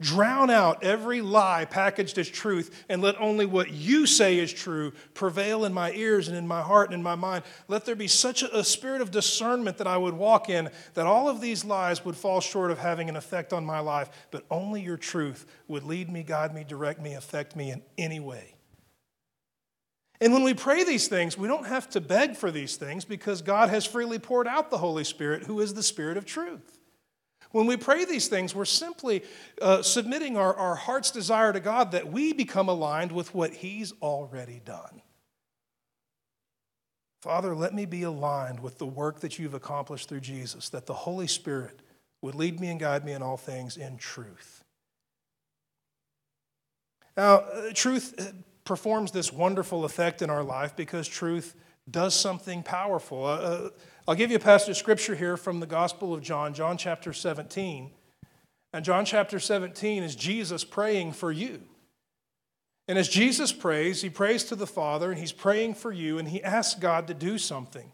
Drown 0.04 0.50
out 0.50 0.84
every 0.84 1.22
lie 1.22 1.64
packaged 1.64 2.18
as 2.18 2.28
truth, 2.28 2.84
and 2.90 3.00
let 3.00 3.18
only 3.18 3.46
what 3.46 3.70
you 3.70 4.04
say 4.04 4.38
is 4.38 4.52
true 4.52 4.92
prevail 5.14 5.64
in 5.64 5.72
my 5.72 5.92
ears 5.92 6.28
and 6.28 6.36
in 6.36 6.46
my 6.46 6.60
heart 6.60 6.90
and 6.90 6.96
in 6.96 7.02
my 7.02 7.14
mind. 7.14 7.42
Let 7.68 7.86
there 7.86 7.96
be 7.96 8.06
such 8.06 8.42
a, 8.42 8.62
spirit 8.62 9.00
of 9.00 9.10
discernment 9.10 9.78
that 9.78 9.86
I 9.86 9.96
would 9.96 10.12
walk 10.12 10.50
in 10.50 10.68
that 10.92 11.06
all 11.06 11.30
of 11.30 11.40
these 11.40 11.64
lies 11.64 12.04
would 12.04 12.16
fall 12.16 12.42
short 12.42 12.70
of 12.70 12.78
having 12.78 13.08
an 13.08 13.16
effect 13.16 13.54
on 13.54 13.64
my 13.64 13.78
life, 13.78 14.10
but 14.30 14.44
only 14.50 14.82
your 14.82 14.98
truth 14.98 15.46
would 15.68 15.84
lead 15.84 16.10
me, 16.10 16.22
guide 16.22 16.54
me, 16.54 16.64
direct 16.64 17.00
me, 17.00 17.14
affect 17.14 17.56
me 17.56 17.70
in 17.70 17.80
any 17.96 18.20
way. 18.20 18.56
And 20.20 20.34
when 20.34 20.42
we 20.42 20.52
pray 20.52 20.84
these 20.84 21.08
things, 21.08 21.38
we 21.38 21.48
don't 21.48 21.66
have 21.66 21.88
to 21.90 22.00
beg 22.02 22.36
for 22.36 22.50
these 22.50 22.76
things 22.76 23.06
because 23.06 23.40
God 23.40 23.70
has 23.70 23.86
freely 23.86 24.18
poured 24.18 24.46
out 24.48 24.70
the 24.70 24.78
Holy 24.78 25.04
Spirit, 25.04 25.44
who 25.44 25.60
is 25.60 25.72
the 25.72 25.82
Spirit 25.82 26.18
of 26.18 26.26
truth. 26.26 26.78
When 27.54 27.66
we 27.66 27.76
pray 27.76 28.04
these 28.04 28.26
things, 28.26 28.52
we're 28.52 28.64
simply 28.64 29.22
uh, 29.62 29.80
submitting 29.80 30.36
our, 30.36 30.52
our 30.56 30.74
heart's 30.74 31.12
desire 31.12 31.52
to 31.52 31.60
God 31.60 31.92
that 31.92 32.10
we 32.10 32.32
become 32.32 32.68
aligned 32.68 33.12
with 33.12 33.32
what 33.32 33.52
He's 33.52 33.92
already 34.02 34.60
done. 34.64 35.02
Father, 37.22 37.54
let 37.54 37.72
me 37.72 37.86
be 37.86 38.02
aligned 38.02 38.58
with 38.58 38.78
the 38.78 38.86
work 38.86 39.20
that 39.20 39.38
you've 39.38 39.54
accomplished 39.54 40.08
through 40.08 40.22
Jesus, 40.22 40.68
that 40.70 40.86
the 40.86 40.94
Holy 40.94 41.28
Spirit 41.28 41.78
would 42.22 42.34
lead 42.34 42.58
me 42.58 42.70
and 42.70 42.80
guide 42.80 43.04
me 43.04 43.12
in 43.12 43.22
all 43.22 43.36
things 43.36 43.76
in 43.76 43.98
truth. 43.98 44.64
Now, 47.16 47.36
uh, 47.36 47.70
truth 47.72 48.34
performs 48.64 49.12
this 49.12 49.32
wonderful 49.32 49.84
effect 49.84 50.22
in 50.22 50.30
our 50.30 50.42
life 50.42 50.74
because 50.74 51.06
truth 51.06 51.54
does 51.90 52.14
something 52.14 52.62
powerful. 52.62 53.24
Uh, 53.24 53.36
uh, 53.36 53.68
I'll 54.08 54.14
give 54.14 54.30
you 54.30 54.36
a 54.36 54.40
passage 54.40 54.70
of 54.70 54.76
scripture 54.76 55.14
here 55.14 55.36
from 55.36 55.60
the 55.60 55.66
Gospel 55.66 56.14
of 56.14 56.22
John, 56.22 56.54
John 56.54 56.76
chapter 56.76 57.12
17. 57.12 57.90
And 58.72 58.84
John 58.84 59.04
chapter 59.04 59.38
17 59.38 60.02
is 60.02 60.16
Jesus 60.16 60.64
praying 60.64 61.12
for 61.12 61.30
you. 61.30 61.62
And 62.88 62.98
as 62.98 63.08
Jesus 63.08 63.52
prays, 63.52 64.02
he 64.02 64.10
prays 64.10 64.44
to 64.44 64.56
the 64.56 64.66
Father 64.66 65.10
and 65.10 65.18
he's 65.18 65.32
praying 65.32 65.74
for 65.74 65.92
you 65.92 66.18
and 66.18 66.28
he 66.28 66.42
asks 66.42 66.78
God 66.78 67.06
to 67.06 67.14
do 67.14 67.38
something. 67.38 67.92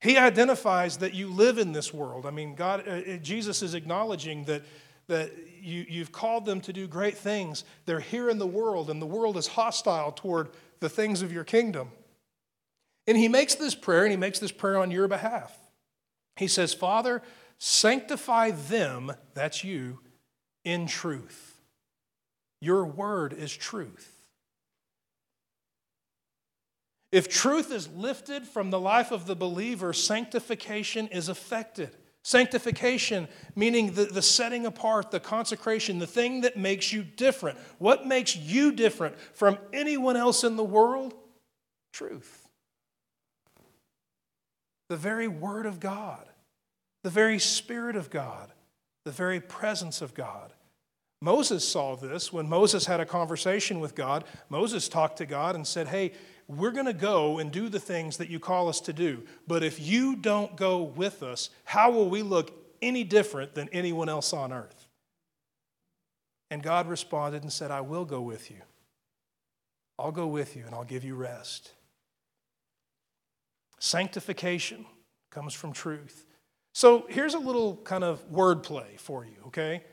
He 0.00 0.16
identifies 0.16 0.96
that 0.98 1.14
you 1.14 1.28
live 1.28 1.58
in 1.58 1.72
this 1.72 1.92
world. 1.92 2.26
I 2.26 2.30
mean, 2.30 2.54
God, 2.54 2.88
uh, 2.88 2.92
uh 2.92 3.16
Jesus 3.18 3.62
is 3.62 3.74
acknowledging 3.74 4.44
that 4.44 4.62
that 5.10 5.30
you, 5.60 5.84
you've 5.88 6.12
called 6.12 6.46
them 6.46 6.60
to 6.62 6.72
do 6.72 6.86
great 6.86 7.18
things. 7.18 7.64
They're 7.84 8.00
here 8.00 8.30
in 8.30 8.38
the 8.38 8.46
world, 8.46 8.88
and 8.88 9.02
the 9.02 9.06
world 9.06 9.36
is 9.36 9.46
hostile 9.46 10.12
toward 10.12 10.48
the 10.80 10.88
things 10.88 11.20
of 11.20 11.32
your 11.32 11.44
kingdom. 11.44 11.90
And 13.06 13.16
he 13.16 13.28
makes 13.28 13.54
this 13.56 13.74
prayer, 13.74 14.04
and 14.04 14.10
he 14.10 14.16
makes 14.16 14.38
this 14.38 14.52
prayer 14.52 14.78
on 14.78 14.90
your 14.90 15.08
behalf. 15.08 15.56
He 16.36 16.48
says, 16.48 16.72
Father, 16.72 17.22
sanctify 17.58 18.52
them, 18.52 19.12
that's 19.34 19.62
you, 19.62 19.98
in 20.64 20.86
truth. 20.86 21.60
Your 22.60 22.84
word 22.84 23.32
is 23.32 23.54
truth. 23.54 24.16
If 27.10 27.28
truth 27.28 27.72
is 27.72 27.88
lifted 27.88 28.44
from 28.44 28.70
the 28.70 28.78
life 28.78 29.10
of 29.10 29.26
the 29.26 29.34
believer, 29.34 29.92
sanctification 29.92 31.08
is 31.08 31.28
affected. 31.28 31.96
Sanctification, 32.22 33.28
meaning 33.56 33.92
the, 33.92 34.04
the 34.04 34.22
setting 34.22 34.66
apart, 34.66 35.10
the 35.10 35.20
consecration, 35.20 35.98
the 35.98 36.06
thing 36.06 36.42
that 36.42 36.56
makes 36.56 36.92
you 36.92 37.02
different. 37.02 37.58
What 37.78 38.06
makes 38.06 38.36
you 38.36 38.72
different 38.72 39.18
from 39.32 39.58
anyone 39.72 40.16
else 40.16 40.44
in 40.44 40.56
the 40.56 40.64
world? 40.64 41.14
Truth. 41.92 42.48
The 44.90 44.96
very 44.96 45.28
Word 45.28 45.66
of 45.66 45.80
God, 45.80 46.26
the 47.04 47.10
very 47.10 47.38
Spirit 47.38 47.96
of 47.96 48.10
God, 48.10 48.52
the 49.04 49.12
very 49.12 49.40
presence 49.40 50.02
of 50.02 50.14
God. 50.14 50.52
Moses 51.22 51.66
saw 51.66 51.96
this 51.96 52.32
when 52.32 52.48
Moses 52.48 52.86
had 52.86 53.00
a 53.00 53.06
conversation 53.06 53.78
with 53.78 53.94
God. 53.94 54.24
Moses 54.48 54.88
talked 54.88 55.18
to 55.18 55.26
God 55.26 55.54
and 55.54 55.66
said, 55.66 55.88
Hey, 55.88 56.12
we're 56.50 56.72
going 56.72 56.86
to 56.86 56.92
go 56.92 57.38
and 57.38 57.52
do 57.52 57.68
the 57.68 57.78
things 57.78 58.16
that 58.16 58.28
you 58.28 58.40
call 58.40 58.68
us 58.68 58.80
to 58.82 58.92
do. 58.92 59.22
But 59.46 59.62
if 59.62 59.78
you 59.78 60.16
don't 60.16 60.56
go 60.56 60.82
with 60.82 61.22
us, 61.22 61.50
how 61.64 61.90
will 61.92 62.10
we 62.10 62.22
look 62.22 62.52
any 62.82 63.04
different 63.04 63.54
than 63.54 63.68
anyone 63.72 64.08
else 64.08 64.32
on 64.32 64.52
earth? 64.52 64.88
And 66.50 66.62
God 66.62 66.88
responded 66.88 67.42
and 67.42 67.52
said, 67.52 67.70
I 67.70 67.82
will 67.82 68.04
go 68.04 68.20
with 68.20 68.50
you. 68.50 68.62
I'll 69.98 70.10
go 70.10 70.26
with 70.26 70.56
you 70.56 70.64
and 70.66 70.74
I'll 70.74 70.84
give 70.84 71.04
you 71.04 71.14
rest. 71.14 71.72
Sanctification 73.78 74.86
comes 75.30 75.54
from 75.54 75.72
truth. 75.72 76.26
So 76.72 77.06
here's 77.08 77.34
a 77.34 77.38
little 77.38 77.76
kind 77.76 78.02
of 78.02 78.28
wordplay 78.30 78.98
for 78.98 79.24
you, 79.24 79.36
okay? 79.46 79.84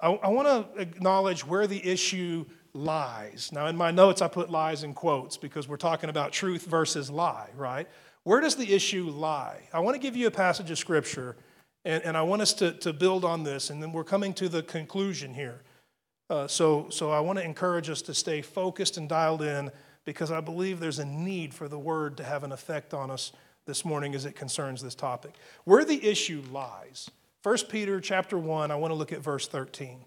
I, 0.00 0.10
I 0.10 0.28
want 0.28 0.48
to 0.48 0.80
acknowledge 0.80 1.46
where 1.46 1.66
the 1.66 1.84
issue 1.86 2.44
lies. 2.74 3.50
Now, 3.52 3.66
in 3.66 3.76
my 3.76 3.90
notes, 3.90 4.22
I 4.22 4.28
put 4.28 4.50
lies 4.50 4.82
in 4.82 4.94
quotes 4.94 5.36
because 5.36 5.68
we're 5.68 5.76
talking 5.76 6.10
about 6.10 6.32
truth 6.32 6.64
versus 6.64 7.10
lie, 7.10 7.50
right? 7.56 7.88
Where 8.24 8.40
does 8.40 8.56
the 8.56 8.72
issue 8.72 9.08
lie? 9.10 9.68
I 9.72 9.80
want 9.80 9.94
to 9.94 10.00
give 10.00 10.16
you 10.16 10.26
a 10.26 10.30
passage 10.30 10.70
of 10.70 10.78
scripture, 10.78 11.36
and, 11.84 12.02
and 12.04 12.16
I 12.16 12.22
want 12.22 12.42
us 12.42 12.52
to, 12.54 12.72
to 12.72 12.92
build 12.92 13.24
on 13.24 13.42
this, 13.42 13.70
and 13.70 13.82
then 13.82 13.92
we're 13.92 14.04
coming 14.04 14.32
to 14.34 14.48
the 14.48 14.62
conclusion 14.62 15.34
here. 15.34 15.62
Uh, 16.30 16.46
so, 16.46 16.88
so 16.88 17.10
I 17.10 17.20
want 17.20 17.38
to 17.38 17.44
encourage 17.44 17.90
us 17.90 18.00
to 18.02 18.14
stay 18.14 18.40
focused 18.40 18.96
and 18.96 19.08
dialed 19.08 19.42
in 19.42 19.70
because 20.04 20.30
I 20.30 20.40
believe 20.40 20.80
there's 20.80 20.98
a 20.98 21.04
need 21.04 21.52
for 21.52 21.68
the 21.68 21.78
word 21.78 22.16
to 22.16 22.24
have 22.24 22.42
an 22.44 22.52
effect 22.52 22.94
on 22.94 23.10
us 23.10 23.32
this 23.66 23.84
morning 23.84 24.14
as 24.14 24.24
it 24.24 24.34
concerns 24.34 24.82
this 24.82 24.94
topic. 24.94 25.34
Where 25.64 25.84
the 25.84 26.04
issue 26.04 26.42
lies. 26.50 27.10
1 27.42 27.58
Peter 27.68 28.00
chapter 28.00 28.38
1, 28.38 28.70
I 28.70 28.76
want 28.76 28.92
to 28.92 28.96
look 28.96 29.12
at 29.12 29.20
verse 29.20 29.46
13. 29.46 30.04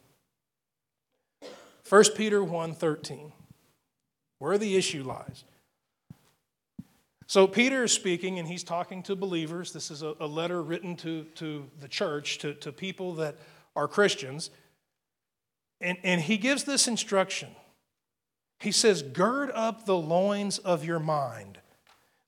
1 1.88 2.04
Peter 2.16 2.42
1:13. 2.42 3.32
Where 4.40 4.58
the 4.58 4.76
issue 4.76 5.04
lies. 5.04 5.46
So 7.28 7.48
Peter 7.48 7.86
is 7.86 7.92
speaking 7.92 8.38
and 8.38 8.48
he's 8.48 8.64
talking 8.64 9.02
to 9.04 9.16
believers. 9.16 9.72
This 9.72 9.90
is 9.90 10.04
a, 10.04 10.14
a 10.20 10.28
letter 10.28 10.62
written 10.62 10.96
to, 10.98 11.24
to 11.36 11.68
the 11.80 11.88
church, 11.88 12.38
to, 12.40 12.54
to 12.56 12.72
people 12.72 13.16
that 13.16 13.38
are 13.76 13.88
Christians. 13.88 14.52
And, 15.82 15.98
and 16.04 16.22
he 16.22 16.38
gives 16.38 16.66
this 16.66 16.88
instruction. 16.88 17.50
He 18.60 18.72
says, 18.72 19.02
Gird 19.02 19.52
up 19.52 19.86
the 19.86 19.98
loins 19.98 20.60
of 20.60 20.86
your 20.86 21.00
mind, 21.00 21.60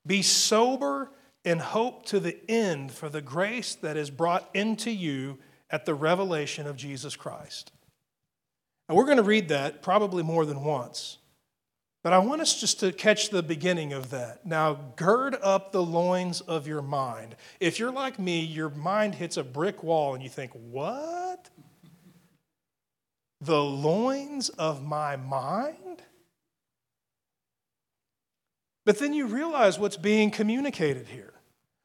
be 0.06 0.22
sober 0.22 1.10
and 1.44 1.60
hope 1.60 2.04
to 2.06 2.20
the 2.20 2.38
end 2.50 2.92
for 2.92 3.08
the 3.08 3.22
grace 3.22 3.74
that 3.76 3.96
is 3.96 4.10
brought 4.10 4.48
into 4.52 4.90
you 4.90 5.38
at 5.70 5.86
the 5.86 5.94
revelation 5.94 6.66
of 6.66 6.76
Jesus 6.76 7.14
Christ. 7.16 7.72
And 8.88 8.96
we're 8.96 9.04
going 9.04 9.18
to 9.18 9.22
read 9.22 9.48
that 9.48 9.82
probably 9.82 10.22
more 10.22 10.46
than 10.46 10.64
once. 10.64 11.18
But 12.02 12.12
I 12.12 12.18
want 12.18 12.40
us 12.40 12.60
just 12.60 12.80
to 12.80 12.92
catch 12.92 13.30
the 13.30 13.42
beginning 13.42 13.92
of 13.92 14.10
that. 14.10 14.46
Now, 14.46 14.78
gird 14.96 15.36
up 15.42 15.72
the 15.72 15.82
loins 15.82 16.40
of 16.40 16.66
your 16.66 16.80
mind. 16.80 17.36
If 17.60 17.78
you're 17.78 17.92
like 17.92 18.18
me, 18.18 18.40
your 18.40 18.70
mind 18.70 19.16
hits 19.16 19.36
a 19.36 19.44
brick 19.44 19.82
wall 19.82 20.14
and 20.14 20.22
you 20.22 20.30
think, 20.30 20.52
what? 20.52 21.50
the 23.40 23.62
loins 23.62 24.48
of 24.50 24.84
my 24.84 25.16
mind? 25.16 26.02
But 28.84 28.98
then 28.98 29.12
you 29.12 29.26
realize 29.26 29.78
what's 29.78 29.96
being 29.96 30.30
communicated 30.30 31.08
here. 31.08 31.34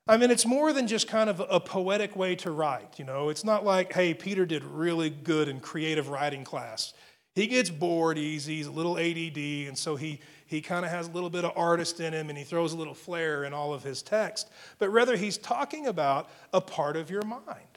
I 0.06 0.18
mean, 0.18 0.32
it's 0.32 0.46
more 0.46 0.74
than 0.74 0.88
just 0.88 1.08
kind 1.08 1.30
of 1.30 1.42
a 1.50 1.60
poetic 1.62 2.16
way 2.16 2.36
to 2.38 2.52
write. 2.52 3.00
You 3.00 3.06
know, 3.06 3.30
it's 3.30 3.46
not 3.46 3.64
like, 3.64 3.94
hey, 3.94 4.14
Peter 4.14 4.46
did 4.46 4.64
really 4.64 5.10
good 5.10 5.48
in 5.48 5.62
creative 5.62 6.10
writing 6.10 6.44
class. 6.44 6.94
He 7.36 7.48
gets 7.48 7.70
bored 7.70 8.18
easy, 8.18 8.58
he's 8.58 8.68
a 8.68 8.72
little 8.72 8.98
ADD, 8.98 9.68
and 9.68 9.78
so 9.78 9.96
he, 9.96 10.20
he 10.46 10.62
kind 10.62 10.86
of 10.86 10.92
has 10.92 11.08
a 11.08 11.12
little 11.12 11.30
bit 11.30 11.46
of 11.46 11.54
artist 11.56 12.00
in 12.00 12.14
him 12.14 12.30
and 12.30 12.38
he 12.38 12.44
throws 12.44 12.74
a 12.74 12.78
little 12.78 12.94
flair 12.94 13.44
in 13.46 13.54
all 13.54 13.74
of 13.74 13.82
his 13.84 14.04
text. 14.04 14.52
But 14.78 14.90
rather, 14.90 15.16
he's 15.16 15.38
talking 15.38 15.88
about 15.88 16.30
a 16.54 16.62
part 16.62 16.96
of 16.96 17.10
your 17.10 17.24
mind. 17.24 17.74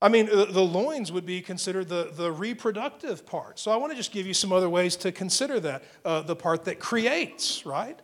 I 0.00 0.08
mean, 0.08 0.26
the 0.26 0.62
loins 0.62 1.10
would 1.10 1.26
be 1.26 1.40
considered 1.40 1.88
the, 1.88 2.10
the 2.12 2.30
reproductive 2.30 3.26
part. 3.26 3.58
So 3.58 3.72
I 3.72 3.76
want 3.76 3.90
to 3.92 3.96
just 3.96 4.12
give 4.12 4.26
you 4.26 4.34
some 4.34 4.52
other 4.52 4.70
ways 4.70 4.94
to 4.96 5.10
consider 5.10 5.58
that. 5.60 5.82
Uh, 6.04 6.22
the 6.22 6.36
part 6.36 6.64
that 6.66 6.78
creates, 6.78 7.66
right? 7.66 7.98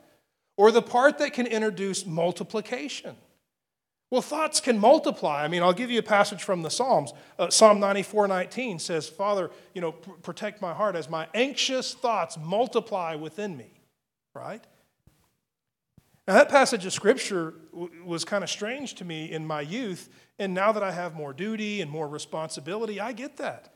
Or 0.56 0.70
the 0.70 0.82
part 0.82 1.18
that 1.18 1.32
can 1.32 1.46
introduce 1.46 2.06
multiplication. 2.06 3.16
Well, 4.10 4.22
thoughts 4.22 4.60
can 4.60 4.78
multiply. 4.78 5.42
I 5.42 5.48
mean, 5.48 5.62
I'll 5.62 5.72
give 5.72 5.90
you 5.90 5.98
a 5.98 6.02
passage 6.02 6.42
from 6.44 6.62
the 6.62 6.70
Psalms. 6.70 7.12
Uh, 7.38 7.50
Psalm 7.50 7.80
94 7.80 8.28
19 8.28 8.78
says, 8.78 9.08
Father, 9.08 9.50
you 9.74 9.80
know, 9.80 9.92
pr- 9.92 10.12
protect 10.22 10.62
my 10.62 10.72
heart 10.72 10.94
as 10.94 11.10
my 11.10 11.26
anxious 11.34 11.94
thoughts 11.94 12.38
multiply 12.40 13.16
within 13.16 13.56
me, 13.56 13.80
right? 14.32 14.64
Now, 16.28 16.34
that 16.34 16.48
passage 16.48 16.86
of 16.86 16.92
scripture 16.92 17.54
w- 17.72 17.90
was 18.04 18.24
kind 18.24 18.44
of 18.44 18.50
strange 18.50 18.94
to 18.94 19.04
me 19.04 19.32
in 19.32 19.44
my 19.44 19.62
youth, 19.62 20.08
and 20.38 20.54
now 20.54 20.72
that 20.72 20.82
I 20.82 20.92
have 20.92 21.14
more 21.14 21.32
duty 21.32 21.80
and 21.80 21.90
more 21.90 22.06
responsibility, 22.06 23.00
I 23.00 23.12
get 23.12 23.38
that. 23.38 23.74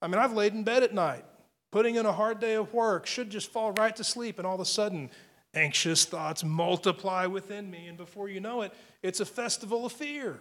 I 0.00 0.08
mean, 0.08 0.18
I've 0.18 0.32
laid 0.32 0.54
in 0.54 0.64
bed 0.64 0.82
at 0.82 0.94
night, 0.94 1.24
putting 1.70 1.96
in 1.96 2.06
a 2.06 2.12
hard 2.12 2.40
day 2.40 2.54
of 2.54 2.72
work, 2.72 3.06
should 3.06 3.28
just 3.30 3.52
fall 3.52 3.72
right 3.72 3.94
to 3.96 4.02
sleep, 4.02 4.38
and 4.38 4.46
all 4.46 4.54
of 4.54 4.60
a 4.60 4.64
sudden, 4.64 5.10
anxious 5.54 6.04
thoughts 6.04 6.44
multiply 6.44 7.26
within 7.26 7.70
me, 7.70 7.86
and 7.86 7.96
before 7.96 8.28
you 8.28 8.40
know 8.40 8.62
it, 8.62 8.72
it's 9.02 9.20
a 9.20 9.24
festival 9.26 9.84
of 9.84 9.92
fear. 9.92 10.40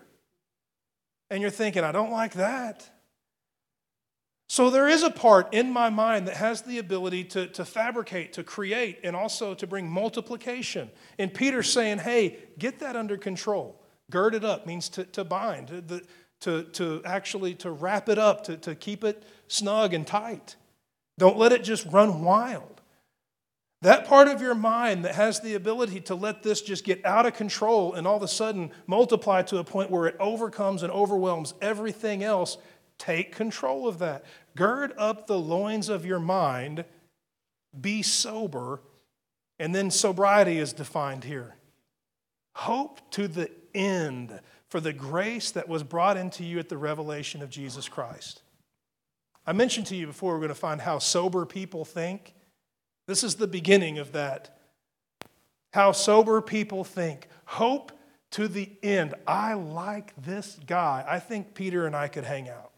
And 1.30 1.41
you're 1.41 1.51
thinking, 1.51 1.84
I 1.84 1.91
don't 1.91 2.12
like 2.12 2.34
that. 2.34 2.89
So 4.49 4.70
there 4.70 4.89
is 4.89 5.01
a 5.01 5.09
part 5.09 5.53
in 5.53 5.72
my 5.72 5.89
mind 5.89 6.28
that 6.28 6.36
has 6.36 6.62
the 6.64 6.78
ability 6.78 7.24
to, 7.24 7.47
to 7.47 7.64
fabricate, 7.64 8.34
to 8.34 8.43
create, 8.43 8.99
and 9.01 9.16
also 9.16 9.53
to 9.53 9.66
bring 9.66 9.89
multiplication. 9.89 10.91
And 11.18 11.34
Peter's 11.34 11.72
saying, 11.72 11.99
hey, 11.99 12.38
get 12.59 12.80
that 12.80 12.97
under 12.97 13.16
control. 13.16 13.82
Gird 14.09 14.36
it 14.36 14.43
up 14.43 14.68
means 14.68 14.89
to, 14.89 15.05
to 15.05 15.24
bind, 15.24 15.70
to, 15.88 16.01
to, 16.41 16.64
to 16.64 17.01
actually 17.05 17.55
to 17.55 17.72
wrap 17.72 18.09
it 18.09 18.18
up, 18.18 18.43
to, 18.43 18.57
to 18.57 18.76
keep 18.76 19.05
it 19.05 19.24
snug 19.47 19.93
and 19.93 20.05
tight. 20.05 20.57
Don't 21.18 21.38
let 21.38 21.53
it 21.53 21.64
just 21.64 21.86
run 21.86 22.22
wild. 22.22 22.80
That 23.82 24.05
part 24.05 24.27
of 24.27 24.41
your 24.41 24.53
mind 24.53 25.05
that 25.05 25.15
has 25.15 25.39
the 25.39 25.55
ability 25.55 26.01
to 26.01 26.15
let 26.15 26.43
this 26.43 26.61
just 26.61 26.84
get 26.84 27.03
out 27.03 27.25
of 27.25 27.34
control 27.34 27.93
and 27.93 28.05
all 28.05 28.17
of 28.17 28.23
a 28.23 28.27
sudden 28.27 28.71
multiply 28.86 29.41
to 29.43 29.57
a 29.57 29.63
point 29.63 29.89
where 29.89 30.05
it 30.05 30.15
overcomes 30.19 30.84
and 30.84 30.91
overwhelms 30.91 31.55
everything 31.61 32.23
else, 32.23 32.57
take 32.99 33.36
control 33.36 33.88
of 33.88 33.97
that. 33.99 34.23
Gird 34.55 34.93
up 34.97 35.25
the 35.25 35.39
loins 35.39 35.89
of 35.89 36.05
your 36.05 36.19
mind, 36.19 36.86
be 37.79 38.03
sober, 38.03 38.82
and 39.57 39.73
then 39.73 39.89
sobriety 39.89 40.59
is 40.59 40.73
defined 40.73 41.23
here. 41.23 41.55
Hope 42.55 42.99
to 43.11 43.27
the 43.27 43.49
end 43.73 44.39
for 44.69 44.79
the 44.79 44.93
grace 44.93 45.51
that 45.51 45.67
was 45.67 45.82
brought 45.82 46.17
into 46.17 46.43
you 46.43 46.59
at 46.59 46.69
the 46.69 46.77
revelation 46.77 47.41
of 47.41 47.49
Jesus 47.49 47.89
Christ. 47.89 48.43
I 49.45 49.53
mentioned 49.53 49.88
to 49.88 49.95
you 49.95 50.05
before 50.05 50.34
we're 50.34 50.39
going 50.39 50.49
to 50.49 50.55
find 50.55 50.82
how 50.82 50.99
sober 50.99 51.47
people 51.47 51.84
think. 51.84 52.36
This 53.12 53.26
is 53.26 53.36
the 53.36 53.45
beginning 53.45 53.99
of 53.99 54.14
that. 54.14 54.57
How 55.74 55.91
sober 55.91 56.39
people 56.39 56.86
think. 56.86 57.28
Hope 57.43 57.91
to 58.30 58.47
the 58.47 58.72
end. 58.82 59.16
I 59.28 59.55
like 59.55 60.14
this 60.16 60.57
guy. 60.66 61.03
I 61.05 61.20
think 61.20 61.53
Peter 61.53 61.86
and 61.86 61.93
I 61.93 62.07
could 62.07 62.24
hang 62.24 62.47
out. 62.47 62.72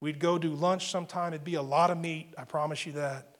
We'd 0.00 0.18
go 0.18 0.36
do 0.36 0.52
lunch 0.52 0.90
sometime. 0.90 1.32
It'd 1.32 1.44
be 1.44 1.54
a 1.54 1.62
lot 1.62 1.92
of 1.92 1.98
meat, 1.98 2.34
I 2.36 2.42
promise 2.42 2.86
you 2.86 2.92
that. 2.94 3.36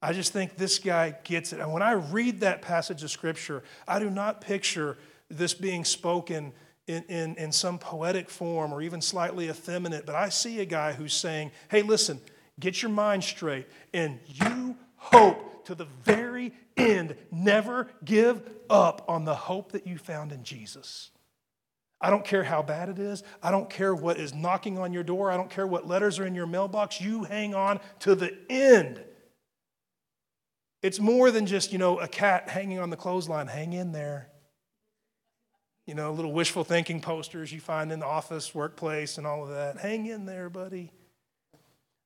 I 0.00 0.12
just 0.12 0.32
think 0.32 0.56
this 0.56 0.78
guy 0.78 1.16
gets 1.24 1.52
it. 1.52 1.58
And 1.58 1.72
when 1.72 1.82
I 1.82 1.94
read 1.94 2.38
that 2.42 2.62
passage 2.62 3.02
of 3.02 3.10
scripture, 3.10 3.64
I 3.88 3.98
do 3.98 4.10
not 4.10 4.42
picture 4.42 4.96
this 5.28 5.54
being 5.54 5.84
spoken 5.84 6.52
in, 6.86 7.02
in, 7.08 7.34
in 7.34 7.50
some 7.50 7.80
poetic 7.80 8.30
form 8.30 8.72
or 8.72 8.80
even 8.80 9.00
slightly 9.00 9.48
effeminate, 9.48 10.06
but 10.06 10.14
I 10.14 10.28
see 10.28 10.60
a 10.60 10.64
guy 10.64 10.92
who's 10.92 11.14
saying, 11.14 11.50
hey, 11.68 11.82
listen, 11.82 12.20
get 12.60 12.80
your 12.80 12.92
mind 12.92 13.24
straight, 13.24 13.66
and 13.92 14.20
you 14.26 14.76
hope 15.02 15.64
to 15.66 15.74
the 15.74 15.86
very 16.04 16.52
end. 16.76 17.16
Never 17.30 17.88
give 18.04 18.48
up 18.70 19.04
on 19.08 19.24
the 19.24 19.34
hope 19.34 19.72
that 19.72 19.86
you 19.86 19.98
found 19.98 20.32
in 20.32 20.44
Jesus. 20.44 21.10
I 22.00 22.10
don't 22.10 22.24
care 22.24 22.42
how 22.42 22.62
bad 22.62 22.88
it 22.88 22.98
is. 22.98 23.22
I 23.42 23.50
don't 23.50 23.68
care 23.68 23.94
what 23.94 24.16
is 24.16 24.34
knocking 24.34 24.78
on 24.78 24.92
your 24.92 25.04
door. 25.04 25.30
I 25.30 25.36
don't 25.36 25.50
care 25.50 25.66
what 25.66 25.86
letters 25.86 26.18
are 26.18 26.26
in 26.26 26.34
your 26.34 26.46
mailbox. 26.46 27.00
You 27.00 27.24
hang 27.24 27.54
on 27.54 27.80
to 28.00 28.14
the 28.14 28.36
end. 28.48 29.02
It's 30.82 30.98
more 30.98 31.30
than 31.30 31.46
just, 31.46 31.72
you 31.72 31.78
know, 31.78 31.98
a 31.98 32.08
cat 32.08 32.48
hanging 32.48 32.80
on 32.80 32.90
the 32.90 32.96
clothesline. 32.96 33.46
Hang 33.46 33.72
in 33.72 33.92
there. 33.92 34.28
You 35.86 35.94
know, 35.94 36.12
little 36.12 36.32
wishful 36.32 36.64
thinking 36.64 37.00
posters 37.00 37.52
you 37.52 37.60
find 37.60 37.92
in 37.92 38.00
the 38.00 38.06
office, 38.06 38.54
workplace, 38.54 39.18
and 39.18 39.26
all 39.26 39.44
of 39.44 39.50
that. 39.50 39.78
Hang 39.78 40.06
in 40.06 40.26
there, 40.26 40.48
buddy. 40.48 40.92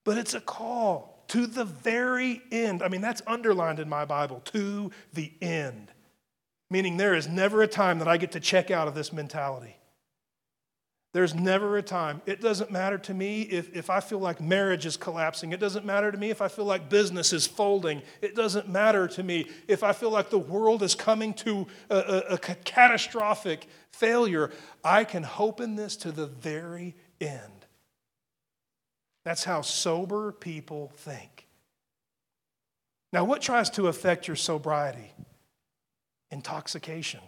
But 0.04 0.18
it's 0.18 0.34
a 0.34 0.40
call 0.40 1.15
to 1.28 1.46
the 1.46 1.64
very 1.64 2.42
end. 2.50 2.82
I 2.82 2.88
mean, 2.88 3.00
that's 3.00 3.22
underlined 3.26 3.78
in 3.78 3.88
my 3.88 4.04
Bible, 4.04 4.40
to 4.46 4.90
the 5.12 5.32
end. 5.40 5.90
Meaning, 6.70 6.96
there 6.96 7.14
is 7.14 7.28
never 7.28 7.62
a 7.62 7.68
time 7.68 7.98
that 8.00 8.08
I 8.08 8.16
get 8.16 8.32
to 8.32 8.40
check 8.40 8.70
out 8.70 8.88
of 8.88 8.94
this 8.94 9.12
mentality. 9.12 9.76
There's 11.16 11.34
never 11.34 11.78
a 11.78 11.82
time. 11.82 12.20
It 12.26 12.42
doesn't 12.42 12.70
matter 12.70 12.98
to 12.98 13.14
me 13.14 13.40
if, 13.40 13.74
if 13.74 13.88
I 13.88 14.00
feel 14.00 14.18
like 14.18 14.38
marriage 14.38 14.84
is 14.84 14.98
collapsing. 14.98 15.52
It 15.52 15.60
doesn't 15.60 15.86
matter 15.86 16.12
to 16.12 16.18
me 16.18 16.28
if 16.28 16.42
I 16.42 16.48
feel 16.48 16.66
like 16.66 16.90
business 16.90 17.32
is 17.32 17.46
folding. 17.46 18.02
It 18.20 18.34
doesn't 18.34 18.68
matter 18.68 19.08
to 19.08 19.22
me 19.22 19.46
if 19.66 19.82
I 19.82 19.94
feel 19.94 20.10
like 20.10 20.28
the 20.28 20.38
world 20.38 20.82
is 20.82 20.94
coming 20.94 21.32
to 21.34 21.66
a, 21.88 21.96
a, 21.96 22.18
a 22.34 22.38
catastrophic 22.38 23.66
failure. 23.92 24.50
I 24.84 25.04
can 25.04 25.22
hope 25.22 25.62
in 25.62 25.74
this 25.74 25.96
to 25.98 26.12
the 26.12 26.26
very 26.26 26.94
end. 27.18 27.55
That's 29.26 29.42
how 29.42 29.62
sober 29.62 30.30
people 30.30 30.92
think. 30.98 31.48
Now, 33.12 33.24
what 33.24 33.42
tries 33.42 33.68
to 33.70 33.88
affect 33.88 34.28
your 34.28 34.36
sobriety? 34.36 35.12
Intoxication. 36.30 37.18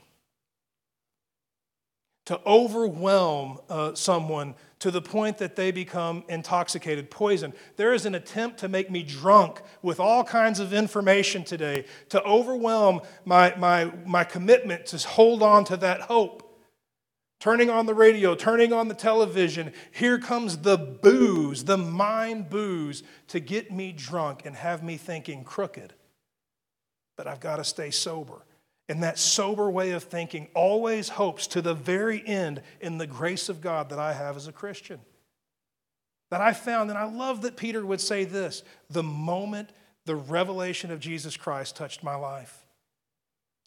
To 2.26 2.40
overwhelm 2.46 3.58
uh, 3.68 3.96
someone 3.96 4.54
to 4.78 4.92
the 4.92 5.02
point 5.02 5.38
that 5.38 5.56
they 5.56 5.72
become 5.72 6.22
intoxicated, 6.28 7.10
poison. 7.10 7.52
There 7.74 7.92
is 7.92 8.06
an 8.06 8.14
attempt 8.14 8.58
to 8.58 8.68
make 8.68 8.92
me 8.92 9.02
drunk 9.02 9.60
with 9.82 9.98
all 9.98 10.22
kinds 10.22 10.60
of 10.60 10.72
information 10.72 11.42
today, 11.42 11.84
to 12.10 12.22
overwhelm 12.22 13.00
my, 13.24 13.56
my, 13.56 13.90
my 14.06 14.22
commitment 14.22 14.86
to 14.86 14.98
hold 14.98 15.42
on 15.42 15.64
to 15.64 15.76
that 15.78 16.02
hope 16.02 16.47
turning 17.40 17.70
on 17.70 17.86
the 17.86 17.94
radio, 17.94 18.34
turning 18.34 18.72
on 18.72 18.88
the 18.88 18.94
television. 18.94 19.72
Here 19.92 20.18
comes 20.18 20.58
the 20.58 20.76
booze, 20.76 21.64
the 21.64 21.78
mind 21.78 22.50
booze, 22.50 23.02
to 23.28 23.40
get 23.40 23.70
me 23.70 23.92
drunk 23.92 24.42
and 24.44 24.56
have 24.56 24.82
me 24.82 24.96
thinking 24.96 25.44
crooked. 25.44 25.92
But 27.16 27.26
I've 27.26 27.40
got 27.40 27.56
to 27.56 27.64
stay 27.64 27.90
sober. 27.90 28.44
And 28.88 29.02
that 29.02 29.18
sober 29.18 29.70
way 29.70 29.90
of 29.90 30.04
thinking 30.04 30.48
always 30.54 31.10
hopes 31.10 31.46
to 31.48 31.60
the 31.60 31.74
very 31.74 32.26
end 32.26 32.62
in 32.80 32.98
the 32.98 33.06
grace 33.06 33.48
of 33.48 33.60
God 33.60 33.90
that 33.90 33.98
I 33.98 34.14
have 34.14 34.36
as 34.36 34.48
a 34.48 34.52
Christian. 34.52 35.00
That 36.30 36.40
I 36.40 36.52
found, 36.52 36.90
and 36.90 36.98
I 36.98 37.04
love 37.04 37.42
that 37.42 37.56
Peter 37.56 37.84
would 37.84 38.00
say 38.00 38.24
this 38.24 38.62
the 38.90 39.02
moment 39.02 39.70
the 40.06 40.16
revelation 40.16 40.90
of 40.90 41.00
Jesus 41.00 41.36
Christ 41.36 41.76
touched 41.76 42.02
my 42.02 42.14
life. 42.14 42.64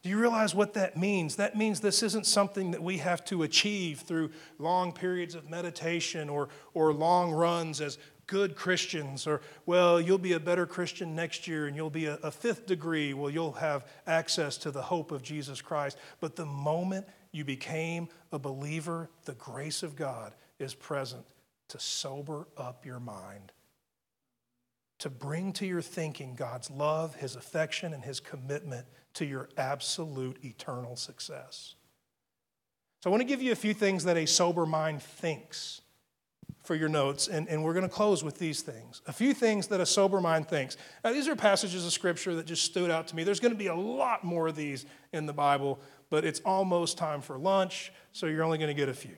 Do 0.02 0.08
you 0.08 0.18
realize 0.18 0.52
what 0.52 0.74
that 0.74 0.96
means? 0.96 1.36
That 1.36 1.56
means 1.56 1.80
this 1.80 2.02
isn't 2.02 2.26
something 2.26 2.72
that 2.72 2.82
we 2.82 2.98
have 2.98 3.24
to 3.26 3.44
achieve 3.44 4.00
through 4.00 4.30
long 4.58 4.92
periods 4.92 5.36
of 5.36 5.48
meditation 5.48 6.28
or, 6.28 6.48
or 6.74 6.92
long 6.92 7.30
runs 7.30 7.80
as 7.80 7.98
good 8.26 8.56
Christians, 8.56 9.26
or, 9.26 9.42
well, 9.64 10.00
you'll 10.00 10.18
be 10.18 10.32
a 10.32 10.40
better 10.40 10.66
Christian 10.66 11.14
next 11.14 11.46
year 11.46 11.66
and 11.66 11.76
you'll 11.76 11.90
be 11.90 12.06
a, 12.06 12.14
a 12.16 12.30
fifth 12.32 12.66
degree. 12.66 13.14
Well, 13.14 13.30
you'll 13.30 13.52
have 13.52 13.86
access 14.06 14.56
to 14.58 14.70
the 14.70 14.82
hope 14.82 15.12
of 15.12 15.22
Jesus 15.22 15.60
Christ. 15.60 15.96
But 16.18 16.34
the 16.34 16.46
moment 16.46 17.06
you 17.30 17.44
became 17.44 18.08
a 18.32 18.38
believer, 18.38 19.08
the 19.24 19.34
grace 19.34 19.84
of 19.84 19.94
God 19.94 20.34
is 20.58 20.74
present 20.74 21.24
to 21.68 21.78
sober 21.78 22.48
up 22.56 22.84
your 22.84 23.00
mind 23.00 23.52
to 25.02 25.10
bring 25.10 25.52
to 25.52 25.66
your 25.66 25.82
thinking 25.82 26.36
God's 26.36 26.70
love, 26.70 27.16
His 27.16 27.34
affection, 27.34 27.92
and 27.92 28.04
His 28.04 28.20
commitment 28.20 28.86
to 29.14 29.24
your 29.24 29.48
absolute 29.56 30.44
eternal 30.44 30.96
success. 30.96 31.74
So, 33.00 33.08
I 33.08 33.10
want 33.10 33.20
to 33.20 33.26
give 33.26 33.42
you 33.42 33.52
a 33.52 33.56
few 33.56 33.74
things 33.74 34.04
that 34.04 34.16
a 34.16 34.26
sober 34.26 34.66
mind 34.66 35.02
thinks. 35.02 35.80
for 36.62 36.76
your 36.76 36.88
notes, 36.88 37.26
and, 37.28 37.48
and 37.48 37.64
we're 37.64 37.72
going 37.72 37.88
to 37.88 37.94
close 37.94 38.22
with 38.22 38.38
these 38.38 38.62
things. 38.62 39.02
A 39.06 39.12
few 39.12 39.34
things 39.34 39.66
that 39.68 39.80
a 39.80 39.86
sober 39.86 40.20
mind 40.20 40.48
thinks. 40.48 40.76
Now, 41.04 41.12
these 41.12 41.26
are 41.26 41.34
passages 41.34 41.84
of 41.84 41.92
Scripture 41.92 42.36
that 42.36 42.46
just 42.46 42.62
stood 42.62 42.90
out 42.90 43.08
to 43.08 43.16
me. 43.16 43.24
There's 43.24 43.40
going 43.40 43.52
to 43.52 43.58
be 43.58 43.66
a 43.66 43.74
lot 43.74 44.22
more 44.22 44.48
of 44.48 44.54
these 44.54 44.86
in 45.12 45.26
the 45.26 45.32
Bible, 45.32 45.80
but 46.08 46.24
it's 46.24 46.40
almost 46.44 46.98
time 46.98 47.20
for 47.20 47.36
lunch, 47.36 47.92
so 48.12 48.26
you're 48.26 48.44
only 48.44 48.58
going 48.58 48.68
to 48.68 48.74
get 48.74 48.88
a 48.88 48.94
few. 48.94 49.16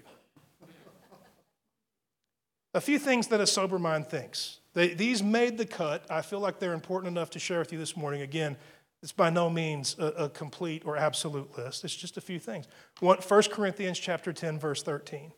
a 2.73 2.81
few 2.81 2.99
things 2.99 3.27
that 3.29 3.41
a 3.41 3.47
sober 3.47 3.79
mind 3.79 4.07
thinks. 4.07 4.61
They, 4.73 4.95
these 4.95 5.23
made 5.23 5.59
the 5.59 5.67
cut. 5.67 6.05
I 6.11 6.23
feel 6.23 6.41
like 6.41 6.59
they're 6.59 6.73
important 6.73 7.11
enough 7.11 7.31
to 7.31 7.39
share 7.39 7.59
with 7.59 7.73
you 7.73 7.79
this 7.79 7.97
morning. 7.97 8.23
Again, 8.23 8.57
it's 9.05 9.13
by 9.13 9.29
no 9.29 9.51
means 9.51 9.97
a, 9.99 10.07
a 10.07 10.29
complete 10.31 10.83
or 10.87 10.97
absolute 10.97 11.59
list. 11.59 11.85
It's 11.85 11.95
just 11.95 12.17
a 12.17 12.23
few 12.23 12.39
things. 12.39 12.67
1 13.01 13.19
Corinthians 13.53 13.99
chapter 13.99 14.33
10, 14.33 14.59
verse 14.59 14.83
13. 14.83 15.31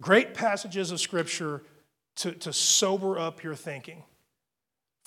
Great 0.00 0.32
passages 0.32 0.92
of 0.92 1.00
Scripture 1.00 1.64
to, 2.16 2.30
to 2.30 2.52
sober 2.52 3.18
up 3.18 3.42
your 3.42 3.56
thinking. 3.56 4.04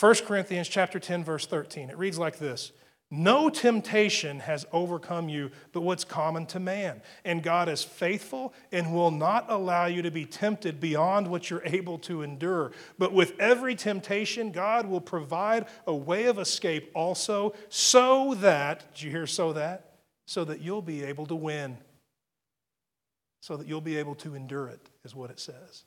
1 0.02 0.16
Corinthians 0.26 0.68
chapter 0.68 1.00
10, 1.00 1.24
verse 1.24 1.48
13. 1.48 1.90
It 1.90 1.98
reads 1.98 2.20
like 2.20 2.40
this 2.40 2.74
No 3.12 3.50
temptation 3.50 4.40
has 4.40 4.66
overcome 4.72 5.30
you 5.30 5.52
but 5.72 5.82
what's 5.82 6.04
common 6.04 6.46
to 6.48 6.60
man. 6.60 7.02
And 7.24 7.44
God 7.44 7.70
is 7.70 7.84
faithful 7.84 8.54
and 8.72 8.94
will 8.94 9.12
not 9.12 9.46
allow 9.50 9.86
you 9.86 10.02
to 10.02 10.12
be 10.12 10.26
tempted 10.26 10.80
beyond 10.80 11.28
what 11.28 11.50
you're 11.50 11.66
able 11.66 12.00
to 12.00 12.24
endure. 12.24 12.72
But 12.98 13.14
with 13.14 13.40
every 13.40 13.76
temptation, 13.76 14.52
God 14.52 14.88
will 14.88 15.02
provide 15.02 15.68
a 15.86 15.96
way 15.96 16.26
of 16.26 16.40
escape 16.40 16.92
also, 16.94 17.54
so 17.70 18.34
that, 18.36 18.94
did 18.96 19.04
you 19.04 19.12
hear 19.12 19.28
so 19.28 19.54
that? 19.54 19.92
So 20.26 20.44
that 20.46 20.62
you'll 20.62 20.82
be 20.82 21.04
able 21.04 21.28
to 21.28 21.36
win 21.36 21.78
so 23.46 23.56
that 23.58 23.68
you'll 23.68 23.80
be 23.80 23.98
able 23.98 24.16
to 24.16 24.34
endure 24.34 24.70
it, 24.70 24.90
is 25.04 25.14
what 25.14 25.30
it 25.30 25.40
says. 25.40 25.84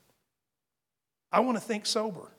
I 1.29 1.41
want 1.41 1.57
to 1.57 1.61
think 1.61 1.85
sober. 1.85 2.31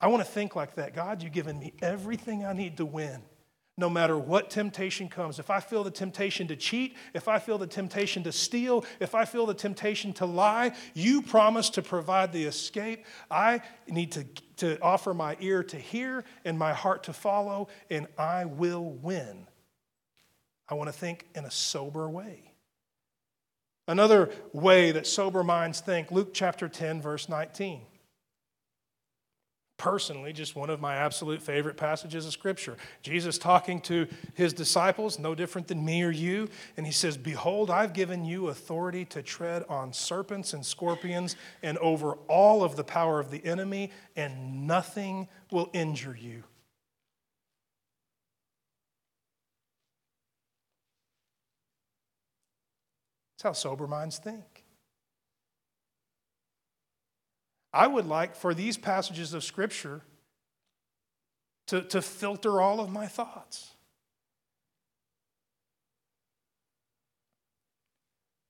I 0.00 0.06
want 0.06 0.24
to 0.24 0.30
think 0.30 0.56
like 0.56 0.76
that. 0.76 0.94
God, 0.94 1.22
you've 1.22 1.34
given 1.34 1.58
me 1.58 1.74
everything 1.82 2.46
I 2.46 2.54
need 2.54 2.78
to 2.78 2.86
win. 2.86 3.20
No 3.76 3.90
matter 3.90 4.16
what 4.16 4.50
temptation 4.50 5.08
comes, 5.08 5.40
if 5.40 5.50
I 5.50 5.58
feel 5.58 5.82
the 5.82 5.90
temptation 5.90 6.46
to 6.46 6.56
cheat, 6.56 6.94
if 7.12 7.26
I 7.26 7.40
feel 7.40 7.58
the 7.58 7.66
temptation 7.66 8.22
to 8.22 8.30
steal, 8.30 8.84
if 9.00 9.16
I 9.16 9.24
feel 9.24 9.46
the 9.46 9.54
temptation 9.54 10.12
to 10.14 10.26
lie, 10.26 10.76
you 10.94 11.22
promise 11.22 11.70
to 11.70 11.82
provide 11.82 12.32
the 12.32 12.44
escape. 12.44 13.04
I 13.28 13.62
need 13.88 14.12
to, 14.12 14.24
to 14.58 14.80
offer 14.80 15.12
my 15.12 15.36
ear 15.40 15.64
to 15.64 15.76
hear 15.76 16.24
and 16.44 16.56
my 16.56 16.72
heart 16.72 17.04
to 17.04 17.12
follow, 17.12 17.66
and 17.90 18.06
I 18.16 18.44
will 18.44 18.84
win. 18.84 19.48
I 20.68 20.74
want 20.74 20.88
to 20.88 20.96
think 20.96 21.26
in 21.34 21.44
a 21.44 21.50
sober 21.50 22.08
way. 22.08 22.52
Another 23.88 24.30
way 24.52 24.92
that 24.92 25.06
sober 25.06 25.42
minds 25.42 25.80
think, 25.80 26.12
Luke 26.12 26.32
chapter 26.32 26.68
10, 26.68 27.02
verse 27.02 27.28
19. 27.28 27.82
Personally, 29.84 30.32
just 30.32 30.56
one 30.56 30.70
of 30.70 30.80
my 30.80 30.96
absolute 30.96 31.42
favorite 31.42 31.76
passages 31.76 32.24
of 32.24 32.32
Scripture. 32.32 32.78
Jesus 33.02 33.36
talking 33.36 33.82
to 33.82 34.06
his 34.32 34.54
disciples, 34.54 35.18
no 35.18 35.34
different 35.34 35.68
than 35.68 35.84
me 35.84 36.02
or 36.02 36.10
you, 36.10 36.48
and 36.78 36.86
he 36.86 36.92
says, 36.92 37.18
Behold, 37.18 37.70
I've 37.70 37.92
given 37.92 38.24
you 38.24 38.48
authority 38.48 39.04
to 39.04 39.20
tread 39.22 39.62
on 39.68 39.92
serpents 39.92 40.54
and 40.54 40.64
scorpions 40.64 41.36
and 41.62 41.76
over 41.78 42.14
all 42.28 42.64
of 42.64 42.76
the 42.76 42.82
power 42.82 43.20
of 43.20 43.30
the 43.30 43.44
enemy, 43.44 43.90
and 44.16 44.66
nothing 44.66 45.28
will 45.50 45.68
injure 45.74 46.16
you. 46.18 46.44
That's 53.36 53.42
how 53.42 53.52
sober 53.52 53.86
minds 53.86 54.16
think. 54.16 54.53
I 57.74 57.88
would 57.88 58.06
like 58.06 58.36
for 58.36 58.54
these 58.54 58.76
passages 58.76 59.34
of 59.34 59.42
Scripture 59.42 60.02
to, 61.66 61.82
to 61.82 62.00
filter 62.00 62.60
all 62.60 62.80
of 62.80 62.90
my 62.90 63.06
thoughts. 63.06 63.72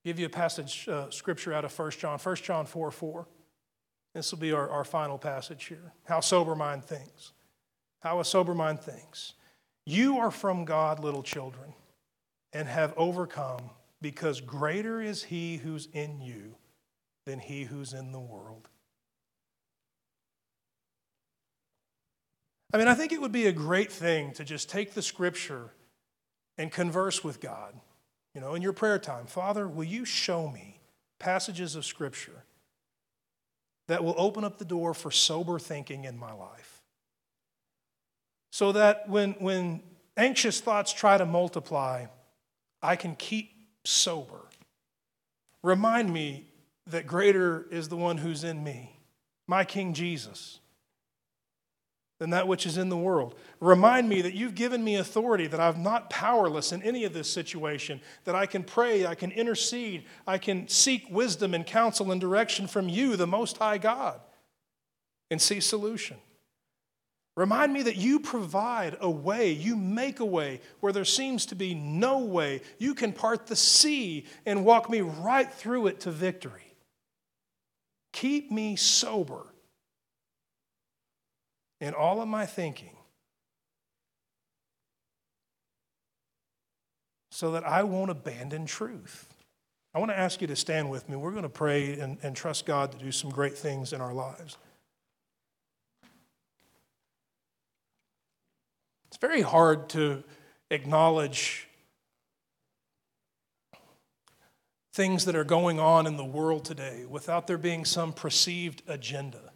Give 0.04 0.18
you 0.18 0.26
a 0.26 0.30
passage 0.30 0.86
uh, 0.86 1.10
scripture 1.10 1.54
out 1.54 1.64
of 1.64 1.76
1 1.78 1.92
John, 1.92 2.18
1 2.18 2.36
John 2.36 2.66
4 2.66 2.90
4. 2.90 3.26
This 4.14 4.30
will 4.30 4.38
be 4.38 4.52
our, 4.52 4.68
our 4.68 4.84
final 4.84 5.16
passage 5.16 5.64
here. 5.64 5.92
How 6.04 6.20
sober 6.20 6.54
mind 6.54 6.84
thinks. 6.84 7.32
How 8.00 8.20
a 8.20 8.24
sober 8.24 8.54
mind 8.54 8.80
thinks. 8.80 9.32
You 9.86 10.18
are 10.18 10.30
from 10.30 10.66
God, 10.66 11.00
little 11.00 11.22
children, 11.22 11.72
and 12.52 12.68
have 12.68 12.92
overcome 12.98 13.70
because 14.02 14.42
greater 14.42 15.00
is 15.00 15.24
he 15.24 15.56
who's 15.56 15.88
in 15.94 16.20
you 16.20 16.56
than 17.24 17.38
he 17.38 17.64
who's 17.64 17.94
in 17.94 18.12
the 18.12 18.20
world. 18.20 18.68
I 22.74 22.76
mean, 22.76 22.88
I 22.88 22.94
think 22.94 23.12
it 23.12 23.20
would 23.20 23.30
be 23.30 23.46
a 23.46 23.52
great 23.52 23.92
thing 23.92 24.32
to 24.32 24.42
just 24.42 24.68
take 24.68 24.94
the 24.94 25.00
scripture 25.00 25.70
and 26.58 26.72
converse 26.72 27.22
with 27.22 27.40
God. 27.40 27.72
You 28.34 28.40
know, 28.40 28.56
in 28.56 28.62
your 28.62 28.72
prayer 28.72 28.98
time, 28.98 29.26
Father, 29.26 29.68
will 29.68 29.84
you 29.84 30.04
show 30.04 30.48
me 30.48 30.80
passages 31.20 31.76
of 31.76 31.84
scripture 31.84 32.42
that 33.86 34.02
will 34.02 34.16
open 34.18 34.42
up 34.42 34.58
the 34.58 34.64
door 34.64 34.92
for 34.92 35.12
sober 35.12 35.60
thinking 35.60 36.04
in 36.04 36.18
my 36.18 36.32
life? 36.32 36.82
So 38.50 38.72
that 38.72 39.08
when, 39.08 39.34
when 39.34 39.80
anxious 40.16 40.60
thoughts 40.60 40.92
try 40.92 41.16
to 41.16 41.24
multiply, 41.24 42.06
I 42.82 42.96
can 42.96 43.14
keep 43.14 43.52
sober. 43.84 44.48
Remind 45.62 46.12
me 46.12 46.48
that 46.88 47.06
greater 47.06 47.68
is 47.70 47.88
the 47.88 47.96
one 47.96 48.18
who's 48.18 48.42
in 48.42 48.64
me, 48.64 48.98
my 49.46 49.64
King 49.64 49.94
Jesus, 49.94 50.58
than 52.24 52.30
that 52.30 52.48
which 52.48 52.64
is 52.64 52.78
in 52.78 52.88
the 52.88 52.96
world. 52.96 53.34
Remind 53.60 54.08
me 54.08 54.22
that 54.22 54.32
you've 54.32 54.54
given 54.54 54.82
me 54.82 54.96
authority, 54.96 55.46
that 55.46 55.60
I'm 55.60 55.82
not 55.82 56.08
powerless 56.08 56.72
in 56.72 56.82
any 56.82 57.04
of 57.04 57.12
this 57.12 57.30
situation, 57.30 58.00
that 58.24 58.34
I 58.34 58.46
can 58.46 58.64
pray, 58.64 59.04
I 59.04 59.14
can 59.14 59.30
intercede, 59.30 60.06
I 60.26 60.38
can 60.38 60.66
seek 60.66 61.04
wisdom 61.10 61.52
and 61.52 61.66
counsel 61.66 62.10
and 62.12 62.18
direction 62.18 62.66
from 62.66 62.88
you, 62.88 63.16
the 63.16 63.26
Most 63.26 63.58
High 63.58 63.76
God, 63.76 64.22
and 65.30 65.38
see 65.38 65.60
solution. 65.60 66.16
Remind 67.36 67.74
me 67.74 67.82
that 67.82 67.96
you 67.96 68.20
provide 68.20 68.96
a 69.02 69.10
way, 69.10 69.50
you 69.50 69.76
make 69.76 70.20
a 70.20 70.24
way 70.24 70.62
where 70.80 70.94
there 70.94 71.04
seems 71.04 71.44
to 71.46 71.54
be 71.54 71.74
no 71.74 72.20
way. 72.20 72.62
You 72.78 72.94
can 72.94 73.12
part 73.12 73.48
the 73.48 73.56
sea 73.56 74.24
and 74.46 74.64
walk 74.64 74.88
me 74.88 75.02
right 75.02 75.52
through 75.52 75.88
it 75.88 76.00
to 76.00 76.10
victory. 76.10 76.72
Keep 78.14 78.50
me 78.50 78.76
sober 78.76 79.44
in 81.84 81.92
all 81.92 82.22
of 82.22 82.28
my 82.28 82.46
thinking 82.46 82.96
so 87.30 87.52
that 87.52 87.62
I 87.66 87.82
won't 87.82 88.10
abandon 88.10 88.64
truth. 88.64 89.28
I 89.92 89.98
want 89.98 90.10
to 90.10 90.18
ask 90.18 90.40
you 90.40 90.46
to 90.46 90.56
stand 90.56 90.90
with 90.90 91.10
me. 91.10 91.16
We're 91.16 91.32
going 91.32 91.42
to 91.42 91.50
pray 91.50 91.98
and, 91.98 92.16
and 92.22 92.34
trust 92.34 92.64
God 92.64 92.90
to 92.92 92.98
do 92.98 93.12
some 93.12 93.28
great 93.30 93.58
things 93.58 93.92
in 93.92 94.00
our 94.00 94.14
lives. 94.14 94.56
It's 99.08 99.18
very 99.18 99.42
hard 99.42 99.90
to 99.90 100.24
acknowledge 100.70 101.68
things 104.94 105.26
that 105.26 105.36
are 105.36 105.44
going 105.44 105.78
on 105.78 106.06
in 106.06 106.16
the 106.16 106.24
world 106.24 106.64
today 106.64 107.04
without 107.06 107.46
there 107.46 107.58
being 107.58 107.84
some 107.84 108.14
perceived 108.14 108.82
agenda. 108.88 109.53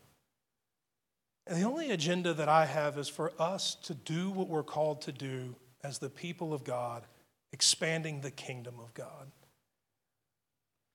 And 1.48 1.60
the 1.60 1.66
only 1.66 1.90
agenda 1.90 2.34
that 2.34 2.48
I 2.48 2.66
have 2.66 2.98
is 2.98 3.08
for 3.08 3.32
us 3.38 3.74
to 3.84 3.94
do 3.94 4.30
what 4.30 4.48
we're 4.48 4.62
called 4.62 5.00
to 5.02 5.12
do 5.12 5.56
as 5.82 5.98
the 5.98 6.10
people 6.10 6.52
of 6.52 6.62
God, 6.62 7.04
expanding 7.52 8.20
the 8.20 8.30
kingdom 8.30 8.74
of 8.78 8.92
God. 8.92 9.32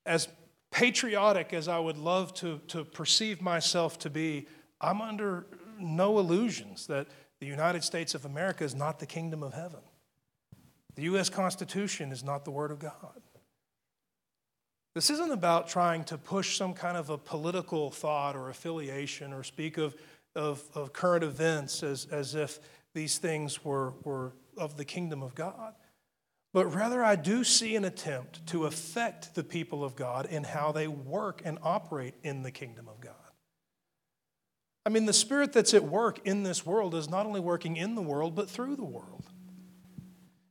As 0.05 0.27
patriotic 0.69 1.53
as 1.53 1.67
I 1.67 1.79
would 1.79 1.97
love 1.97 2.35
to, 2.35 2.59
to 2.67 2.85
perceive 2.85 3.41
myself 3.41 3.97
to 3.99 4.11
be, 4.11 4.47
I'm 4.79 5.01
under 5.01 5.47
no 5.79 6.19
illusions 6.19 6.85
that 6.85 7.07
the 7.39 7.47
United 7.47 7.83
States 7.83 8.13
of 8.13 8.25
America 8.25 8.63
is 8.63 8.75
not 8.75 8.99
the 8.99 9.07
kingdom 9.07 9.41
of 9.41 9.53
heaven. 9.53 9.81
The 10.95 11.03
U.S. 11.03 11.29
Constitution 11.29 12.11
is 12.11 12.23
not 12.23 12.45
the 12.45 12.51
Word 12.51 12.69
of 12.69 12.77
God. 12.77 13.21
This 14.93 15.09
isn't 15.09 15.31
about 15.31 15.67
trying 15.67 16.03
to 16.05 16.19
push 16.19 16.55
some 16.57 16.75
kind 16.75 16.97
of 16.97 17.09
a 17.09 17.17
political 17.17 17.89
thought 17.89 18.35
or 18.35 18.49
affiliation 18.49 19.33
or 19.33 19.43
speak 19.43 19.77
of, 19.77 19.95
of, 20.35 20.63
of 20.73 20.93
current 20.93 21.23
events 21.23 21.83
as, 21.83 22.07
as 22.11 22.35
if 22.35 22.59
these 22.93 23.17
things 23.17 23.63
were, 23.63 23.93
were 24.03 24.33
of 24.57 24.77
the 24.77 24.85
kingdom 24.85 25.21
of 25.23 25.35
God. 25.35 25.73
But 26.53 26.67
rather, 26.67 27.03
I 27.03 27.15
do 27.15 27.43
see 27.43 27.75
an 27.75 27.83
attempt 27.83 28.45
to 28.47 28.65
affect 28.65 29.33
the 29.33 29.43
people 29.43 29.83
of 29.83 29.95
God 29.95 30.27
in 30.27 30.43
how 30.43 30.71
they 30.71 30.87
work 30.87 31.41
and 31.43 31.57
operate 31.63 32.13
in 32.21 32.43
the 32.43 32.51
kingdom 32.51 32.87
of 32.87 33.01
God. 33.01 33.15
I 34.85 34.89
mean, 34.89 35.05
the 35.05 35.13
spirit 35.13 35.53
that's 35.53 35.73
at 35.73 35.83
work 35.83 36.19
in 36.25 36.43
this 36.43 36.65
world 36.65 36.93
is 36.93 37.09
not 37.09 37.25
only 37.25 37.39
working 37.39 37.77
in 37.77 37.95
the 37.95 38.01
world, 38.01 38.35
but 38.35 38.49
through 38.49 38.75
the 38.75 38.83
world. 38.83 39.23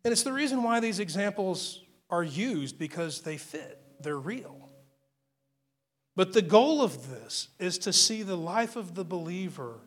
And 0.05 0.11
it's 0.11 0.25
the 0.25 0.33
reason 0.33 0.63
why 0.63 0.81
these 0.81 0.99
examples 0.99 1.83
are 2.11 2.25
used 2.25 2.79
because 2.79 3.21
they 3.21 3.37
fit, 3.37 3.79
they're 4.01 4.19
real. 4.19 4.62
But 6.15 6.33
the 6.33 6.43
goal 6.43 6.83
of 6.83 7.09
this 7.11 7.49
is 7.59 7.79
to 7.79 7.93
see 7.93 8.23
the 8.23 8.37
life 8.37 8.77
of 8.77 8.95
the 8.95 9.05
believer 9.05 9.81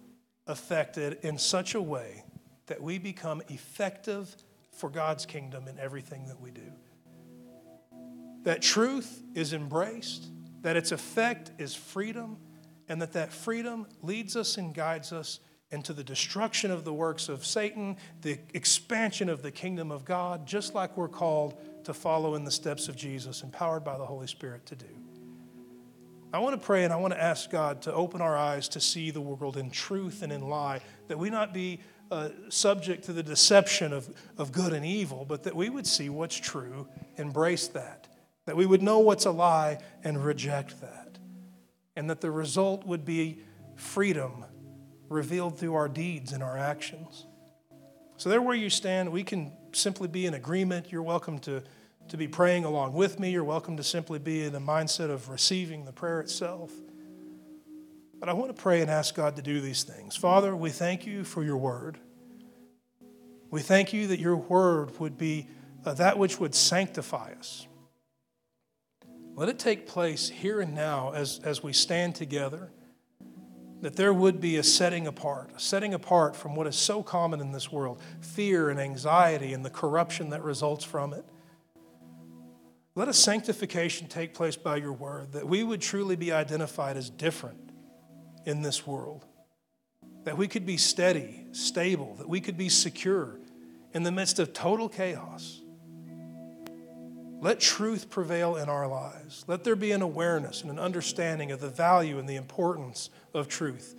affected 0.48 1.20
in 1.22 1.38
such 1.38 1.76
a 1.76 1.82
way 1.82 2.24
that 2.68 2.82
we 2.82 2.98
become 2.98 3.42
effective 3.50 4.36
for 4.72 4.90
God's 4.90 5.26
kingdom 5.26 5.68
in 5.68 5.80
everything 5.80 6.28
that 6.28 6.40
we 6.40 6.52
do. 6.52 6.72
That 8.44 8.62
truth 8.62 9.24
is 9.34 9.54
embraced, 9.54 10.28
that 10.62 10.76
its 10.76 10.92
effect 10.92 11.52
is 11.60 11.76
freedom, 11.76 12.38
and 12.88 13.02
that 13.02 13.14
that 13.14 13.32
freedom 13.32 13.88
leads 14.02 14.36
us 14.36 14.58
and 14.58 14.74
guides 14.74 15.12
us 15.12 15.40
into 15.72 15.94
the 15.94 16.04
destruction 16.04 16.70
of 16.72 16.86
the 16.86 16.94
works 16.94 17.28
of 17.28 17.46
Satan, 17.46 17.98
the 18.22 18.38
expansion 18.54 19.30
of 19.30 19.42
the 19.42 19.52
kingdom 19.52 19.92
of 19.92 20.06
God, 20.06 20.46
just 20.46 20.76
like 20.76 20.96
we're 20.96 21.08
called 21.08 21.56
to 21.86 21.94
follow 21.94 22.36
in 22.36 22.44
the 22.44 22.52
steps 22.52 22.88
of 22.88 22.96
Jesus, 22.96 23.42
empowered 23.42 23.84
by 23.84 23.98
the 23.98 24.06
Holy 24.06 24.28
Spirit 24.28 24.66
to 24.68 24.76
do. 24.76 25.05
I 26.36 26.40
want 26.40 26.60
to 26.60 26.66
pray 26.66 26.84
and 26.84 26.92
I 26.92 26.98
want 26.98 27.14
to 27.14 27.24
ask 27.24 27.50
God 27.50 27.84
to 27.84 27.94
open 27.94 28.20
our 28.20 28.36
eyes 28.36 28.68
to 28.70 28.82
see 28.82 29.10
the 29.10 29.22
world 29.22 29.56
in 29.56 29.72
truth 29.72 30.22
and 30.22 30.34
in 30.34 30.50
lie, 30.50 30.82
that 31.08 31.18
we 31.18 31.30
not 31.30 31.54
be 31.54 31.80
uh, 32.12 32.28
subject 32.50 33.06
to 33.06 33.14
the 33.14 33.24
deception 33.24 33.94
of, 33.94 34.14
of 34.38 34.52
good 34.52 34.74
and 34.74 34.86
evil, 34.86 35.24
but 35.24 35.44
that 35.44 35.56
we 35.56 35.70
would 35.70 35.88
see 35.88 36.10
what's 36.10 36.36
true, 36.36 36.90
embrace 37.16 37.70
that, 37.70 38.10
that 38.48 38.58
we 38.58 38.66
would 38.66 38.82
know 38.82 39.00
what's 39.00 39.24
a 39.24 39.32
lie 39.32 39.78
and 40.04 40.26
reject 40.26 40.82
that, 40.82 41.18
and 41.96 42.10
that 42.10 42.20
the 42.20 42.32
result 42.32 42.86
would 42.86 43.06
be 43.06 43.40
freedom 43.78 44.44
revealed 45.08 45.58
through 45.58 45.76
our 45.76 45.88
deeds 45.88 46.34
and 46.34 46.44
our 46.44 46.58
actions. 46.58 47.28
So, 48.18 48.28
there 48.28 48.42
where 48.42 48.56
you 48.56 48.70
stand, 48.70 49.10
we 49.10 49.24
can 49.24 49.54
simply 49.72 50.10
be 50.10 50.26
in 50.26 50.34
agreement. 50.34 50.92
You're 50.92 51.02
welcome 51.02 51.40
to, 51.40 51.64
to 52.10 52.18
be 52.18 52.28
praying 52.28 52.66
along 52.66 52.94
with 52.94 53.20
me. 53.20 53.32
You're 53.32 53.44
welcome 53.44 53.78
to 53.78 53.84
simply 53.84 54.20
be 54.20 54.44
in 54.44 54.54
the 54.54 54.60
mindset 54.60 55.10
of 55.10 55.30
receiving 55.30 55.86
the 55.86 55.92
prayer 55.92 56.20
itself. 56.20 56.72
But 58.20 58.30
I 58.30 58.34
want 58.34 58.56
to 58.56 58.62
pray 58.62 58.82
and 58.82 58.90
ask 58.90 59.16
God 59.16 59.36
to 59.36 59.42
do 59.42 59.62
these 59.62 59.84
things. 59.84 60.16
Father, 60.16 60.56
we 60.56 60.70
thank 60.70 61.06
you 61.06 61.24
for 61.24 61.44
your 61.44 61.58
word. 61.58 61.98
We 63.52 63.62
thank 63.62 63.94
you 63.94 64.08
that 64.08 64.20
your 64.20 64.36
word 64.36 65.00
would 65.00 65.18
be 65.18 65.48
uh, 65.86 65.94
that 65.96 66.18
which 66.18 66.40
would 66.40 66.56
sanctify 66.56 67.34
us. 67.38 67.68
Let 69.36 69.50
it 69.50 69.60
take 69.60 69.86
place 69.86 70.30
here 70.30 70.62
and 70.62 70.74
now 70.74 71.12
as, 71.14 71.40
as 71.44 71.62
we 71.62 71.74
stand 71.74 72.16
together 72.16 72.72
that 73.82 73.98
there 73.98 74.14
would 74.14 74.40
be 74.40 74.58
a 74.58 74.64
setting 74.64 75.06
apart, 75.06 75.52
a 75.56 75.60
setting 75.60 75.94
apart 75.94 76.36
from 76.36 76.56
what 76.56 76.66
is 76.66 76.76
so 76.76 77.04
common 77.04 77.40
in 77.40 77.52
this 77.52 77.72
world 77.72 78.02
fear 78.20 78.70
and 78.70 78.80
anxiety 78.80 79.54
and 79.54 79.64
the 79.64 79.70
corruption 79.70 80.30
that 80.30 80.42
results 80.42 80.84
from 80.84 81.14
it. 81.14 81.26
Let 82.98 83.10
a 83.10 83.14
sanctification 83.14 84.08
take 84.08 84.34
place 84.34 84.56
by 84.56 84.78
your 84.78 84.94
word, 84.94 85.34
that 85.34 85.46
we 85.46 85.64
would 85.64 85.82
truly 85.82 86.16
be 86.16 86.32
identified 86.32 86.96
as 86.96 87.10
different 87.10 87.60
in 88.46 88.62
this 88.62 88.88
world, 88.88 89.26
that 90.24 90.38
we 90.38 90.48
could 90.48 90.66
be 90.66 90.78
steady, 90.78 91.46
stable, 91.52 92.16
that 92.16 92.30
we 92.30 92.40
could 92.40 92.58
be 92.58 92.70
secure 92.70 93.38
in 93.94 94.04
the 94.04 94.14
midst 94.14 94.40
of 94.40 94.54
total 94.54 94.88
chaos. 94.88 95.62
Let 97.42 97.60
truth 97.60 98.10
prevail 98.10 98.56
in 98.56 98.70
our 98.70 98.88
lives. 98.88 99.44
Let 99.46 99.66
there 99.66 99.76
be 99.76 99.92
an 99.92 100.02
awareness 100.02 100.62
and 100.62 100.72
an 100.72 100.80
understanding 100.80 101.52
of 101.52 101.60
the 101.60 101.70
value 101.70 102.18
and 102.18 102.30
the 102.30 102.38
importance 102.38 103.10
of 103.34 103.50
truth. 103.50 103.94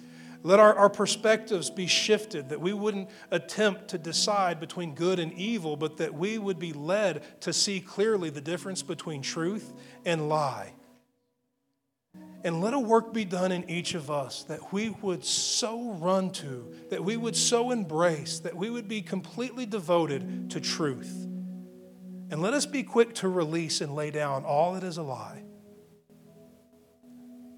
Let 0.47 0.61
our, 0.61 0.77
our 0.77 0.89
perspectives 0.89 1.71
be 1.71 1.89
shifted, 1.89 2.51
that 2.51 2.61
we 2.61 2.73
wouldn't 2.73 3.11
attempt 3.33 3.89
to 3.89 3.99
decide 3.99 4.61
between 4.61 4.95
good 4.95 5.19
and 5.19 5.33
evil, 5.33 5.77
but 5.77 5.97
that 5.97 6.15
we 6.15 6.39
would 6.39 6.61
be 6.61 6.73
led 6.73 7.25
to 7.41 7.53
see 7.53 7.81
clearly 7.81 8.31
the 8.31 8.41
difference 8.41 8.81
between 8.81 9.23
truth 9.23 9.73
and 10.05 10.29
lie. 10.29 10.73
And 12.45 12.61
let 12.61 12.75
a 12.75 12.79
work 12.79 13.13
be 13.13 13.25
done 13.25 13.51
in 13.51 13.69
each 13.69 13.95
of 13.95 14.09
us 14.09 14.45
that 14.45 14.73
we 14.73 14.91
would 14.91 15.25
so 15.25 15.95
run 15.95 16.31
to, 16.35 16.73
that 16.91 17.03
we 17.03 17.17
would 17.17 17.35
so 17.35 17.73
embrace, 17.73 18.39
that 18.39 18.55
we 18.55 18.71
would 18.71 18.87
be 18.87 19.03
completely 19.03 19.67
devoted 19.67 20.49
to 20.51 20.61
truth. 20.61 21.27
And 22.31 22.41
let 22.41 22.55
us 22.55 22.67
be 22.67 22.85
quick 22.85 23.17
to 23.17 23.29
release 23.29 23.81
and 23.81 23.97
lay 23.97 24.13
down 24.13 24.45
all 24.45 24.75
that 24.75 24.85
is 24.85 24.97
a 24.97 25.03
lie. 25.03 25.43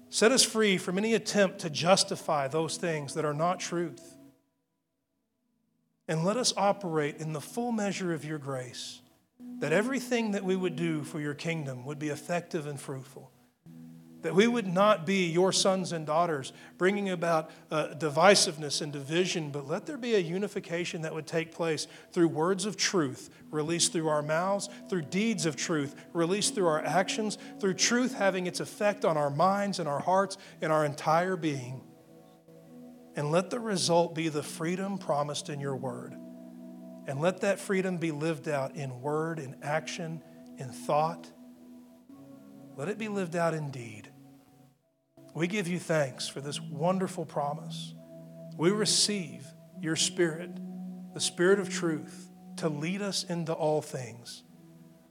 Set 0.09 0.31
us 0.31 0.43
free 0.43 0.77
from 0.77 0.97
any 0.97 1.13
attempt 1.13 1.59
to 1.59 1.69
justify 1.69 2.47
those 2.47 2.77
things 2.77 3.13
that 3.13 3.25
are 3.25 3.33
not 3.33 3.59
truth. 3.59 4.15
And 6.07 6.25
let 6.25 6.37
us 6.37 6.53
operate 6.57 7.17
in 7.17 7.33
the 7.33 7.41
full 7.41 7.71
measure 7.71 8.13
of 8.13 8.25
your 8.25 8.39
grace, 8.39 9.01
that 9.59 9.71
everything 9.71 10.31
that 10.31 10.43
we 10.43 10.55
would 10.55 10.75
do 10.75 11.03
for 11.03 11.19
your 11.19 11.35
kingdom 11.35 11.85
would 11.85 11.99
be 11.99 12.09
effective 12.09 12.65
and 12.65 12.79
fruitful. 12.79 13.31
That 14.21 14.35
we 14.35 14.47
would 14.47 14.67
not 14.67 15.05
be 15.05 15.27
your 15.27 15.53
sons 15.53 15.93
and 15.93 16.05
daughters 16.05 16.51
bringing 16.77 17.09
about 17.09 17.49
uh, 17.71 17.89
divisiveness 17.97 18.81
and 18.81 18.91
division, 18.91 19.49
but 19.49 19.65
let 19.65 19.85
there 19.85 19.97
be 19.97 20.15
a 20.15 20.19
unification 20.19 21.03
that 21.03 21.13
would 21.13 21.25
take 21.25 21.53
place 21.53 21.87
through 22.11 22.27
words 22.27 22.65
of 22.65 22.75
truth 22.75 23.29
released 23.49 23.93
through 23.93 24.09
our 24.09 24.21
mouths, 24.21 24.67
through 24.89 25.03
deeds 25.03 25.45
of 25.45 25.55
truth 25.55 25.95
released 26.11 26.53
through 26.53 26.67
our 26.67 26.83
actions, 26.83 27.37
through 27.61 27.75
truth 27.75 28.15
having 28.15 28.45
its 28.45 28.59
effect 28.59 29.05
on 29.05 29.15
our 29.15 29.29
minds 29.29 29.79
and 29.79 29.87
our 29.87 30.01
hearts 30.01 30.37
and 30.61 30.71
our 30.71 30.83
entire 30.83 31.37
being. 31.37 31.81
And 33.15 33.31
let 33.31 33.49
the 33.49 33.59
result 33.59 34.15
be 34.15 34.29
the 34.29 34.43
freedom 34.43 34.97
promised 34.97 35.49
in 35.49 35.59
your 35.59 35.75
word. 35.75 36.15
And 37.07 37.21
let 37.21 37.41
that 37.41 37.59
freedom 37.59 37.97
be 37.97 38.11
lived 38.11 38.47
out 38.47 38.75
in 38.75 39.01
word, 39.01 39.39
in 39.39 39.55
action, 39.63 40.21
in 40.57 40.69
thought. 40.69 41.31
Let 42.75 42.87
it 42.87 42.97
be 42.97 43.07
lived 43.07 43.35
out 43.35 43.53
in 43.53 43.71
deed. 43.71 44.08
We 45.33 45.47
give 45.47 45.67
you 45.67 45.79
thanks 45.79 46.27
for 46.27 46.41
this 46.41 46.59
wonderful 46.59 47.25
promise. 47.25 47.93
We 48.57 48.71
receive 48.71 49.45
your 49.81 49.95
Spirit, 49.95 50.51
the 51.13 51.19
Spirit 51.19 51.59
of 51.59 51.69
truth, 51.69 52.29
to 52.57 52.69
lead 52.69 53.01
us 53.01 53.23
into 53.23 53.53
all 53.53 53.81
things. 53.81 54.43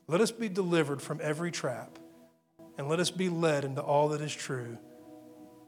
Let 0.06 0.20
us 0.20 0.30
be 0.30 0.48
delivered 0.48 1.00
from 1.00 1.20
every 1.22 1.50
trap, 1.50 1.98
and 2.76 2.88
let 2.88 3.00
us 3.00 3.10
be 3.10 3.28
led 3.28 3.64
into 3.64 3.82
all 3.82 4.08
that 4.10 4.20
is 4.20 4.34
true 4.34 4.78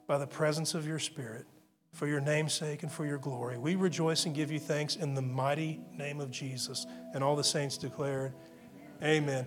by 0.06 0.18
the 0.18 0.26
presence 0.26 0.74
of 0.74 0.86
your 0.86 0.98
Spirit, 0.98 1.46
for 1.92 2.06
your 2.06 2.20
name's 2.20 2.52
sake 2.52 2.82
and 2.82 2.90
for 2.90 3.06
your 3.06 3.18
glory. 3.18 3.58
We 3.58 3.76
rejoice 3.76 4.26
and 4.26 4.34
give 4.34 4.50
you 4.50 4.58
thanks 4.58 4.96
in 4.96 5.14
the 5.14 5.22
mighty 5.22 5.80
name 5.96 6.20
of 6.20 6.30
Jesus. 6.30 6.86
And 7.14 7.22
all 7.24 7.36
the 7.36 7.44
saints 7.44 7.78
declared, 7.78 8.32
Amen. 9.02 9.46